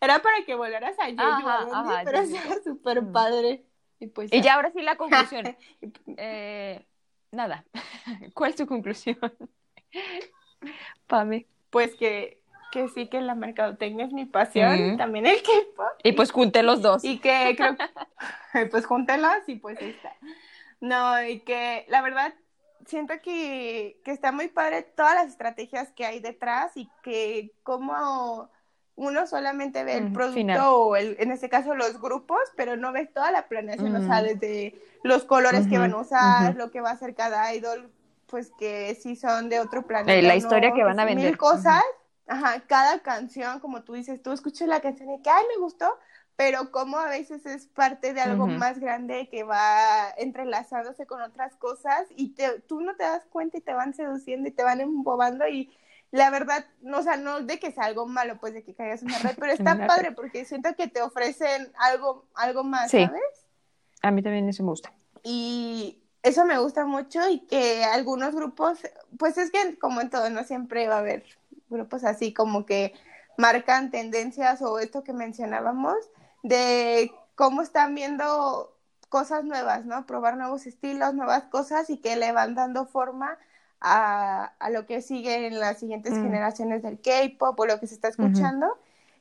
era 0.00 0.20
para 0.20 0.44
que 0.44 0.54
volaras 0.54 0.96
a 0.98 1.08
Yeju, 1.08 2.04
pero 2.04 2.18
era 2.18 2.62
súper 2.64 3.02
mm. 3.02 3.12
padre. 3.12 3.64
Y, 3.98 4.06
pues, 4.06 4.32
y 4.32 4.40
ya 4.40 4.54
ahora 4.54 4.70
sí 4.72 4.80
la 4.80 4.96
conclusión. 4.96 5.56
eh, 6.16 6.86
nada. 7.30 7.64
¿Cuál 8.34 8.50
es 8.50 8.56
tu 8.56 8.66
conclusión? 8.66 9.18
Pame. 11.06 11.46
Pues 11.70 11.94
que 11.94 12.40
que 12.70 12.88
sí 12.88 13.08
que 13.08 13.20
la 13.20 13.34
mercadotecnia 13.34 14.06
es 14.06 14.12
mi 14.12 14.24
pasión, 14.24 14.96
también 14.96 15.26
el 15.26 15.42
que 15.42 15.68
Y 16.04 16.12
pues 16.12 16.30
junté 16.30 16.62
los 16.62 16.80
dos. 16.80 17.04
Y 17.04 17.18
que 17.18 17.54
creo 17.56 17.76
pues 18.70 18.86
júntelos 18.86 19.48
y 19.48 19.56
pues 19.56 19.80
está. 19.80 20.14
No, 20.80 21.22
y 21.22 21.40
que 21.40 21.84
la 21.88 22.02
verdad 22.02 22.34
siento 22.86 23.14
que, 23.22 24.00
que, 24.04 24.10
está 24.10 24.32
muy 24.32 24.48
padre 24.48 24.82
todas 24.82 25.14
las 25.14 25.28
estrategias 25.28 25.90
que 25.92 26.06
hay 26.06 26.20
detrás 26.20 26.76
y 26.76 26.90
que 27.02 27.52
como 27.62 28.50
uno 28.96 29.26
solamente 29.26 29.82
ve 29.84 29.96
el 29.96 30.12
producto 30.12 30.76
o 30.76 30.96
el, 30.96 31.16
en 31.18 31.30
este 31.30 31.48
caso 31.48 31.74
los 31.74 32.00
grupos, 32.00 32.40
pero 32.56 32.76
no 32.76 32.92
ves 32.92 33.12
toda 33.12 33.30
la 33.30 33.48
planeación, 33.48 33.96
o 33.96 34.06
sea, 34.06 34.22
desde 34.22 34.78
los 35.02 35.24
colores 35.24 35.66
que 35.68 35.78
van 35.78 35.92
a 35.92 35.98
usar, 35.98 36.54
lo 36.56 36.70
que 36.70 36.80
va 36.80 36.90
a 36.90 36.94
hacer 36.94 37.14
cada 37.14 37.54
idol, 37.54 37.90
pues 38.26 38.52
que 38.58 38.94
sí 38.94 39.16
son 39.16 39.48
de 39.48 39.58
otro 39.60 39.86
planeta. 39.86 40.14
Eh, 40.14 40.22
la 40.22 40.36
historia 40.36 40.72
que 40.72 40.84
van 40.84 41.00
a 41.00 41.04
vender. 41.04 41.26
Mil 41.26 41.38
cosas, 41.38 41.82
ajá, 42.26 42.60
cada 42.66 43.00
canción, 43.00 43.60
como 43.60 43.82
tú 43.84 43.94
dices, 43.94 44.22
tú 44.22 44.32
escuchas 44.32 44.68
la 44.68 44.80
canción 44.80 45.10
y 45.10 45.22
que, 45.22 45.30
ay, 45.30 45.44
me 45.48 45.62
gustó, 45.62 45.98
pero 46.40 46.70
como 46.70 46.98
a 46.98 47.06
veces 47.06 47.44
es 47.44 47.66
parte 47.66 48.14
de 48.14 48.22
algo 48.22 48.46
más 48.46 48.78
grande 48.78 49.28
que 49.30 49.42
va 49.42 50.08
entrelazándose 50.16 51.04
con 51.04 51.20
otras 51.20 51.54
cosas 51.56 52.06
y 52.16 52.34
tú 52.66 52.80
no 52.80 52.96
te 52.96 53.02
das 53.02 53.26
cuenta 53.26 53.58
y 53.58 53.60
te 53.60 53.74
van 53.74 53.92
seduciendo 53.92 54.48
y 54.48 54.50
te 54.50 54.62
van 54.62 54.80
embobando 54.80 55.46
y 55.46 55.70
la 56.12 56.30
verdad, 56.30 56.64
no, 56.80 57.00
o 57.00 57.02
sea, 57.02 57.18
no 57.18 57.42
de 57.42 57.58
que 57.58 57.72
sea 57.72 57.84
algo 57.84 58.06
malo, 58.06 58.38
pues 58.40 58.54
de 58.54 58.64
que 58.64 58.74
caigas 58.74 59.02
en 59.02 59.08
una 59.08 59.18
red, 59.18 59.34
pero 59.38 59.52
está 59.52 59.86
padre 59.86 60.12
porque 60.12 60.46
siento 60.46 60.74
que 60.74 60.88
te 60.88 61.02
ofrecen 61.02 61.70
algo, 61.78 62.24
algo 62.34 62.64
más, 62.64 62.90
¿sabes? 62.90 63.20
A 64.00 64.10
mí 64.10 64.22
también 64.22 64.48
eso 64.48 64.62
me 64.62 64.70
gusta. 64.70 64.94
Y 65.22 66.02
eso 66.22 66.46
me 66.46 66.56
gusta 66.56 66.86
mucho 66.86 67.20
y 67.28 67.40
que 67.40 67.84
algunos 67.84 68.34
grupos, 68.34 68.78
pues 69.18 69.36
es 69.36 69.50
que 69.50 69.78
como 69.78 70.00
en 70.00 70.08
todo, 70.08 70.30
no 70.30 70.42
siempre 70.44 70.88
va 70.88 70.94
a 70.94 71.00
haber 71.00 71.22
grupos 71.68 72.02
así 72.02 72.32
como 72.32 72.64
que 72.64 72.94
marcan 73.36 73.90
tendencias 73.90 74.62
o 74.62 74.78
esto 74.78 75.04
que 75.04 75.12
mencionábamos, 75.12 75.96
de 76.42 77.12
cómo 77.34 77.62
están 77.62 77.94
viendo 77.94 78.76
cosas 79.08 79.44
nuevas, 79.44 79.84
¿no? 79.86 80.06
Probar 80.06 80.36
nuevos 80.36 80.66
estilos, 80.66 81.14
nuevas 81.14 81.44
cosas 81.44 81.90
y 81.90 81.98
que 81.98 82.16
le 82.16 82.32
van 82.32 82.54
dando 82.54 82.86
forma 82.86 83.38
a, 83.80 84.44
a 84.58 84.70
lo 84.70 84.86
que 84.86 85.02
sigue 85.02 85.46
en 85.46 85.58
las 85.58 85.78
siguientes 85.80 86.14
Mm. 86.14 86.20
generaciones 86.20 86.82
del 86.82 87.00
K-pop 87.00 87.58
o 87.58 87.66
lo 87.66 87.80
que 87.80 87.86
se 87.86 87.94
está 87.94 88.08
escuchando. 88.08 88.66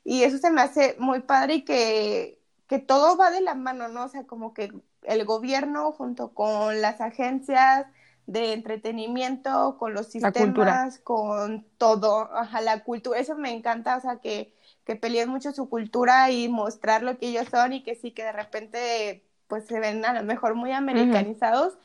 Y 0.04 0.24
eso 0.24 0.38
se 0.38 0.52
me 0.52 0.62
hace 0.62 0.96
muy 1.00 1.22
padre 1.22 1.56
y 1.56 1.66
que, 1.66 2.40
que 2.68 2.80
todo 2.80 3.18
va 3.18 3.32
de 3.32 3.42
la 3.42 3.56
mano, 3.56 3.88
¿no? 3.90 4.06
O 4.06 4.10
sea, 4.10 4.26
como 4.26 4.54
que 4.54 4.72
el 5.04 5.26
gobierno 5.26 5.92
junto 5.92 6.34
con 6.34 6.82
las 6.82 7.02
agencias 7.02 7.86
de 8.28 8.54
entretenimiento, 8.54 9.78
con 9.78 9.94
los 9.94 10.08
sistemas, 10.08 11.00
con 11.00 11.66
todo, 11.78 12.30
ajá, 12.36 12.62
la 12.62 12.84
cultura, 12.84 13.20
eso 13.20 13.36
me 13.36 13.52
encanta, 13.52 13.98
o 13.98 14.02
sea, 14.02 14.18
que, 14.18 14.54
que 14.90 14.96
peleen 14.96 15.30
mucho 15.30 15.52
su 15.52 15.70
cultura 15.70 16.32
y 16.32 16.50
mostrar 16.50 17.04
lo 17.04 17.20
que 17.20 17.28
ellos 17.28 17.48
son 17.52 17.74
y 17.74 17.84
que 17.84 17.94
sí, 17.94 18.10
que 18.10 18.24
de 18.24 18.32
repente 18.32 19.24
pues 19.46 19.68
se 19.68 19.80
ven 19.80 20.04
a 20.04 20.14
lo 20.14 20.24
mejor 20.24 20.56
muy 20.56 20.72
americanizados, 20.72 21.78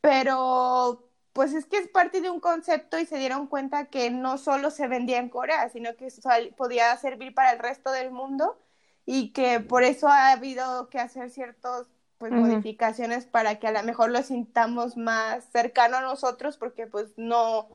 pero 0.00 1.10
pues 1.32 1.52
es 1.52 1.66
que 1.66 1.78
es 1.78 1.88
parte 1.88 2.20
de 2.20 2.30
un 2.30 2.38
concepto 2.38 2.96
y 3.00 3.06
se 3.06 3.18
dieron 3.18 3.48
cuenta 3.48 3.86
que 3.86 4.08
no 4.12 4.38
solo 4.38 4.70
se 4.70 4.86
vendía 4.86 5.18
en 5.18 5.30
Corea, 5.30 5.68
sino 5.68 5.96
que 5.96 6.06
podía 6.56 6.96
servir 6.96 7.34
para 7.34 7.50
el 7.50 7.58
resto 7.58 7.90
del 7.90 8.12
mundo 8.12 8.56
y 9.04 9.32
que 9.32 9.58
por 9.58 9.82
eso 9.82 10.06
ha 10.06 10.30
habido 10.30 10.88
que 10.90 11.00
hacer 11.00 11.30
ciertos 11.30 11.88
pues 12.18 12.32
Ujú. 12.32 12.40
modificaciones 12.40 13.26
para 13.26 13.58
que 13.58 13.66
a 13.66 13.72
lo 13.72 13.82
mejor 13.82 14.10
lo 14.10 14.22
sintamos 14.22 14.96
más 14.96 15.42
cercano 15.50 15.96
a 15.96 16.02
nosotros 16.02 16.56
porque 16.56 16.86
pues 16.86 17.14
no 17.16 17.68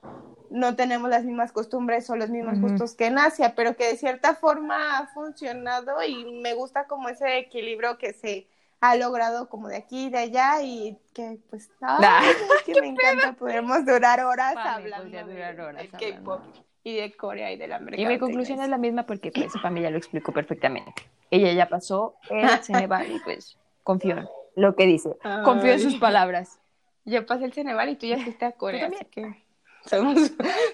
no 0.50 0.76
tenemos 0.76 1.10
las 1.10 1.24
mismas 1.24 1.52
costumbres 1.52 2.10
o 2.10 2.16
los 2.16 2.30
mismos 2.30 2.60
gustos 2.60 2.95
que 2.95 3.06
en 3.08 3.18
Asia, 3.20 3.54
pero 3.56 3.76
que 3.76 3.86
de 3.88 3.97
cierta 3.97 4.36
forma 4.36 4.97
ha 4.97 5.08
funcionado 5.08 6.02
y 6.04 6.26
me 6.41 6.54
gusta 6.54 6.86
como 6.88 7.10
ese 7.10 7.38
equilibrio 7.38 7.97
que 7.97 8.14
se 8.14 8.47
ha 8.82 8.95
logrado 8.95 9.50
como 9.50 9.68
de 9.68 9.78
aquí 9.78 10.06
y 10.06 10.10
de 10.10 10.18
allá 10.20 10.62
y 10.64 10.97
que 11.14 11.38
pues 11.50 11.70
ay, 11.82 12.26
es 12.30 12.64
que 12.66 12.80
me 12.82 12.88
encanta, 12.88 13.34
podemos 13.34 13.86
durar 13.86 14.24
horas 14.24 14.54
Pame, 14.54 14.70
hablando 14.93 15.12
de- 15.12 15.34
durar 15.34 15.60
horas 15.60 15.91
del 15.91 15.91
K-pop 15.91 16.41
y 16.84 16.95
de 16.95 17.16
Corea 17.18 17.52
y 17.52 17.58
de 17.58 17.68
la 17.68 17.76
Y 17.76 17.80
América 17.80 18.10
mi 18.10 18.18
conclusión 18.20 18.62
es 18.62 18.70
la 18.70 18.78
misma 18.78 19.06
porque 19.06 19.32
pues 19.32 19.52
Pame 19.62 19.82
ya 19.82 19.89
lo 19.89 19.97
explicó 19.97 20.32
perfectamente. 20.32 20.93
Ella 21.30 21.52
ya 21.54 21.68
pasó 21.68 22.16
el 22.30 22.47
Ceneval 22.64 23.12
y 23.12 23.20
pues 23.20 23.58
confío 23.84 24.18
en 24.18 24.30
lo 24.56 24.76
que 24.76 24.86
dice. 24.86 25.18
Confío 25.43 25.74
en 25.74 25.80
sus 25.82 25.95
palabras. 25.95 26.60
Yo 27.06 27.26
pasé 27.26 27.45
el 27.45 27.54
Ceneval 27.54 27.89
y 27.89 27.95
tú 27.97 28.06
ya 28.08 28.18
fuiste 28.18 28.45
a 28.45 28.52
Corea, 28.54 28.88
así 28.88 29.06
que 29.06 29.43
somos, 29.86 30.32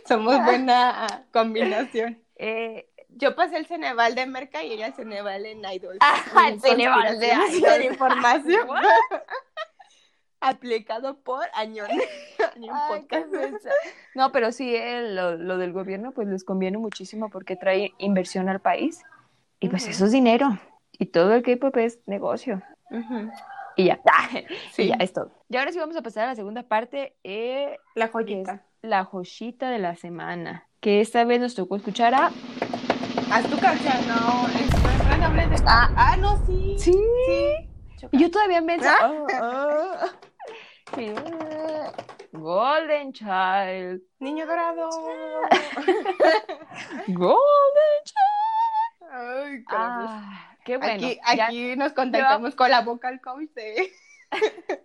somos 0.07 0.43
buena 0.43 1.05
ah, 1.05 1.23
combinación. 1.31 2.21
Eh, 2.37 2.89
Yo 3.07 3.33
pasé 3.33 3.55
el 3.55 3.65
Ceneval 3.65 4.13
de 4.13 4.25
Merca 4.25 4.61
y 4.61 4.73
ella 4.73 4.87
el 4.87 4.93
Ceneval 4.93 5.45
en 5.45 5.59
Idol. 5.63 5.97
Ajá, 6.01 6.49
el 6.49 6.55
En 6.55 6.59
Ceneval 6.59 7.17
de 7.17 7.27
Idol. 7.27 7.83
información. 7.83 8.67
Aplicado 10.41 11.17
por 11.21 11.45
Añón. 11.53 11.87
Ay. 11.89 13.07
No, 14.15 14.31
pero 14.33 14.51
sí, 14.51 14.75
eh, 14.75 15.13
lo, 15.13 15.37
lo 15.37 15.57
del 15.57 15.71
gobierno 15.71 16.11
pues 16.11 16.27
les 16.27 16.43
conviene 16.43 16.77
muchísimo 16.77 17.29
porque 17.29 17.55
trae 17.55 17.93
inversión 17.99 18.49
al 18.49 18.59
país 18.59 19.01
y 19.59 19.69
pues 19.69 19.87
eso 19.87 20.05
es 20.05 20.11
dinero 20.11 20.59
y 20.91 21.05
todo 21.07 21.33
el 21.33 21.41
K-pop 21.41 21.75
es 21.77 21.99
negocio 22.05 22.61
y 23.75 23.85
ya, 23.85 23.99
Sí. 24.73 24.83
y 24.83 24.87
ya 24.89 24.95
es 24.95 25.13
todo. 25.13 25.31
Y 25.49 25.57
ahora 25.57 25.71
sí 25.71 25.79
vamos 25.79 25.95
a 25.97 26.01
pasar 26.01 26.25
a 26.25 26.27
la 26.27 26.35
segunda 26.35 26.63
parte, 26.63 27.15
eh, 27.23 27.77
La 27.95 28.09
joyita. 28.09 28.63
La 28.85 29.03
joyita 29.05 29.69
de 29.69 29.79
la 29.79 29.95
semana, 29.95 30.67
que 30.79 31.01
esta 31.01 31.23
vez 31.23 31.39
nos 31.39 31.55
tocó 31.55 31.75
escuchar 31.77 32.13
a... 32.13 32.29
Canción, 33.59 34.07
no. 34.07 34.47
Es. 34.49 34.69
Ah. 35.65 35.89
Ah, 35.95 36.15
no, 36.17 36.37
sí. 36.45 36.75
Sí. 36.77 36.91
Sí. 37.27 37.69
Yo 38.11 38.29
todavía 38.29 38.61
me 38.61 38.77
Ah. 38.83 39.11
oh, 39.11 39.25
oh. 39.41 39.95
Sí. 40.95 41.11
Golden 42.31 43.11
Child. 43.13 44.01
Niño 44.19 44.45
dorado. 44.45 44.89
Golden 47.07 48.03
Child. 48.03 49.11
Ay. 49.11 49.63
Ah, 49.69 50.55
qué 50.63 50.77
bueno. 50.77 50.93
aquí 50.93 51.19
ya- 51.35 51.45
aquí 51.47 51.75
nos 51.75 51.93
contactamos 51.93 52.53
con 52.55 52.69
la 52.69 52.81
vocal 52.81 53.19
coach 53.21 53.49
de. 53.55 53.91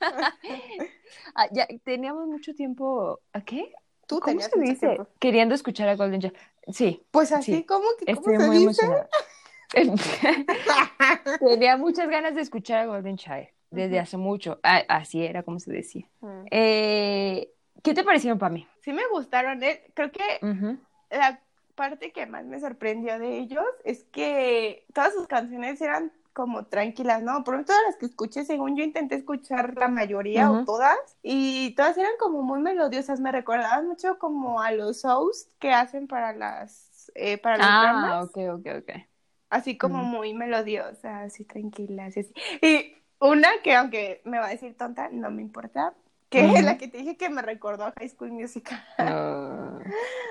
Ah, 1.34 1.46
ya 1.52 1.66
teníamos 1.84 2.26
mucho 2.26 2.54
tiempo. 2.54 3.20
¿A 3.32 3.40
qué? 3.42 3.72
Tú 4.06 4.18
¿Cómo 4.20 4.40
se 4.40 4.50
dice? 4.58 4.86
tiempo. 4.86 5.06
Queriendo 5.18 5.54
escuchar 5.54 5.88
a 5.88 5.96
Golden 5.96 6.20
Child. 6.20 6.36
Sí, 6.72 7.04
Pues 7.10 7.32
así, 7.32 7.54
Sí. 7.56 7.64
¿cómo 7.64 7.84
que 7.98 8.12
cómo 8.14 8.30
estoy 8.30 8.36
se 8.38 8.46
muy 8.46 8.66
dice? 8.66 8.86
Tenía 11.40 11.76
muchas 11.76 12.08
ganas 12.08 12.34
de 12.34 12.40
escuchar 12.40 12.80
a 12.80 12.86
Golden 12.86 13.16
Child 13.16 13.48
desde 13.70 13.98
hace 14.00 14.16
mucho. 14.16 14.58
Ah, 14.62 14.82
así 14.88 15.24
era 15.24 15.42
como 15.42 15.60
se 15.60 15.70
decía. 15.72 16.08
Mm. 16.20 16.44
Eh, 16.50 17.52
¿Qué 17.82 17.94
te 17.94 18.02
parecieron 18.02 18.38
para 18.38 18.52
mí? 18.52 18.66
Sí 18.80 18.92
me 18.92 19.06
gustaron, 19.08 19.62
eh. 19.62 19.90
Creo 19.94 20.10
que 20.10 20.40
la 21.10 21.40
parte 21.80 22.12
que 22.12 22.26
más 22.26 22.44
me 22.46 22.60
sorprendió 22.60 23.18
de 23.18 23.38
ellos 23.38 23.64
es 23.84 24.04
que 24.04 24.86
todas 24.94 25.14
sus 25.14 25.26
canciones 25.26 25.80
eran 25.80 26.12
como 26.32 26.66
tranquilas, 26.66 27.22
¿no? 27.22 27.44
Por 27.44 27.64
todas 27.64 27.82
las 27.86 27.96
que 27.96 28.06
escuché, 28.06 28.44
según 28.44 28.76
yo 28.76 28.84
intenté 28.84 29.16
escuchar 29.16 29.76
la 29.76 29.88
mayoría 29.88 30.50
o 30.52 30.58
todas, 30.60 30.96
y 31.22 31.74
todas 31.76 31.98
eran 31.98 32.12
como 32.20 32.42
muy 32.42 32.60
melodiosas, 32.60 33.20
me 33.20 33.32
recordaban 33.32 33.88
mucho 33.88 34.18
como 34.18 34.62
a 34.62 34.72
los 34.72 35.02
shows 35.02 35.48
que 35.58 35.72
hacen 35.72 36.06
para 36.08 36.32
las 36.34 37.10
eh, 37.16 37.38
para 37.38 37.58
los 37.58 37.76
Ah, 37.76 37.78
dramas, 37.78 38.18
ok, 38.24 38.36
ok, 38.54 38.66
ok. 38.78 38.90
así 39.50 39.76
como 39.78 40.04
muy 40.04 40.34
melodiosas, 40.34 41.04
así 41.26 41.44
tranquilas, 41.44 42.16
y 42.16 42.20
así. 42.20 42.32
Y 42.62 42.94
una 43.20 43.48
que 43.62 43.74
aunque 43.74 44.22
me 44.24 44.38
va 44.38 44.46
a 44.46 44.50
decir 44.50 44.76
tonta, 44.76 45.08
no 45.10 45.30
me 45.30 45.42
importa, 45.42 45.94
que 46.30 46.62
la 46.62 46.78
que 46.78 46.88
te 46.88 46.98
dije 46.98 47.16
que 47.16 47.28
me 47.28 47.42
recordó 47.42 47.84
a 47.84 47.92
High 47.98 48.08
School 48.08 48.32
Musical. 48.32 48.82
Ah, 48.98 49.78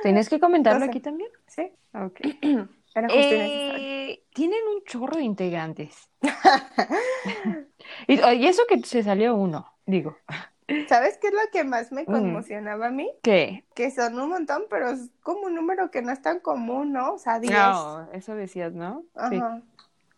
¿Tienes 0.01 0.29
que 0.29 0.39
comentarlo 0.39 0.79
No 0.79 0.85
sé. 0.85 0.89
aquí 0.91 0.99
también? 0.99 1.29
Sí, 1.47 1.71
Ok. 1.93 2.19
era 2.95 3.07
justo. 3.09 3.17
Eh, 3.19 4.23
tienen 4.33 4.59
un 4.75 4.83
chorro 4.85 5.17
de 5.17 5.23
integrantes. 5.23 6.09
y, 8.07 8.13
y 8.19 8.47
eso 8.47 8.63
que 8.67 8.79
se 8.83 9.03
salió 9.03 9.35
uno, 9.35 9.71
digo. 9.85 10.17
¿Sabes 10.87 11.17
qué 11.17 11.27
es 11.27 11.33
lo 11.33 11.39
que 11.51 11.63
más 11.63 11.91
me 11.91 12.05
conmocionaba 12.05 12.87
a 12.87 12.91
mí? 12.91 13.11
¿Qué? 13.23 13.65
Que 13.73 13.89
son 13.89 14.19
un 14.19 14.29
montón, 14.29 14.63
pero 14.69 14.89
es 14.91 15.09
como 15.21 15.47
un 15.47 15.55
número 15.55 15.89
que 15.89 16.03
no 16.03 16.11
es 16.11 16.21
tan 16.21 16.39
común, 16.39 16.93
¿no? 16.93 17.13
O 17.13 17.17
sea, 17.17 17.39
10. 17.39 17.51
No, 17.51 18.07
eso 18.13 18.35
decías, 18.35 18.73
¿no? 18.73 19.03
Sí. 19.29 19.37
Ajá. 19.37 19.61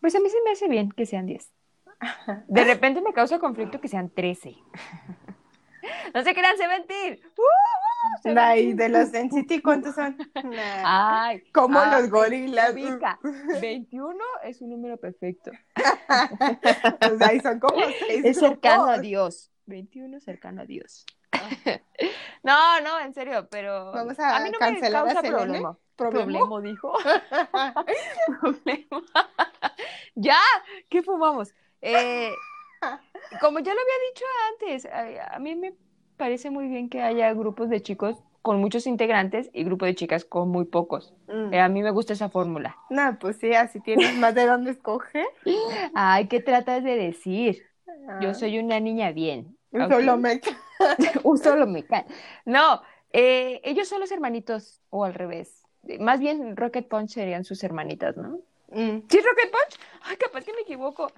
Pues 0.02 0.14
a 0.16 0.20
mí 0.20 0.30
se 0.30 0.42
me 0.44 0.52
hace 0.52 0.68
bien 0.68 0.92
que 0.92 1.06
sean 1.06 1.26
10. 1.26 1.50
De 2.48 2.64
repente 2.66 3.00
me 3.02 3.14
causa 3.14 3.40
conflicto 3.40 3.80
que 3.80 3.88
sean 3.88 4.10
13. 4.10 4.56
no 6.14 6.24
se 6.24 6.34
crean, 6.34 6.58
Seventeen. 6.58 7.20
¡Uh, 7.38 7.42
uh! 7.42 8.36
Ay, 8.38 8.74
de 8.74 8.90
los 8.90 9.10
NCT, 9.14 9.62
¿cuántos 9.64 9.96
son? 9.96 10.18
Nah. 10.44 11.28
Ay, 11.28 11.44
Como 11.54 11.80
ah, 11.80 12.00
los 12.00 12.10
gorilas. 12.10 12.74
ubica. 12.74 13.20
21 13.62 14.18
es 14.44 14.62
un 14.62 14.72
número 14.72 14.98
perfecto. 14.98 15.52
O 17.12 17.18
sea, 17.18 17.34
y 17.34 17.40
son 17.40 17.60
como 17.60 17.78
seis 18.08 18.26
Es 18.26 18.40
cercano 18.40 18.84
a 18.84 18.94
grupos. 18.94 19.02
Dios. 19.02 19.52
21 19.68 20.20
cercano 20.20 20.62
a 20.62 20.66
Dios. 20.66 21.06
No, 22.44 22.82
no, 22.82 23.00
en 23.00 23.14
serio, 23.14 23.48
pero 23.50 23.92
Vamos 23.92 24.20
a 24.20 24.40
mí 24.40 24.50
no 24.52 24.60
me 24.60 24.74
cancelar 24.74 25.08
a 25.08 25.14
causa. 25.14 25.30
¿Problema? 25.30 25.78
Problema, 25.96 26.62
dijo. 26.62 26.94
Problema. 28.42 29.04
ya, 30.16 30.40
¿qué 30.90 31.04
fumamos? 31.04 31.54
Eh, 31.82 32.34
como 33.42 33.60
ya 33.60 33.74
lo 33.74 33.80
había 33.80 34.10
dicho 34.10 34.26
antes, 34.54 34.86
a, 34.86 35.36
a 35.36 35.40
mí 35.40 35.56
me 35.56 35.74
parece 36.18 36.50
muy 36.50 36.68
bien 36.68 36.90
que 36.90 37.02
haya 37.02 37.34
grupos 37.34 37.70
de 37.70 37.82
chicos 37.82 38.18
con 38.42 38.60
muchos 38.60 38.88
integrantes 38.88 39.50
y 39.54 39.64
grupos 39.64 39.88
de 39.88 39.96
chicas 39.96 40.26
con 40.26 40.50
muy 40.50 40.66
pocos. 40.66 41.14
Mm. 41.28 41.54
Eh, 41.54 41.60
a 41.60 41.70
mí 41.70 41.84
me 41.84 41.92
gusta 41.92 42.14
esa 42.14 42.30
fórmula. 42.30 42.76
No, 42.90 43.18
pues 43.20 43.38
sí, 43.38 43.54
así 43.54 43.80
tienes 43.80 44.16
más 44.18 44.34
de 44.34 44.46
dónde 44.48 44.72
escoger. 44.72 45.26
Ay, 45.94 46.28
¿qué 46.28 46.40
tratas 46.40 46.84
de 46.84 46.96
decir? 46.96 47.64
Yo 48.22 48.30
Ah, 48.30 48.34
soy 48.34 48.58
una 48.58 48.80
niña 48.80 49.12
bien. 49.12 49.58
un 49.72 49.88
solo 49.90 50.18
me 50.18 50.42
un 51.24 51.38
solo 51.38 51.68
mecan. 51.68 52.06
No, 52.46 52.82
eh, 53.14 53.62
ellos 53.64 53.88
son 53.88 54.00
los 54.00 54.12
hermanitos, 54.12 54.82
o 54.90 55.06
al 55.06 55.14
revés. 55.14 55.64
Más 56.00 56.20
bien 56.20 56.56
Rocket 56.56 56.88
Punch 56.88 57.12
serían 57.12 57.44
sus 57.44 57.64
hermanitas, 57.64 58.18
¿no? 58.18 58.40
Mm. 58.72 58.99
¿Sí 59.09 59.17
es 59.17 59.26
Rocket 59.26 59.51
Punch? 59.51 59.80
Ay, 60.03 60.17
capaz 60.17 60.43
que 60.43 60.53
me 60.53 60.61
equivoco. 60.61 61.11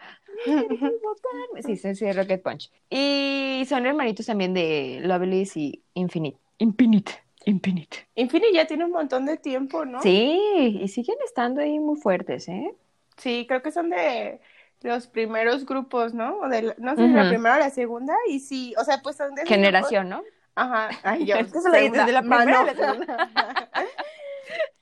Ay, 0.48 0.66
quiero 0.68 0.74
equivocarme. 0.74 1.64
Sí, 1.64 1.78
sí, 1.78 1.96
sí, 1.96 2.06
es 2.06 2.16
Rocket 2.16 2.42
Punch. 2.42 2.72
Y 2.90 3.64
son 3.70 3.86
hermanitos 3.86 4.26
también 4.26 4.54
de 4.54 5.00
Lovelace 5.04 5.60
y 5.60 5.84
Infinite. 5.94 6.38
Infinite. 6.58 7.12
Infinite. 7.46 8.08
Infinity 8.16 8.54
ya 8.54 8.66
tiene 8.66 8.86
un 8.86 8.92
montón 8.92 9.26
de 9.26 9.38
tiempo, 9.38 9.86
¿no? 9.86 10.02
Sí, 10.02 10.80
y 10.82 10.88
siguen 10.88 11.18
estando 11.26 11.62
ahí 11.62 11.78
muy 11.80 11.98
fuertes, 12.00 12.48
¿eh? 12.48 12.74
Sí, 13.18 13.46
creo 13.48 13.62
que 13.62 13.72
son 13.72 13.90
de 13.90 14.40
los 14.82 15.08
primeros 15.08 15.66
grupos, 15.66 16.14
¿no? 16.14 16.38
O 16.40 16.48
de 16.50 16.62
la- 16.62 16.76
no 16.78 16.96
sé 16.96 17.08
si 17.08 17.14
la 17.14 17.22
Ujú. 17.22 17.30
primera 17.30 17.56
o 17.56 17.60
la 17.60 17.70
segunda, 17.70 18.16
y 18.30 18.40
sí, 18.40 18.74
o 18.78 18.84
sea, 18.84 19.02
pues 19.04 19.18
son 19.18 19.36
de 19.36 19.46
Generación, 19.46 20.10
¿no? 20.10 20.24
Ajá, 20.56 20.90
ay, 21.04 21.26
yo. 21.26 21.36
Es 21.48 21.52
que 21.52 21.60
se 21.62 21.70
lo 21.70 22.06
de 22.06 22.12
la 22.12 22.22
primera 22.22 22.46
mano. 22.46 22.66
la. 22.66 23.30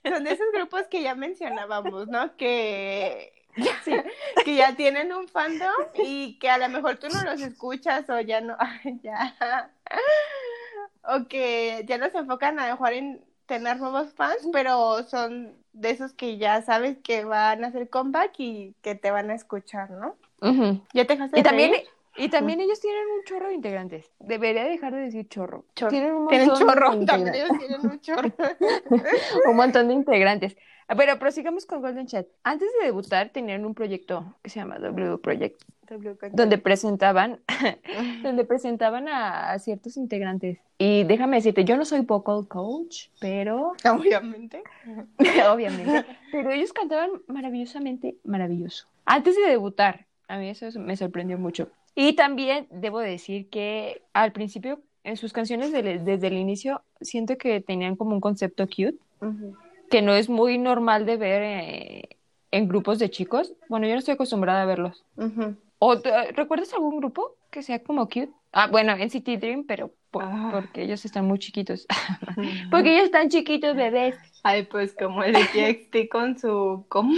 Son 0.03 0.23
de 0.23 0.31
esos 0.31 0.47
grupos 0.53 0.87
que 0.87 1.01
ya 1.03 1.15
mencionábamos, 1.15 2.07
¿no? 2.07 2.35
Que 2.37 3.33
Sí. 3.83 3.93
que 4.45 4.55
ya 4.55 4.75
tienen 4.75 5.11
un 5.11 5.27
fandom 5.27 5.69
y 5.95 6.39
que 6.39 6.49
a 6.49 6.57
lo 6.57 6.69
mejor 6.69 6.97
tú 6.97 7.07
no 7.09 7.21
los 7.23 7.41
escuchas 7.41 8.09
o 8.09 8.19
ya 8.21 8.39
no, 8.41 8.55
ya, 9.03 9.71
o 11.03 11.27
que 11.27 11.83
ya 11.87 11.97
no 11.97 12.09
se 12.09 12.19
enfocan 12.19 12.59
a 12.59 12.67
mejor 12.67 12.93
en 12.93 13.23
tener 13.45 13.77
nuevos 13.77 14.13
fans, 14.13 14.47
pero 14.53 15.03
son 15.03 15.57
de 15.73 15.89
esos 15.89 16.13
que 16.13 16.37
ya 16.37 16.61
sabes 16.61 16.97
que 17.03 17.25
van 17.25 17.63
a 17.63 17.67
hacer 17.67 17.89
comeback 17.89 18.33
y 18.37 18.75
que 18.81 18.95
te 18.95 19.11
van 19.11 19.29
a 19.29 19.35
escuchar, 19.35 19.89
¿no? 19.91 20.15
Ujú. 20.41 20.81
¿Ya 20.93 21.05
te 21.05 21.13
dejaste 21.13 21.37
Y 21.39 21.43
de 21.43 21.49
también, 21.49 21.71
reír? 21.71 21.87
Y 22.17 22.29
también 22.29 22.59
ellos 22.59 22.79
tienen 22.79 23.03
un 23.17 23.23
chorro 23.25 23.47
de 23.47 23.53
integrantes. 23.55 24.11
Debería 24.19 24.65
dejar 24.65 24.93
de 24.93 25.01
decir 25.01 25.27
chorro. 25.29 25.65
Chorro. 25.75 25.89
Tienen 25.91 26.13
un 26.13 26.27
Tienen 26.27 26.47
montón 26.47 26.67
de 26.67 26.73
chorro, 26.73 27.05
también 27.05 27.35
integrantes. 27.35 27.35
ellos 27.35 27.57
tienen 27.59 27.91
un 27.91 27.99
chorro. 28.01 28.31
un 29.49 29.55
montón 29.55 29.87
de 29.87 29.93
integrantes. 29.93 30.57
Ah, 30.87 30.95
Pero 30.95 31.17
prosigamos 31.19 31.65
con 31.65 31.81
Golden 31.81 32.05
Chat. 32.07 32.27
Antes 32.43 32.69
de 32.79 32.85
debutar 32.87 33.29
tenían 33.29 33.63
un 33.65 33.73
proyecto 33.73 34.35
que 34.41 34.49
se 34.49 34.59
llama 34.59 34.77
W 34.77 35.17
Project, 35.19 35.61
donde 36.33 36.57
presentaban, 36.57 37.39
donde 38.23 38.43
presentaban 38.43 39.07
a, 39.07 39.51
a 39.51 39.59
ciertos 39.59 39.95
integrantes. 39.95 40.59
Y 40.77 41.03
déjame 41.05 41.37
decirte, 41.37 41.63
yo 41.63 41.77
no 41.77 41.85
soy 41.85 42.01
vocal 42.01 42.47
coach, 42.47 43.07
pero 43.19 43.73
Obviamente. 43.89 44.63
obviamente, 45.51 46.05
pero 46.31 46.51
ellos 46.51 46.73
cantaban 46.73 47.09
maravillosamente 47.27 48.17
maravilloso. 48.23 48.87
Antes 49.05 49.35
de 49.35 49.43
debutar, 49.49 50.07
a 50.27 50.37
mí 50.37 50.49
eso 50.49 50.67
me 50.79 50.97
sorprendió 50.97 51.37
mucho. 51.37 51.69
Y 51.95 52.13
también 52.13 52.67
debo 52.71 52.99
decir 52.99 53.49
que 53.49 54.01
al 54.13 54.31
principio, 54.31 54.81
en 55.03 55.17
sus 55.17 55.33
canciones 55.33 55.71
de- 55.71 55.99
desde 55.99 56.27
el 56.27 56.33
inicio, 56.37 56.83
siento 57.01 57.37
que 57.37 57.59
tenían 57.61 57.95
como 57.95 58.11
un 58.13 58.21
concepto 58.21 58.65
cute 58.67 58.95
que 59.89 60.01
no 60.01 60.13
es 60.13 60.29
muy 60.29 60.57
normal 60.57 61.05
de 61.05 61.17
ver 61.17 61.41
eh, 61.43 62.17
en 62.51 62.67
grupos 62.67 62.97
de 62.99 63.09
chicos. 63.09 63.53
Bueno, 63.67 63.87
yo 63.87 63.93
no 63.93 63.99
estoy 63.99 64.13
acostumbrada 64.13 64.61
a 64.61 64.65
verlos. 64.65 65.03
¿O 65.79 65.99
te- 65.99 66.31
recuerdas 66.31 66.73
algún 66.73 66.97
grupo 66.97 67.35
que 67.49 67.61
sea 67.61 67.83
como 67.83 68.05
cute? 68.05 68.29
Ah, 68.53 68.67
bueno, 68.67 68.93
NCT 68.93 69.37
Dream, 69.39 69.65
pero 69.65 69.91
por- 70.11 70.23
Ah. 70.23 70.49
porque 70.53 70.83
ellos 70.83 71.03
están 71.05 71.25
muy 71.25 71.39
chiquitos. 71.39 71.87
porque 72.71 72.93
ellos 72.93 73.05
están 73.05 73.29
chiquitos, 73.29 73.75
bebés. 73.75 74.15
Ay, 74.43 74.63
pues 74.63 74.93
como 74.93 75.23
el 75.23 75.33
TXT 75.33 76.09
con 76.09 76.37
su... 76.37 76.85
¿Cómo? 76.89 77.13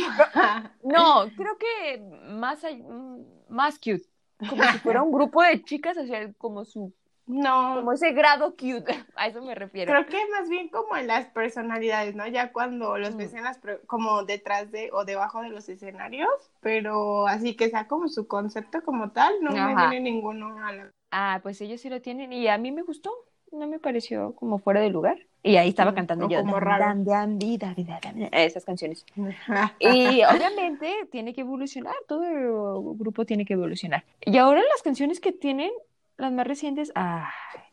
No, 0.84 1.26
creo 1.38 1.58
que 1.58 2.02
más, 2.30 2.64
mm, 2.64 3.20
más 3.50 3.78
cute. 3.78 4.04
Como 4.48 4.64
si 4.68 4.80
fuera 4.80 5.02
un 5.04 5.12
grupo 5.12 5.42
de 5.44 5.64
chicas, 5.64 5.98
o 5.98 6.06
sea, 6.06 6.32
como 6.34 6.66
su, 6.66 6.94
No, 7.26 7.76
como 7.76 7.94
ese 7.94 8.12
grado 8.12 8.52
cute. 8.56 8.86
A 9.16 9.28
eso 9.28 9.42
me 9.42 9.56
refiero. 9.56 9.92
creo 9.94 10.06
que 10.06 10.30
más 10.32 10.50
bien 10.50 10.70
como 10.70 10.96
en 10.98 11.08
las 11.08 11.28
personalidades, 11.28 12.16
¿no? 12.16 12.28
Ya 12.28 12.52
cuando 12.52 12.98
los 12.98 13.16
ves 13.16 13.34
Mm. 13.34 13.38
en 13.38 13.44
las 13.44 13.60
como 13.88 14.24
detrás 14.24 14.72
de 14.72 14.90
o 14.92 15.06
debajo 15.06 15.42
de 15.42 15.50
los 15.50 15.68
escenarios, 15.70 16.30
pero 16.62 17.28
así 17.28 17.56
que 17.56 17.70
sea 17.70 17.88
como 17.88 18.08
su 18.08 18.28
concepto 18.28 18.82
como 18.84 19.12
tal, 19.12 19.34
no 19.42 19.52
me 19.52 19.60
Ajá. 19.60 19.90
viene 19.90 20.00
ninguno 20.12 20.58
a 20.66 20.72
la... 20.74 20.92
Ah, 21.12 21.40
pues 21.44 21.62
ellos 21.62 21.80
sí 21.82 21.90
lo 21.90 22.02
tienen 22.02 22.34
y 22.34 22.48
a 22.48 22.58
mí 22.58 22.72
me 22.72 22.82
gustó. 22.82 23.12
No 23.54 23.68
me 23.68 23.78
pareció 23.80 24.34
como 24.36 24.58
fuera 24.58 24.82
de 24.82 24.90
lugar. 24.90 25.18
Y 25.44 25.58
ahí 25.58 25.70
estaba 25.70 25.94
cantando 25.94 26.28
yo. 26.28 26.40
como 26.40 26.54
"Dan, 26.54 26.62
raro". 26.64 26.84
dan, 26.86 27.06
dan, 27.06 27.40
di, 27.40 27.58
da, 27.58 27.74
di, 27.74 27.84
da, 27.84 28.00
da, 28.02 28.12
da", 28.14 28.28
Esas 28.44 28.66
canciones. 28.66 29.06
Y 29.80 30.24
obviamente 30.24 31.08
tiene 31.12 31.34
que 31.34 31.42
evolucionar, 31.42 31.94
todo 32.08 32.24
el 32.24 32.98
grupo 32.98 33.26
tiene 33.26 33.46
que 33.46 33.54
evolucionar. 33.54 34.04
Y 34.26 34.38
ahora 34.38 34.62
las 34.72 34.82
canciones 34.82 35.20
que 35.20 35.32
tienen, 35.32 35.72
las 36.18 36.32
más 36.32 36.48
recientes, 36.48 36.92
ah, 36.96 37.30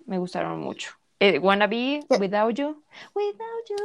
me 0.07 0.19
gustaron 0.19 0.61
mucho. 0.61 0.93
Eh, 1.21 1.39
Wanna 1.39 1.67
Be, 1.67 2.01
Without 2.11 2.55
You, 2.55 2.83
Without 3.15 3.69
You, 3.69 3.77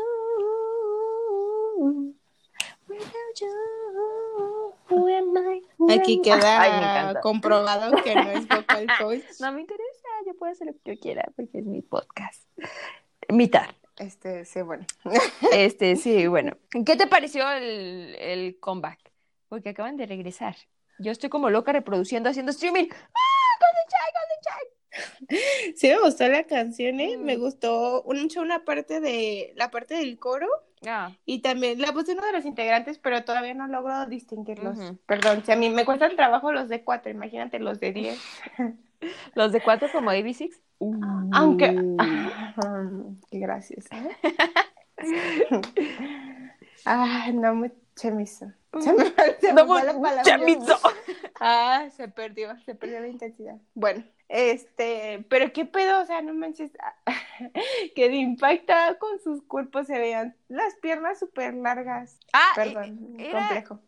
Without 2.87 3.39
You, 3.41 4.73
who 4.89 5.07
am 5.07 5.37
I? 5.37 5.61
Who 5.77 5.89
Aquí 5.91 6.13
am 6.13 6.19
I? 6.19 6.21
queda 6.21 6.61
Ay, 6.61 6.71
encanta. 6.83 7.21
comprobado 7.21 7.95
que 8.03 8.15
no 8.15 8.29
es 8.31 8.47
vocal 8.47 8.87
coach. 8.99 9.23
No 9.39 9.51
me 9.51 9.61
interesa, 9.61 10.04
yo 10.25 10.35
puedo 10.35 10.51
hacer 10.51 10.67
lo 10.67 10.73
que 10.73 10.95
yo 10.95 10.99
quiera 10.99 11.31
porque 11.35 11.59
es 11.59 11.65
mi 11.65 11.81
podcast. 11.81 12.43
Mitad. 13.29 13.67
Este, 13.97 14.45
sí, 14.45 14.61
bueno. 14.61 14.85
Este, 15.51 15.95
sí, 15.95 16.27
bueno. 16.27 16.57
¿Qué 16.85 16.95
te 16.95 17.07
pareció 17.07 17.49
el, 17.51 18.15
el 18.19 18.59
comeback? 18.59 18.99
Porque 19.47 19.69
acaban 19.69 19.97
de 19.97 20.05
regresar. 20.05 20.55
Yo 20.99 21.11
estoy 21.11 21.29
como 21.29 21.49
loca 21.49 21.71
reproduciendo, 21.71 22.29
haciendo 22.29 22.51
streaming. 22.51 22.87
¡Ah! 22.91 23.55
¡Golden 23.61 23.87
Child, 23.89 24.13
Golden 24.19 24.41
Child! 24.41 25.75
Sí 25.75 25.87
me 25.89 25.99
gustó 25.99 26.27
la 26.27 26.43
canción, 26.45 26.99
¿eh? 26.99 27.17
Mm. 27.17 27.23
Me 27.23 27.35
gustó 27.35 28.03
mucho 28.07 28.41
una 28.41 28.63
parte 28.63 29.01
de 29.01 29.53
la 29.55 29.69
parte 29.69 29.95
del 29.95 30.17
coro 30.17 30.47
Ah, 30.87 31.11
y 31.25 31.39
también 31.39 31.81
la 31.81 31.91
de 31.91 32.11
uno 32.11 32.25
de 32.25 32.31
los 32.31 32.45
integrantes, 32.45 32.99
pero 32.99 33.23
todavía 33.23 33.53
no 33.53 33.67
logro 33.67 34.05
distinguirlos. 34.05 34.77
Perdón, 35.05 35.43
si 35.45 35.51
a 35.51 35.55
mí 35.55 35.69
me 35.69 35.85
cuestan 35.85 36.15
trabajo 36.15 36.51
los 36.51 36.69
de 36.69 36.83
cuatro, 36.83 37.11
imagínate 37.11 37.59
los 37.59 37.79
de 37.79 37.91
diez. 37.91 38.19
los 39.35 39.51
de 39.51 39.61
cuatro 39.61 39.87
como 39.91 40.11
AB6. 40.11 40.51
Aunque, 41.33 41.69
Uh. 41.71 43.15
Qué 43.31 43.39
gracias. 43.39 43.85
¿eh? 43.91 44.17
ah, 46.85 47.29
no 47.33 47.55
me 47.55 47.71
chemizo. 47.95 48.51
Se 48.79 48.91
me, 48.93 49.05
se 49.39 49.53
me 49.53 49.61
No, 49.61 49.67
fue 49.67 49.83
la 49.83 49.93
palabra. 49.93 50.23
chamizo. 50.23 50.77
Ah, 51.39 51.87
se 51.95 52.07
perdió, 52.09 52.57
se 52.65 52.75
perdió 52.75 52.99
la 52.99 53.07
intensidad. 53.07 53.55
Bueno, 53.73 54.03
este, 54.27 55.25
pero 55.29 55.51
qué 55.53 55.65
pedo, 55.65 56.01
o 56.01 56.05
sea, 56.05 56.21
no 56.21 56.33
manches, 56.33 56.71
que 57.95 58.09
de 58.09 58.15
impacta 58.17 58.97
con 58.99 59.19
sus 59.19 59.43
cuerpos 59.43 59.87
se 59.87 59.97
vean 59.97 60.35
las 60.49 60.75
piernas 60.75 61.19
súper 61.19 61.53
largas. 61.53 62.19
Ah, 62.33 62.51
Perdón, 62.55 63.15
eh, 63.19 63.29
era- 63.29 63.63
complejo. 63.63 63.79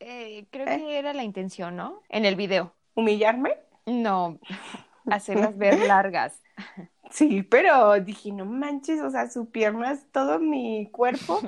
Eh, 0.00 0.46
creo 0.50 0.66
que 0.66 0.98
era 0.98 1.12
la 1.14 1.22
intención, 1.22 1.76
¿no? 1.76 2.02
En 2.08 2.24
el 2.24 2.36
video. 2.36 2.74
¿Humillarme? 2.94 3.56
No, 3.86 4.38
hacerlas 5.06 5.56
ver 5.58 5.78
largas. 5.88 6.40
Sí, 7.10 7.42
pero 7.42 8.00
dije, 8.00 8.32
no 8.32 8.44
manches, 8.44 9.00
o 9.00 9.10
sea, 9.10 9.30
su 9.30 9.50
pierna 9.50 9.92
es 9.92 10.10
todo 10.10 10.38
mi 10.38 10.90
cuerpo. 10.90 11.40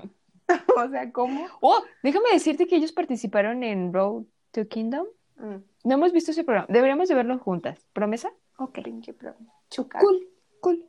o 0.76 0.88
sea, 0.88 1.12
¿cómo? 1.12 1.46
Oh, 1.60 1.82
déjame 2.02 2.30
decirte 2.32 2.66
que 2.66 2.76
ellos 2.76 2.92
participaron 2.92 3.62
en 3.64 3.92
Road 3.92 4.24
to 4.52 4.68
Kingdom. 4.68 5.06
Mm, 5.36 5.56
No 5.84 5.94
hemos 5.94 6.12
visto 6.12 6.30
ese 6.30 6.44
programa. 6.44 6.68
Deberíamos 6.70 7.08
de 7.08 7.14
verlo 7.14 7.38
juntas. 7.38 7.86
¿Promesa? 7.92 8.30
Ok. 8.58 8.80
pinche. 8.82 9.14
Cool, 9.14 10.28
cool, 10.60 10.86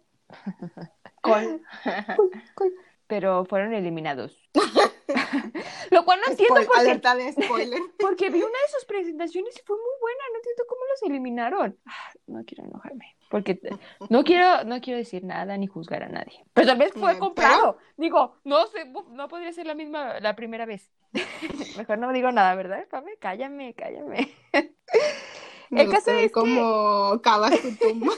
Col. 1.21 1.61
cool, 2.15 2.31
cool. 2.55 2.73
Pero 3.07 3.45
fueron 3.45 3.73
eliminados. 3.73 4.37
Lo 5.91 6.03
cual 6.03 6.19
no 6.25 6.31
entiendo 6.31 6.55
Spoil- 6.61 6.65
por 6.67 6.75
qué. 6.75 6.81
Alerta 6.81 7.15
de 7.15 7.31
spoiler. 7.33 7.79
Porque 7.99 8.29
vi 8.29 8.39
una 8.39 8.47
de 8.47 8.67
sus 8.75 8.85
presentaciones 8.85 9.57
y 9.57 9.61
fue 9.65 9.77
muy 9.77 9.93
buena. 10.01 10.23
No 10.31 10.37
entiendo 10.37 10.63
cómo 10.67 10.81
los 10.89 11.03
eliminaron. 11.03 11.77
Ah, 11.85 12.11
No 12.27 12.43
quiero 12.45 12.65
enojarme. 12.65 13.15
Porque 13.29 13.59
no 14.09 14.23
quiero, 14.23 14.63
no 14.65 14.79
quiero 14.81 14.97
decir 14.99 15.23
nada 15.23 15.57
ni 15.57 15.67
juzgar 15.67 16.03
a 16.03 16.09
nadie. 16.09 16.45
Pero 16.53 16.67
tal 16.67 16.77
vez 16.77 16.91
fue 16.93 17.15
Mm, 17.15 17.19
comprado. 17.19 17.77
Digo, 17.97 18.35
no 18.45 18.67
sé, 18.67 18.85
no 19.11 19.27
podría 19.27 19.51
ser 19.53 19.65
la 19.67 19.73
misma 19.75 20.19
la 20.19 20.35
primera 20.35 20.65
vez. 20.65 20.91
Mejor 21.77 21.97
no 21.97 22.11
digo 22.13 22.31
nada, 22.31 22.55
¿verdad? 22.55 22.85
Pame? 22.89 23.17
Cállame, 23.19 23.73
cállame. 23.73 24.33
Caso 25.91 26.11
es 26.11 26.23
que- 26.23 26.31
cómo 26.31 27.19
cava 27.21 27.51
su 27.51 27.75
tumba. 27.77 28.13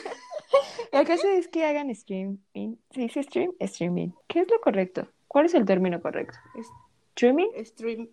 El 0.91 1.05
caso 1.05 1.27
es 1.27 1.47
que 1.47 1.65
hagan 1.65 1.89
streaming. 1.89 2.75
¿Se 2.91 3.01
dice 3.01 3.23
stream? 3.23 3.51
Streaming. 3.59 4.09
¿Qué 4.27 4.41
es 4.41 4.49
lo 4.49 4.59
correcto? 4.61 5.07
¿Cuál 5.27 5.45
es 5.45 5.53
el 5.53 5.65
término 5.65 6.01
correcto? 6.01 6.37
¿Streaming? 7.15 7.49
Stream, 7.63 8.09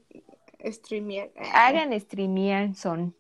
streamear. 0.65 1.31
Hagan 1.53 1.99
streamear 1.99 2.75
son. 2.75 3.15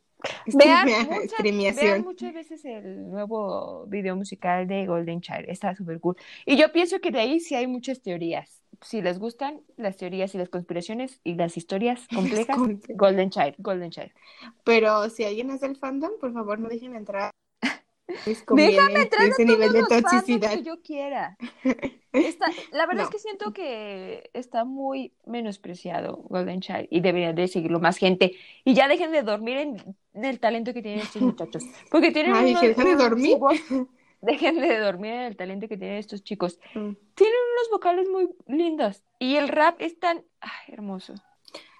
Vean, 0.47 0.89
muchas, 1.11 1.77
vean 1.77 2.03
muchas 2.03 2.35
veces 2.35 2.65
el 2.65 3.11
nuevo 3.11 3.87
video 3.87 4.17
musical 4.17 4.67
de 4.67 4.87
Golden 4.87 5.21
Child. 5.21 5.45
Está 5.49 5.75
súper 5.75 6.01
cool. 6.01 6.17
Y 6.45 6.57
yo 6.57 6.73
pienso 6.73 7.01
que 7.01 7.11
de 7.11 7.21
ahí 7.21 7.41
sí 7.41 7.55
hay 7.55 7.67
muchas 7.67 8.03
teorías. 8.03 8.63
Si 8.83 9.01
les 9.01 9.19
gustan 9.19 9.63
las 9.77 9.97
teorías 9.97 10.35
y 10.35 10.39
las 10.39 10.49
conspiraciones 10.49 11.21
y 11.25 11.35
las 11.35 11.57
historias 11.57 12.07
complejas. 12.15 12.57
Golden 12.89 13.31
Child, 13.31 13.55
Golden 13.59 13.91
Child. 13.91 14.11
Pero 14.65 15.09
si 15.09 15.25
alguien 15.25 15.51
es 15.51 15.61
del 15.61 15.77
fandom, 15.77 16.13
por 16.21 16.33
favor 16.33 16.59
no 16.59 16.69
dejen 16.69 16.95
entrar. 16.97 17.31
Déjame 18.25 19.03
entrar 19.03 19.23
a 19.23 19.27
ese 19.27 19.45
nivel 19.45 19.73
de 19.73 19.83
toxicidad. 19.83 20.55
que 20.55 20.63
yo 20.63 20.81
quiera. 20.83 21.37
Está- 22.13 22.47
la 22.73 22.87
verdad 22.87 23.03
No. 23.03 23.09
es 23.09 23.11
que 23.11 23.19
siento 23.19 23.53
que 23.53 24.31
está 24.33 24.65
muy 24.65 25.13
menospreciado 25.27 26.17
Golden 26.31 26.61
Child 26.63 26.87
y 26.91 27.01
debería 27.01 27.33
de 27.35 27.47
seguirlo 27.47 27.79
más 27.79 27.99
gente. 27.99 28.35
Y 28.65 28.73
ya 28.75 28.89
dejen 28.89 29.13
de 29.13 29.23
dormir 29.23 29.59
en, 29.59 29.97
en 30.15 30.25
el 30.25 30.41
talento 30.41 30.73
que 30.73 30.81
tienen 30.83 31.01
estos 31.01 31.21
muchachos. 31.21 31.63
Porque 31.91 32.13
tienen 32.13 32.35
Ay, 32.35 32.53
unos- 32.53 32.63
dejen 32.63 32.85
de 32.85 32.97
dormir. 32.97 33.37
voz- 33.39 33.61
Dejen 34.23 34.59
de 34.61 34.79
dormir 34.79 35.13
en 35.13 35.21
el 35.21 35.37
talento 35.37 35.69
que 35.69 35.77
tienen 35.77 35.99
estos 35.99 36.25
chicos. 36.25 36.59
Mm. 36.75 36.93
Tienen 37.15 37.37
unos 37.53 37.71
vocales 37.71 38.09
muy 38.09 38.31
lindos. 38.49 39.03
Y 39.19 39.37
el 39.37 39.49
rap 39.49 39.77
es 39.81 40.01
tan 40.01 40.25
ay, 40.41 40.73
hermoso. 40.73 41.15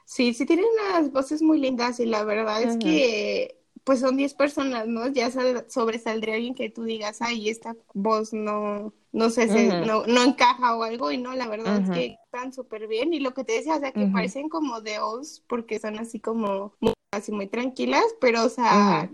Sí, 0.05 0.35
sí 0.35 0.45
tienen 0.47 0.67
unas 0.91 1.11
voces 1.11 1.41
muy 1.43 1.59
lindas 1.59 1.99
y 1.99 2.05
la 2.07 2.23
verdad 2.25 2.63
es 2.63 2.77
Ujú. 2.77 2.79
que 2.81 3.56
pues 3.87 4.01
son 4.01 4.17
10 4.17 4.35
personas, 4.35 4.89
¿no? 4.89 5.07
Ya 5.07 5.31
sobresaldría 5.69 6.35
alguien 6.35 6.57
que 6.57 6.71
tú 6.71 6.83
digas, 6.83 7.23
ay, 7.23 7.49
esta 7.49 7.77
voz 7.95 8.33
no, 8.33 8.93
no 9.13 9.31
sé, 9.31 9.47
no, 9.87 10.05
no 10.07 10.25
encaja 10.25 10.75
o 10.77 10.83
algo, 10.83 11.13
y 11.13 11.19
no, 11.19 11.37
la 11.37 11.47
verdad 11.47 11.81
es 11.81 11.91
que 11.91 12.19
están 12.25 12.53
súper 12.53 12.89
bien, 12.89 13.15
y 13.15 13.21
lo 13.21 13.33
que 13.33 13.45
te 13.45 13.53
decía, 13.53 13.77
o 13.77 13.79
sea, 13.79 13.93
que 13.93 14.07
parecen 14.07 14.49
como 14.49 14.81
de 14.81 14.99
Oz, 14.99 15.45
porque 15.47 15.79
son 15.79 16.01
así 16.01 16.19
como 16.19 16.75
muy, 16.81 16.95
así 17.13 17.31
muy 17.31 17.47
tranquilas, 17.47 18.03
pero, 18.21 18.45
o 18.45 18.49
sea, 18.49 19.09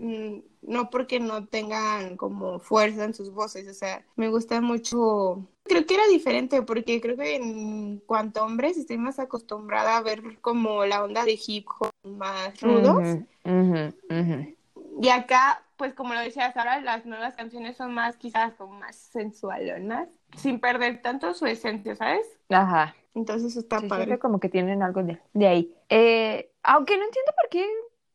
no 0.63 0.89
porque 0.89 1.19
no 1.19 1.45
tengan 1.45 2.17
como 2.17 2.57
fuerza 2.57 3.03
en 3.03 3.13
sus 3.13 3.31
voces, 3.31 3.67
o 3.67 3.75
sea, 3.75 4.03
me 4.15 4.29
gusta 4.29 4.59
mucho 4.59 5.47
creo 5.65 5.85
que 5.85 5.93
era 5.93 6.07
diferente 6.07 6.63
porque 6.63 6.99
creo 6.99 7.15
que 7.15 7.35
en 7.35 7.99
cuanto 7.99 8.41
a 8.41 8.45
hombres 8.45 8.75
estoy 8.77 8.97
más 8.97 9.19
acostumbrada 9.19 9.97
a 9.97 10.01
ver 10.01 10.39
como 10.41 10.83
la 10.85 11.03
onda 11.03 11.23
de 11.25 11.39
hip 11.45 11.67
hop 11.79 11.91
más 12.03 12.59
rudos. 12.59 13.19
Y 15.01 15.09
acá, 15.09 15.63
pues 15.77 15.93
como 15.93 16.13
lo 16.13 16.19
decías 16.19 16.55
ahora, 16.55 16.81
las 16.81 17.05
nuevas 17.05 17.35
canciones 17.35 17.77
son 17.77 17.93
más 17.93 18.17
quizás 18.17 18.53
como 18.53 18.79
más 18.79 18.95
sensualonas, 18.95 20.09
sin 20.37 20.59
perder 20.59 21.01
tanto 21.01 21.33
su 21.33 21.45
esencia, 21.45 21.95
¿sabes? 21.95 22.27
Ajá. 22.49 22.95
Entonces 23.15 23.55
está 23.55 23.79
padre. 23.81 24.17
como 24.17 24.39
que 24.39 24.49
tienen 24.49 24.81
algo 24.81 25.03
de, 25.03 25.19
de 25.33 25.47
ahí. 25.47 25.75
Eh, 25.89 26.51
aunque 26.63 26.97
no 26.97 27.03
entiendo 27.03 27.31
por 27.39 27.49
qué 27.49 27.65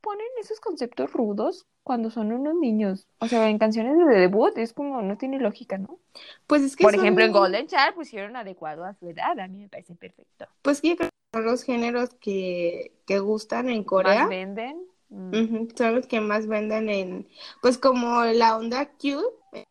ponen 0.01 0.27
esos 0.41 0.61
conceptos 0.61 1.13
rudos 1.13 1.67
cuando 1.83 2.11
son 2.11 2.33
unos 2.33 2.55
niños. 2.55 3.07
O 3.19 3.29
sea, 3.29 3.49
en 3.49 3.59
canciones 3.59 3.97
de 3.97 4.05
debut 4.15 4.57
es 4.59 4.73
como, 4.73 5.01
no 5.03 5.17
tiene 5.17 5.39
lógica, 5.39 5.79
¿no? 5.79 5.99
Pues 6.47 6.63
es 6.63 6.77
que 6.77 6.85
Por 6.85 6.95
ejemplo, 6.95 7.25
en 7.25 7.33
Golden 7.33 7.67
Child 7.67 7.95
pusieron 7.95 8.37
adecuado 8.37 8.85
a 8.85 8.95
su 8.95 9.09
edad, 9.09 9.39
a 9.39 9.49
mí 9.49 9.59
me 9.59 9.69
parece 9.69 9.95
perfecto. 9.95 10.47
Pues 10.63 10.81
que 10.81 10.97
son 11.33 11.45
los 11.45 11.63
géneros 11.63 12.15
que, 12.15 12.93
que 13.07 13.19
gustan 13.21 13.71
en 13.71 13.85
Corea. 13.85 14.21
Más 14.21 14.29
venden. 14.29 14.88
Mm. 15.11 15.69
son 15.75 15.95
los 15.95 16.07
que 16.07 16.21
más 16.21 16.47
venden 16.47 16.91
en, 16.91 17.29
pues 17.63 17.79
como 17.79 18.25
la 18.25 18.57
onda 18.57 18.91
cute, 18.91 19.25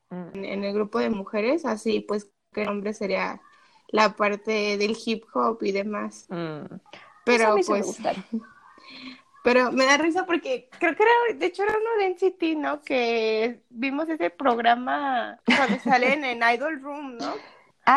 mm. 0.09 0.43
en, 0.43 0.63
el 0.63 0.73
grupo 0.73 0.99
de 0.99 1.09
mujeres, 1.09 1.65
así 1.65 1.99
pues 1.99 2.31
que 2.53 2.63
el 2.63 2.69
hombre 2.69 2.93
sería 2.93 3.41
la 3.89 4.15
parte 4.15 4.77
del 4.77 4.97
hip 5.05 5.25
hop 5.33 5.59
y 5.61 5.71
demás. 5.71 6.25
Mm. 6.29 6.75
Pero 7.25 7.55
pues... 7.65 7.97
Pero 9.43 9.71
me 9.71 9.85
da 9.85 9.95
risa 9.95 10.25
porque 10.25 10.67
creo 10.77 10.93
que 10.93 11.03
era, 11.03 11.39
de 11.39 11.45
hecho 11.45 11.63
era 11.63 11.73
uno 11.77 12.03
de 12.03 12.09
NCT, 12.09 12.57
¿no? 12.57 12.81
Que 12.81 13.61
vimos 13.69 14.09
ese 14.09 14.29
programa 14.29 15.39
cuando 15.45 15.79
salen 15.79 16.25
en 16.25 16.41
Idol 16.53 16.81
Room, 16.81 17.17
¿no? 17.17 17.33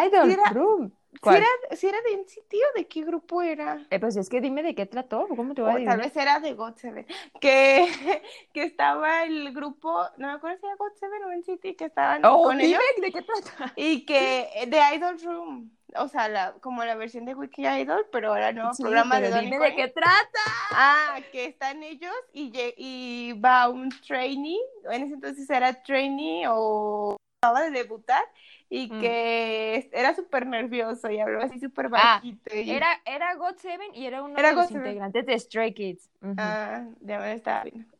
Idol 0.06 0.36
Room. 0.52 0.92
¿Cuál? 1.20 1.42
Si 1.72 1.86
era, 1.86 1.98
de 2.02 2.16
NCT 2.16 2.54
o 2.54 2.78
de 2.78 2.86
qué 2.86 3.02
grupo 3.02 3.42
era. 3.42 3.84
Eh, 3.90 3.98
pues 3.98 4.16
es 4.16 4.28
que 4.28 4.40
dime 4.40 4.62
de 4.62 4.74
qué 4.74 4.86
trató, 4.86 5.26
¿cómo 5.28 5.54
te 5.54 5.62
voy 5.62 5.70
a 5.70 5.74
decir? 5.74 5.88
Tal 5.88 6.00
vez 6.00 6.16
era 6.16 6.40
de 6.40 6.56
God7, 6.56 7.06
que, 7.40 8.22
que 8.52 8.62
estaba 8.62 9.24
el 9.24 9.52
grupo, 9.52 10.04
no 10.16 10.28
me 10.28 10.34
acuerdo 10.34 10.58
si 10.58 10.66
era 10.66 10.76
God7 10.76 11.26
o 11.26 11.32
NCT, 11.32 11.76
que 11.76 11.84
estaban 11.86 12.24
oh, 12.24 12.42
con 12.42 12.58
dime 12.58 12.78
de 13.00 13.12
qué 13.12 13.22
trata. 13.22 13.72
Y 13.76 14.04
que 14.04 14.48
de 14.68 14.96
Idol 14.96 15.20
Room 15.22 15.70
o 15.96 16.08
sea, 16.08 16.28
la, 16.28 16.52
como 16.60 16.84
la 16.84 16.94
versión 16.94 17.24
de 17.24 17.34
Wiki 17.34 17.66
Idol, 17.66 18.06
pero 18.12 18.28
ahora 18.28 18.52
no, 18.52 18.70
programa 18.78 19.20
de 19.20 19.40
dime 19.40 19.58
de 19.58 19.74
qué 19.74 19.88
trata. 19.88 20.40
Ah, 20.72 21.18
que 21.32 21.46
están 21.46 21.82
ellos 21.82 22.14
y, 22.32 22.52
y 22.76 23.32
va 23.40 23.68
un 23.68 23.88
trainee, 24.06 24.60
en 24.90 25.02
ese 25.02 25.14
entonces 25.14 25.48
era 25.50 25.72
trainee 25.82 26.46
o 26.48 27.16
acaba 27.40 27.62
de 27.62 27.70
debutar 27.70 28.22
y 28.68 28.86
mm. 28.92 29.00
que 29.00 29.90
era 29.92 30.14
súper 30.14 30.46
nervioso 30.46 31.10
y 31.10 31.18
hablaba 31.18 31.44
así 31.44 31.58
súper 31.58 31.86
ah, 31.86 32.20
bajito. 32.20 32.50
era, 32.52 32.88
era 33.06 33.34
God7 33.36 33.94
y 33.94 34.06
era 34.06 34.22
uno 34.22 34.34
de 34.34 34.52
los 34.52 34.70
integrantes 34.70 35.26
de 35.26 35.38
Stray 35.38 35.72
Kids. 35.72 36.10
Ah, 36.36 36.84
ya 37.00 37.18
me 37.18 37.32
estaba 37.32 37.64
viendo. 37.64 37.90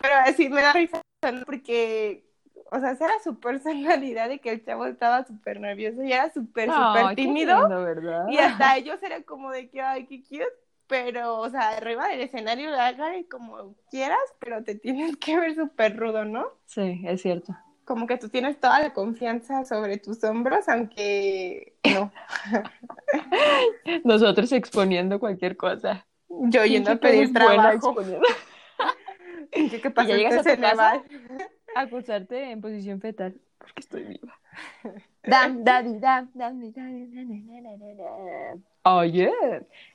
Pero 0.00 0.14
así 0.24 0.48
me 0.48 0.60
da 0.60 0.72
risa 0.72 1.02
porque 1.46 2.24
o 2.72 2.78
sea, 2.78 2.92
esa 2.92 3.06
era 3.06 3.14
su 3.22 3.38
personalidad 3.38 4.28
de 4.28 4.38
que 4.38 4.50
el 4.50 4.64
chavo 4.64 4.86
estaba 4.86 5.24
súper 5.24 5.60
nervioso 5.60 6.02
y 6.02 6.12
era 6.12 6.32
súper, 6.32 6.70
súper 6.70 7.14
tímido. 7.16 7.68
¿verdad? 7.68 8.28
Y 8.28 8.38
hasta 8.38 8.76
ellos 8.76 9.02
eran 9.02 9.22
como 9.24 9.50
de 9.50 9.68
que, 9.68 9.80
ay, 9.80 10.06
qué 10.06 10.22
cute. 10.22 10.46
Pero, 10.86 11.38
o 11.38 11.48
sea, 11.48 11.70
arriba 11.70 12.08
del 12.08 12.20
escenario 12.20 12.74
hagan 12.74 13.22
como 13.24 13.74
quieras, 13.90 14.18
pero 14.40 14.62
te 14.64 14.74
tienes 14.74 15.16
que 15.16 15.38
ver 15.38 15.54
súper 15.54 15.96
rudo, 15.96 16.24
¿no? 16.24 16.48
Sí, 16.66 17.02
es 17.04 17.22
cierto. 17.22 17.56
Como 17.84 18.06
que 18.06 18.18
tú 18.18 18.28
tienes 18.28 18.58
toda 18.60 18.80
la 18.80 18.92
confianza 18.92 19.64
sobre 19.64 19.98
tus 19.98 20.22
hombros, 20.24 20.68
aunque 20.68 21.74
no. 21.92 22.12
Nosotros 24.04 24.52
exponiendo 24.52 25.18
cualquier 25.18 25.56
cosa. 25.56 26.06
Yo 26.28 26.64
yendo 26.64 26.92
a 26.92 26.96
pedir 26.96 27.32
trabajo. 27.32 27.96
¿Qué, 29.50 29.80
qué 29.80 29.90
pasa? 29.90 30.08
Y 30.08 30.16
llegas 30.16 30.46
a 30.46 30.54
tu 30.54 30.60
casa, 30.60 31.02
acostarte 31.74 32.50
en 32.50 32.60
posición 32.60 33.00
fetal 33.00 33.40
porque 33.60 33.80
estoy 33.80 34.04
viva. 34.04 34.38
Dam, 35.22 35.62
daddy, 35.62 35.98
dam, 35.98 36.30
dam, 36.34 36.60
Oh, 38.84 39.04
yeah. 39.04 39.30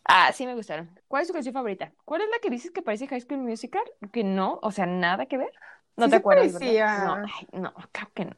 Ah, 0.03 0.31
sí 0.31 0.45
me 0.45 0.53
gustaron. 0.53 0.87
¿Cuál 1.07 1.23
es 1.23 1.27
tu 1.27 1.33
canción 1.33 1.53
favorita? 1.53 1.91
¿Cuál 2.05 2.21
es 2.21 2.27
la 2.29 2.37
que 2.39 2.51
dices 2.51 2.69
que 2.69 2.83
parece 2.83 3.07
High 3.07 3.21
School 3.21 3.39
Musical? 3.39 3.81
Que 4.11 4.23
no, 4.23 4.59
o 4.61 4.71
sea, 4.71 4.85
nada 4.85 5.25
que 5.25 5.37
ver. 5.37 5.51
No 5.97 6.09
te 6.09 6.17
acuerdas, 6.17 6.53
No, 6.61 7.17
no, 7.53 7.73
creo 7.91 8.09
que 8.13 8.25
no. 8.25 8.35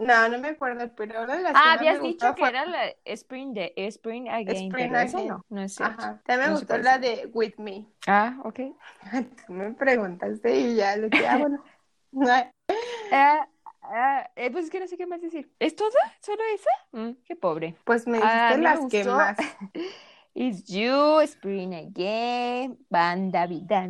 No, 0.00 0.28
no 0.28 0.38
me 0.38 0.48
acuerdo, 0.48 0.90
pero 0.96 1.20
ahora 1.20 1.36
las 1.38 1.52
Ah, 1.54 1.74
habías 1.74 2.02
dicho 2.02 2.34
que 2.34 2.44
era 2.44 2.66
la 2.66 2.92
Spring, 3.04 3.54
de, 3.54 3.72
Spring 3.76 4.28
Again. 4.28 4.72
Spring 4.72 4.94
Again. 4.94 5.28
no, 5.28 5.44
no 5.48 5.62
es 5.62 5.74
cierto. 5.74 6.02
Ajá. 6.02 6.22
También 6.24 6.50
me 6.50 6.56
gustó 6.58 6.78
la 6.78 6.98
de 6.98 7.30
With 7.32 7.54
Me. 7.58 7.86
Ah, 8.06 8.36
ok. 8.44 8.60
Tú 9.46 9.52
me 9.52 9.70
preguntaste 9.72 10.56
y 10.58 10.74
ya 10.76 10.96
lo 10.96 11.10
que 11.10 11.26
hago. 11.26 11.46
Ah, 13.12 13.48
ah, 13.82 14.30
eh, 14.36 14.50
pues 14.50 14.64
es 14.66 14.70
que 14.70 14.80
no 14.80 14.86
sé 14.86 14.96
qué 14.96 15.06
más 15.06 15.20
decir. 15.20 15.52
¿Es 15.58 15.76
toda? 15.76 15.90
¿Solo 16.20 16.42
esa? 16.54 16.70
Mm, 16.92 17.16
qué 17.24 17.36
pobre. 17.36 17.76
Pues 17.84 18.06
me 18.06 18.18
dijiste 18.18 18.58
las 18.58 18.86
que 18.86 19.04
más. 19.04 19.36
It's 20.36 20.64
You, 20.66 21.20
Spring 21.22 21.74
Again, 21.74 22.76
Banda 22.90 23.46
Vida, 23.46 23.88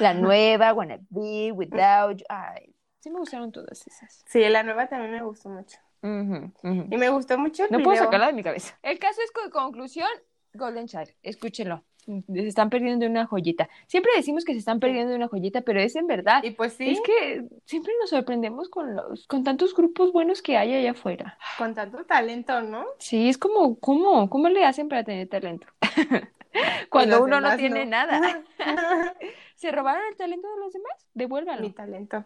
la 0.00 0.14
nueva, 0.14 0.72
Wanna 0.72 0.98
Be 1.10 1.52
Without 1.52 2.18
You. 2.18 2.24
Ay, 2.28 2.74
sí 2.98 3.08
me 3.08 3.20
gustaron 3.20 3.52
todas 3.52 3.86
esas. 3.86 4.24
Sí, 4.26 4.40
la 4.48 4.64
nueva 4.64 4.88
también 4.88 5.12
me 5.12 5.22
gustó 5.22 5.48
mucho. 5.48 5.78
Y 6.02 6.96
me 6.96 7.08
gustó 7.10 7.38
mucho 7.38 7.64
el 7.64 7.70
No 7.70 7.80
puedo 7.80 7.96
sacarla 7.96 8.26
de 8.26 8.32
mi 8.32 8.42
cabeza. 8.42 8.76
El 8.82 8.98
caso 8.98 9.20
es 9.24 9.30
con 9.30 9.50
conclusión, 9.50 10.08
Golden 10.54 10.88
Child, 10.88 11.14
escúchenlo 11.22 11.84
se 12.04 12.46
están 12.46 12.70
perdiendo 12.70 13.04
de 13.04 13.10
una 13.10 13.26
joyita. 13.26 13.68
Siempre 13.86 14.12
decimos 14.16 14.44
que 14.44 14.52
se 14.52 14.58
están 14.58 14.80
perdiendo 14.80 15.10
de 15.10 15.16
una 15.16 15.28
joyita, 15.28 15.62
pero 15.62 15.80
es 15.80 15.96
en 15.96 16.06
verdad. 16.06 16.42
Y 16.42 16.50
pues 16.50 16.74
sí. 16.74 16.90
Es 16.90 17.00
que 17.00 17.44
siempre 17.64 17.92
nos 18.00 18.10
sorprendemos 18.10 18.68
con 18.68 18.94
los, 18.94 19.26
con 19.26 19.44
tantos 19.44 19.74
grupos 19.74 20.12
buenos 20.12 20.42
que 20.42 20.56
hay 20.56 20.74
allá 20.74 20.92
afuera. 20.92 21.38
Con 21.58 21.74
tanto 21.74 22.04
talento, 22.04 22.60
¿no? 22.62 22.84
Sí, 22.98 23.28
es 23.28 23.38
como, 23.38 23.78
¿cómo? 23.78 24.28
¿Cómo 24.28 24.48
le 24.48 24.64
hacen 24.64 24.88
para 24.88 25.04
tener 25.04 25.28
talento? 25.28 25.66
Cuando 26.90 27.22
uno 27.22 27.40
no 27.40 27.56
tiene 27.56 27.86
nada. 27.86 28.42
¿Se 29.56 29.70
robaron 29.70 30.02
el 30.10 30.16
talento 30.16 30.48
de 30.48 30.60
los 30.60 30.72
demás? 30.72 31.06
Devuélvanlo. 31.14 31.62
Mi 31.62 31.72
talento. 31.72 32.24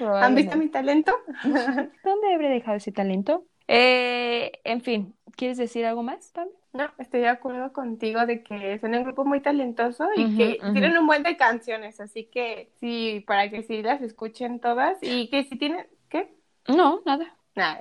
¿Han 0.00 0.34
visto 0.34 0.56
mi 0.56 0.68
talento? 0.68 1.12
¿Dónde 1.42 2.34
habré 2.34 2.48
dejado 2.48 2.76
ese 2.76 2.92
talento? 2.92 3.46
Eh, 3.66 4.52
en 4.64 4.82
fin, 4.82 5.14
¿quieres 5.36 5.58
decir 5.58 5.84
algo 5.84 6.02
más, 6.02 6.30
Pam? 6.32 6.48
No, 6.72 6.90
estoy 6.98 7.20
de 7.20 7.28
acuerdo 7.28 7.72
contigo 7.72 8.26
de 8.26 8.42
que 8.42 8.78
son 8.80 8.94
un 8.94 9.04
grupo 9.04 9.24
muy 9.24 9.40
talentoso 9.40 10.08
y 10.16 10.36
que 10.36 10.58
tienen 10.72 10.98
un 10.98 11.06
buen 11.06 11.22
de 11.22 11.36
canciones, 11.36 12.00
así 12.00 12.24
que 12.24 12.70
sí, 12.80 13.22
para 13.26 13.48
que 13.48 13.62
sí 13.62 13.82
las 13.82 14.02
escuchen 14.02 14.60
todas 14.60 14.98
y 15.00 15.28
que 15.28 15.44
si 15.44 15.56
tienen, 15.56 15.86
¿qué? 16.08 16.34
No, 16.68 17.00
nada. 17.06 17.36
Nada. 17.54 17.80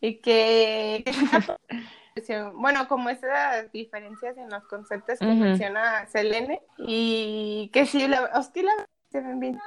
Y 0.00 0.16
que, 0.18 1.04
bueno, 2.54 2.86
como 2.86 3.10
esas 3.10 3.72
diferencias 3.72 4.36
en 4.36 4.48
los 4.50 4.64
conceptos 4.64 5.18
que 5.18 5.26
menciona 5.26 6.06
Selene 6.06 6.60
y 6.78 7.70
que 7.72 7.86
sí, 7.86 8.06
la, 8.06 8.30
hostia, 8.34 8.64
se 9.10 9.20
ven 9.20 9.40
bien. 9.40 9.60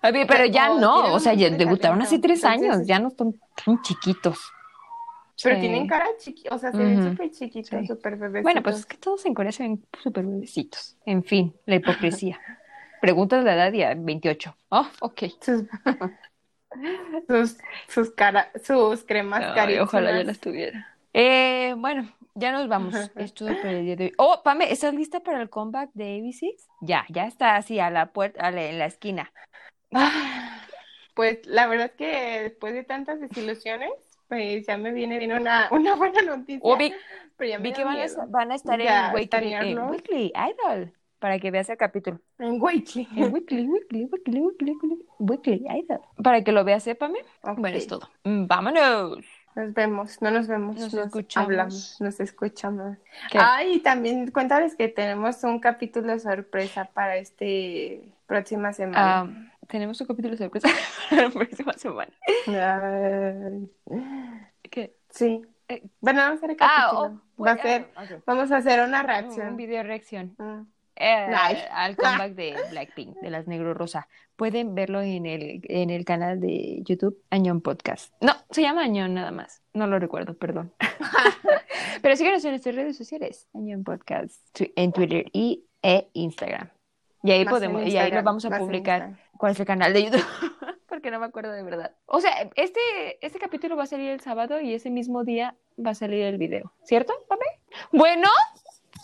pero 0.00 0.46
ya 0.46 0.74
no, 0.74 1.14
o 1.14 1.20
sea, 1.20 1.34
ya 1.34 1.50
debutaron 1.50 2.02
hace 2.02 2.18
tres 2.18 2.44
años, 2.44 2.86
ya 2.86 2.98
no 2.98 3.10
son 3.10 3.40
tan 3.64 3.80
chiquitos. 3.82 4.38
Pero 5.42 5.60
tienen 5.60 5.86
cara 5.86 6.06
chiquita, 6.18 6.54
o 6.54 6.58
sea, 6.58 6.72
se 6.72 6.78
ven 6.78 7.10
súper 7.10 7.30
chiquitos, 7.30 7.86
súper 7.86 8.16
bebecitos. 8.16 8.42
Bueno, 8.42 8.62
pues 8.62 8.76
es 8.76 8.86
que 8.86 8.96
todos 8.96 9.26
en 9.26 9.34
Corea 9.34 9.52
se 9.52 9.64
ven 9.64 9.84
súper 10.02 10.24
bebecitos. 10.24 10.96
En 11.04 11.22
fin, 11.22 11.54
la 11.66 11.76
hipocresía. 11.76 12.40
Preguntas 13.00 13.44
de 13.44 13.54
la 13.54 13.68
edad 13.68 13.96
y 13.96 14.02
28. 14.02 14.56
Oh, 14.70 14.88
ok. 15.00 15.22
Sus, 17.26 17.56
sus, 17.88 18.10
cara, 18.10 18.50
sus 18.62 19.02
cremas 19.04 19.42
Ay, 19.56 19.78
Ojalá 19.78 20.10
ya 20.14 20.24
las 20.24 20.40
tuviera. 20.40 20.94
Eh, 21.14 21.74
bueno, 21.78 22.12
ya 22.34 22.52
nos 22.52 22.68
vamos. 22.68 22.94
Es 23.16 23.32
todo 23.32 23.48
por 23.48 23.66
el 23.66 23.84
día 23.84 23.96
de 23.96 24.04
hoy. 24.04 24.12
Oh, 24.18 24.42
Pame, 24.44 24.70
¿estás 24.70 24.92
lista 24.92 25.20
para 25.20 25.40
el 25.40 25.48
comeback 25.48 25.90
de 25.94 26.18
ABC? 26.18 26.54
Ya, 26.82 27.06
ya 27.08 27.26
está 27.26 27.56
así 27.56 27.80
a 27.80 27.88
la 27.88 28.12
puerta, 28.12 28.48
en 28.48 28.78
la 28.78 28.84
esquina. 28.84 29.32
Pues 31.14 31.46
la 31.46 31.66
verdad 31.66 31.86
es 31.86 31.92
que 31.92 32.42
después 32.42 32.74
de 32.74 32.84
tantas 32.84 33.20
desilusiones, 33.20 33.90
pues 34.28 34.66
ya 34.66 34.76
me 34.76 34.92
viene 34.92 35.18
bien 35.18 35.32
una, 35.32 35.68
una 35.70 35.94
buena 35.94 36.22
noticia. 36.22 36.76
vi, 36.76 36.92
que 37.72 37.84
van 37.84 37.98
a, 37.98 38.26
van 38.28 38.52
a, 38.52 38.54
estar 38.54 38.80
en, 38.80 39.78
Weekly, 39.78 40.32
Idol. 40.34 40.92
para 41.18 41.38
que 41.38 41.50
veas 41.50 41.68
el 41.68 41.76
capítulo. 41.76 42.20
En 42.38 42.60
Weekly. 42.60 43.08
En 43.16 43.32
weekly, 43.32 43.66
weekly, 43.66 44.04
weekly, 44.04 44.40
weekly, 44.40 44.98
weekly, 45.18 45.66
está. 45.78 46.00
Para 46.22 46.42
que 46.42 46.52
lo 46.52 46.64
veas, 46.64 46.82
sépame. 46.82 47.18
Bueno, 47.42 47.76
es 47.76 47.86
todo. 47.86 48.08
Mm, 48.24 48.46
Vámonos. 48.46 49.24
Nos 49.56 49.72
vemos, 49.72 50.20
no 50.20 50.30
nos 50.30 50.48
vemos, 50.48 50.76
Nos 50.76 50.92
nos, 50.92 51.06
escuchamos. 51.06 51.48
hablamos, 51.48 51.96
nos 52.00 52.20
escuchamos. 52.20 52.98
¿Qué? 53.30 53.38
Ah, 53.40 53.64
y 53.64 53.78
también 53.80 54.30
cuéntales 54.30 54.74
que 54.76 54.88
tenemos 54.88 55.42
un 55.44 55.60
capítulo 55.60 56.18
sorpresa 56.18 56.90
para 56.92 57.16
este 57.16 58.02
próxima 58.26 58.74
semana. 58.74 59.20
Ah, 59.20 59.28
tenemos 59.68 60.00
un 60.00 60.06
capítulo 60.06 60.36
sorpresa 60.36 60.68
para 61.10 61.22
la 61.22 61.30
próxima 61.30 61.72
semana. 61.74 62.12
¿Qué? 64.70 64.96
sí. 65.10 65.42
Eh, 65.68 65.82
Bueno, 66.00 66.20
vamos 66.20 66.34
a 66.34 66.36
hacer 66.38 66.50
el 66.50 66.56
Ah, 66.60 66.88
capítulo. 66.90 67.22
oh, 67.36 67.42
Va 67.44 67.52
a 67.52 67.58
ser, 67.62 67.88
vamos 68.26 68.52
a 68.52 68.56
hacer 68.58 68.80
una 68.80 69.00
Un 69.00 69.06
reacción. 69.06 69.56
video 69.56 69.82
reacción. 69.82 70.34
Mm. 70.38 70.60
Eh, 70.98 71.34
al 71.72 71.96
comeback 71.96 72.34
de 72.34 72.56
Blackpink, 72.70 73.16
de 73.20 73.30
las 73.30 73.46
Negro 73.46 73.74
Rosa. 73.74 74.08
Pueden 74.36 74.74
verlo 74.74 75.02
en 75.02 75.26
el, 75.26 75.60
en 75.64 75.90
el 75.90 76.04
canal 76.04 76.40
de 76.40 76.82
YouTube 76.84 77.18
Añón 77.30 77.60
Podcast. 77.60 78.12
No, 78.22 78.32
se 78.50 78.62
llama 78.62 78.82
Añón 78.82 79.12
nada 79.14 79.30
más. 79.30 79.62
No 79.74 79.86
lo 79.86 79.98
recuerdo, 79.98 80.34
perdón. 80.38 80.72
Pero 82.02 82.16
síguenos 82.16 82.44
en 82.44 82.52
nuestras 82.52 82.74
redes 82.74 82.96
sociales, 82.96 83.48
Añón 83.54 83.82
Podcast, 83.84 84.40
en 84.76 84.92
Twitter 84.92 85.26
y 85.32 85.64
e 85.82 86.08
Instagram. 86.14 86.68
Y 87.22 87.32
ahí 87.32 87.44
Más 87.44 87.54
podemos, 87.54 87.82
y 87.86 87.96
ahí 87.98 88.10
lo 88.12 88.22
vamos 88.22 88.44
a 88.44 88.56
publicar. 88.58 89.18
¿Cuál 89.38 89.52
es 89.52 89.60
el 89.60 89.66
canal 89.66 89.92
de 89.92 90.04
YouTube? 90.04 90.24
Porque 90.88 91.10
no 91.10 91.18
me 91.20 91.26
acuerdo 91.26 91.52
de 91.52 91.62
verdad. 91.62 91.92
O 92.06 92.20
sea, 92.20 92.48
este, 92.54 92.80
este 93.20 93.38
capítulo 93.38 93.76
va 93.76 93.82
a 93.84 93.86
salir 93.86 94.10
el 94.10 94.20
sábado 94.20 94.60
y 94.60 94.72
ese 94.74 94.90
mismo 94.90 95.24
día 95.24 95.54
va 95.84 95.90
a 95.90 95.94
salir 95.94 96.24
el 96.24 96.38
video. 96.38 96.72
¿Cierto, 96.84 97.12
papi? 97.28 97.44
Bueno, 97.92 98.28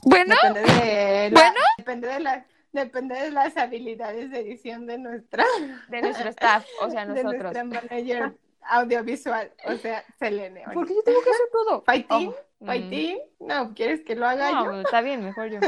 bueno. 0.04 0.34
Depende 0.42 0.72
de 0.72 1.30
la- 1.30 1.40
Bueno. 1.40 1.60
depende 1.78 2.08
de 2.08 2.20
la- 2.20 2.46
depende 2.72 3.14
de 3.20 3.30
las 3.30 3.56
habilidades 3.58 4.30
de 4.30 4.40
edición 4.40 4.86
de 4.86 4.96
nuestra, 4.98 5.44
De 5.88 6.00
nuestro 6.00 6.30
staff, 6.30 6.64
o 6.80 6.88
sea, 6.90 7.04
de 7.06 7.22
nosotros. 7.24 7.52
nuestra 7.52 7.64
manager 7.64 8.32
audiovisual, 8.62 9.52
o 9.66 9.74
sea, 9.74 10.04
Selene. 10.18 10.62
Oye. 10.66 10.74
Porque 10.74 10.94
yo 10.94 11.02
tengo 11.02 11.20
que 11.22 11.30
hacer 11.30 11.46
todo. 11.52 11.82
¿Fighting? 11.86 12.28
Oh, 12.60 12.64
¿Fighting? 12.66 13.18
No, 13.40 13.74
¿quieres 13.74 14.00
que 14.02 14.14
lo 14.14 14.26
haga 14.26 14.50
No, 14.52 14.64
yo? 14.72 14.80
está 14.82 15.00
bien, 15.02 15.22
mejor 15.24 15.48
yo. 15.50 15.58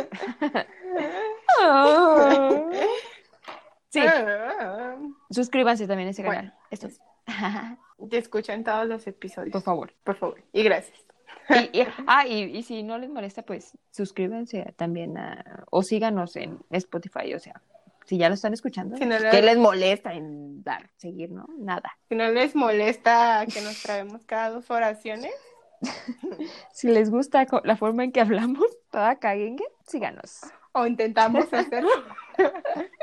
Sí, 3.94 4.00
Ah, 4.06 4.96
suscríbanse 5.30 5.86
también 5.86 6.08
a 6.08 6.10
ese 6.10 6.22
Bueno. 6.22 6.40
canal. 6.40 6.54
Esto. 6.70 6.88
Te 8.10 8.18
escuchan 8.18 8.64
todos 8.64 8.86
los 8.86 9.06
episodios, 9.06 9.52
Por 9.52 9.62
favor. 9.62 9.92
por 10.04 10.16
favor. 10.16 10.42
Y 10.52 10.62
gracias. 10.62 10.98
Y, 11.50 11.80
y- 11.80 11.86
ah, 12.06 12.26
y, 12.26 12.42
y 12.56 12.62
si 12.62 12.82
no 12.82 12.98
les 12.98 13.10
molesta, 13.10 13.42
pues 13.42 13.76
suscríbanse 13.90 14.74
también 14.76 15.16
a, 15.18 15.64
o 15.70 15.82
síganos 15.82 16.36
en 16.36 16.58
Spotify, 16.70 17.34
o 17.34 17.38
sea, 17.38 17.60
si 18.06 18.18
ya 18.18 18.28
lo 18.28 18.34
están 18.34 18.52
escuchando, 18.52 18.96
Si 18.96 19.04
no 19.06 19.16
pues, 19.16 19.30
¿qué 19.30 19.42
les 19.42 19.56
molesta 19.58 20.12
en 20.14 20.62
dar, 20.62 20.90
seguir, 20.96 21.30
no? 21.30 21.46
Nada. 21.58 21.96
Si 22.08 22.14
no 22.14 22.30
les 22.30 22.54
molesta 22.56 23.44
que 23.52 23.60
nos 23.62 23.82
traemos 23.82 24.24
cada 24.26 24.50
dos 24.50 24.70
oraciones, 24.70 25.32
Si 26.72 26.88
les 26.88 27.10
gusta 27.10 27.46
la 27.64 27.76
forma 27.76 28.04
en 28.04 28.12
que 28.12 28.20
hablamos, 28.20 28.64
toda 28.90 29.16
caguengue, 29.16 29.64
síganos. 29.86 30.40
O 30.74 30.86
intentamos 30.86 31.52
hacerlo. 31.52 31.90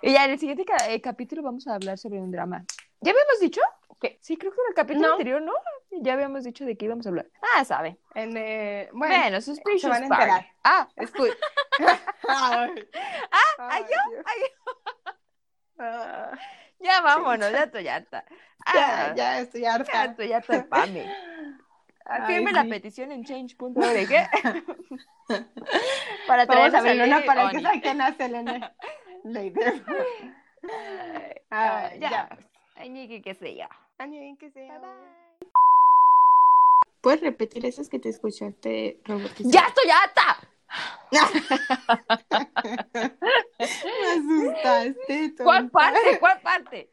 Y 0.00 0.12
ya 0.12 0.24
en 0.26 0.30
el 0.30 0.38
siguiente 0.38 0.64
eh, 0.88 1.00
capítulo 1.00 1.42
vamos 1.42 1.66
a 1.66 1.74
hablar 1.74 1.98
sobre 1.98 2.20
un 2.20 2.30
drama. 2.30 2.64
¿Ya 3.00 3.10
habíamos 3.10 3.40
dicho? 3.40 3.60
¿Qué? 4.00 4.16
Sí, 4.22 4.36
creo 4.36 4.52
que 4.52 4.60
en 4.60 4.68
el 4.68 4.74
capítulo 4.74 5.08
No. 5.08 5.12
anterior, 5.14 5.42
¿no? 5.42 5.52
Ya 5.90 6.12
habíamos 6.12 6.44
dicho 6.44 6.64
de 6.64 6.76
qué 6.76 6.84
íbamos 6.84 7.04
a 7.06 7.08
hablar. 7.08 7.28
Ah, 7.56 7.64
sabe. 7.64 7.98
En, 8.14 8.36
eh, 8.36 8.88
bueno, 8.92 9.16
Bueno, 9.16 9.40
Suspicious 9.40 9.80
se 9.82 9.88
van 9.88 10.02
a 10.04 10.06
enterar. 10.06 10.46
Ah, 10.62 10.88
escucha. 10.94 11.34
Ay. 12.28 12.88
¿ay, 13.58 13.84
Dios. 13.84 14.24
ay, 14.24 14.42
Ah, 15.80 16.30
ya 16.78 17.00
vámonos, 17.00 17.50
ya 17.50 17.64
estoy 17.64 17.88
harta. 17.88 18.24
ya, 18.74 19.06
Ah, 19.10 19.14
ya 19.16 19.40
estoy 19.40 19.62
ya 19.62 19.74
harta. 19.74 20.04
estoy 20.04 20.32
harta 20.32 20.52
de 20.58 20.62
Pame. 20.64 21.04
Ah, 21.06 21.14
Ay, 21.58 21.67
Firme 22.26 22.52
la 22.52 22.62
sí. 22.62 22.68
petición 22.68 23.12
en 23.12 23.24
change.org 23.26 23.74
para 26.26 26.46
traer 26.46 26.74
a 26.76 27.04
una 27.04 27.22
para 27.24 27.50
que 27.50 27.60
saquen 27.60 28.00
a 28.00 28.14
Selene. 28.14 28.70
Lady. 29.24 29.54
Ah, 31.50 31.88
Ay, 31.92 32.00
ya. 32.00 32.10
ya. 32.10 32.38
Ay, 32.74 32.90
ni 32.90 33.08
que 33.08 33.22
qué 33.22 33.32
sé 33.32 33.56
yo. 33.56 33.64
Ani, 33.98 34.36
que 34.36 34.50
sea. 34.50 34.78
Bye, 34.78 34.88
bye. 34.88 35.50
¿Puedes 37.00 37.20
repetir 37.20 37.64
eso 37.64 37.82
que 37.88 37.98
te 37.98 38.08
escuchaste 38.10 39.00
robotizado? 39.04 39.50
¡Ya 39.50 39.66
estoy 39.68 39.90
harta! 39.90 40.48
Me 43.60 44.08
asustaste. 44.50 45.34
¿Cuál 45.42 45.70
parte? 45.70 46.18
¿Cuál 46.18 46.40
parte? 46.42 46.90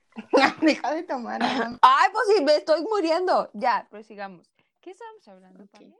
Deja 0.62 0.94
de 0.94 1.04
tomar. 1.04 1.42
Ay, 1.42 2.10
pues 2.14 2.28
sí, 2.36 2.44
me 2.44 2.56
estoy 2.56 2.82
muriendo. 2.84 3.50
Ya, 3.54 3.88
pues 3.90 4.06
sigamos. 4.06 4.48
¿Qué 4.86 4.92
estábamos 4.92 5.28
hablando, 5.28 5.64
Ok. 5.64 5.72
Pame? 5.72 5.96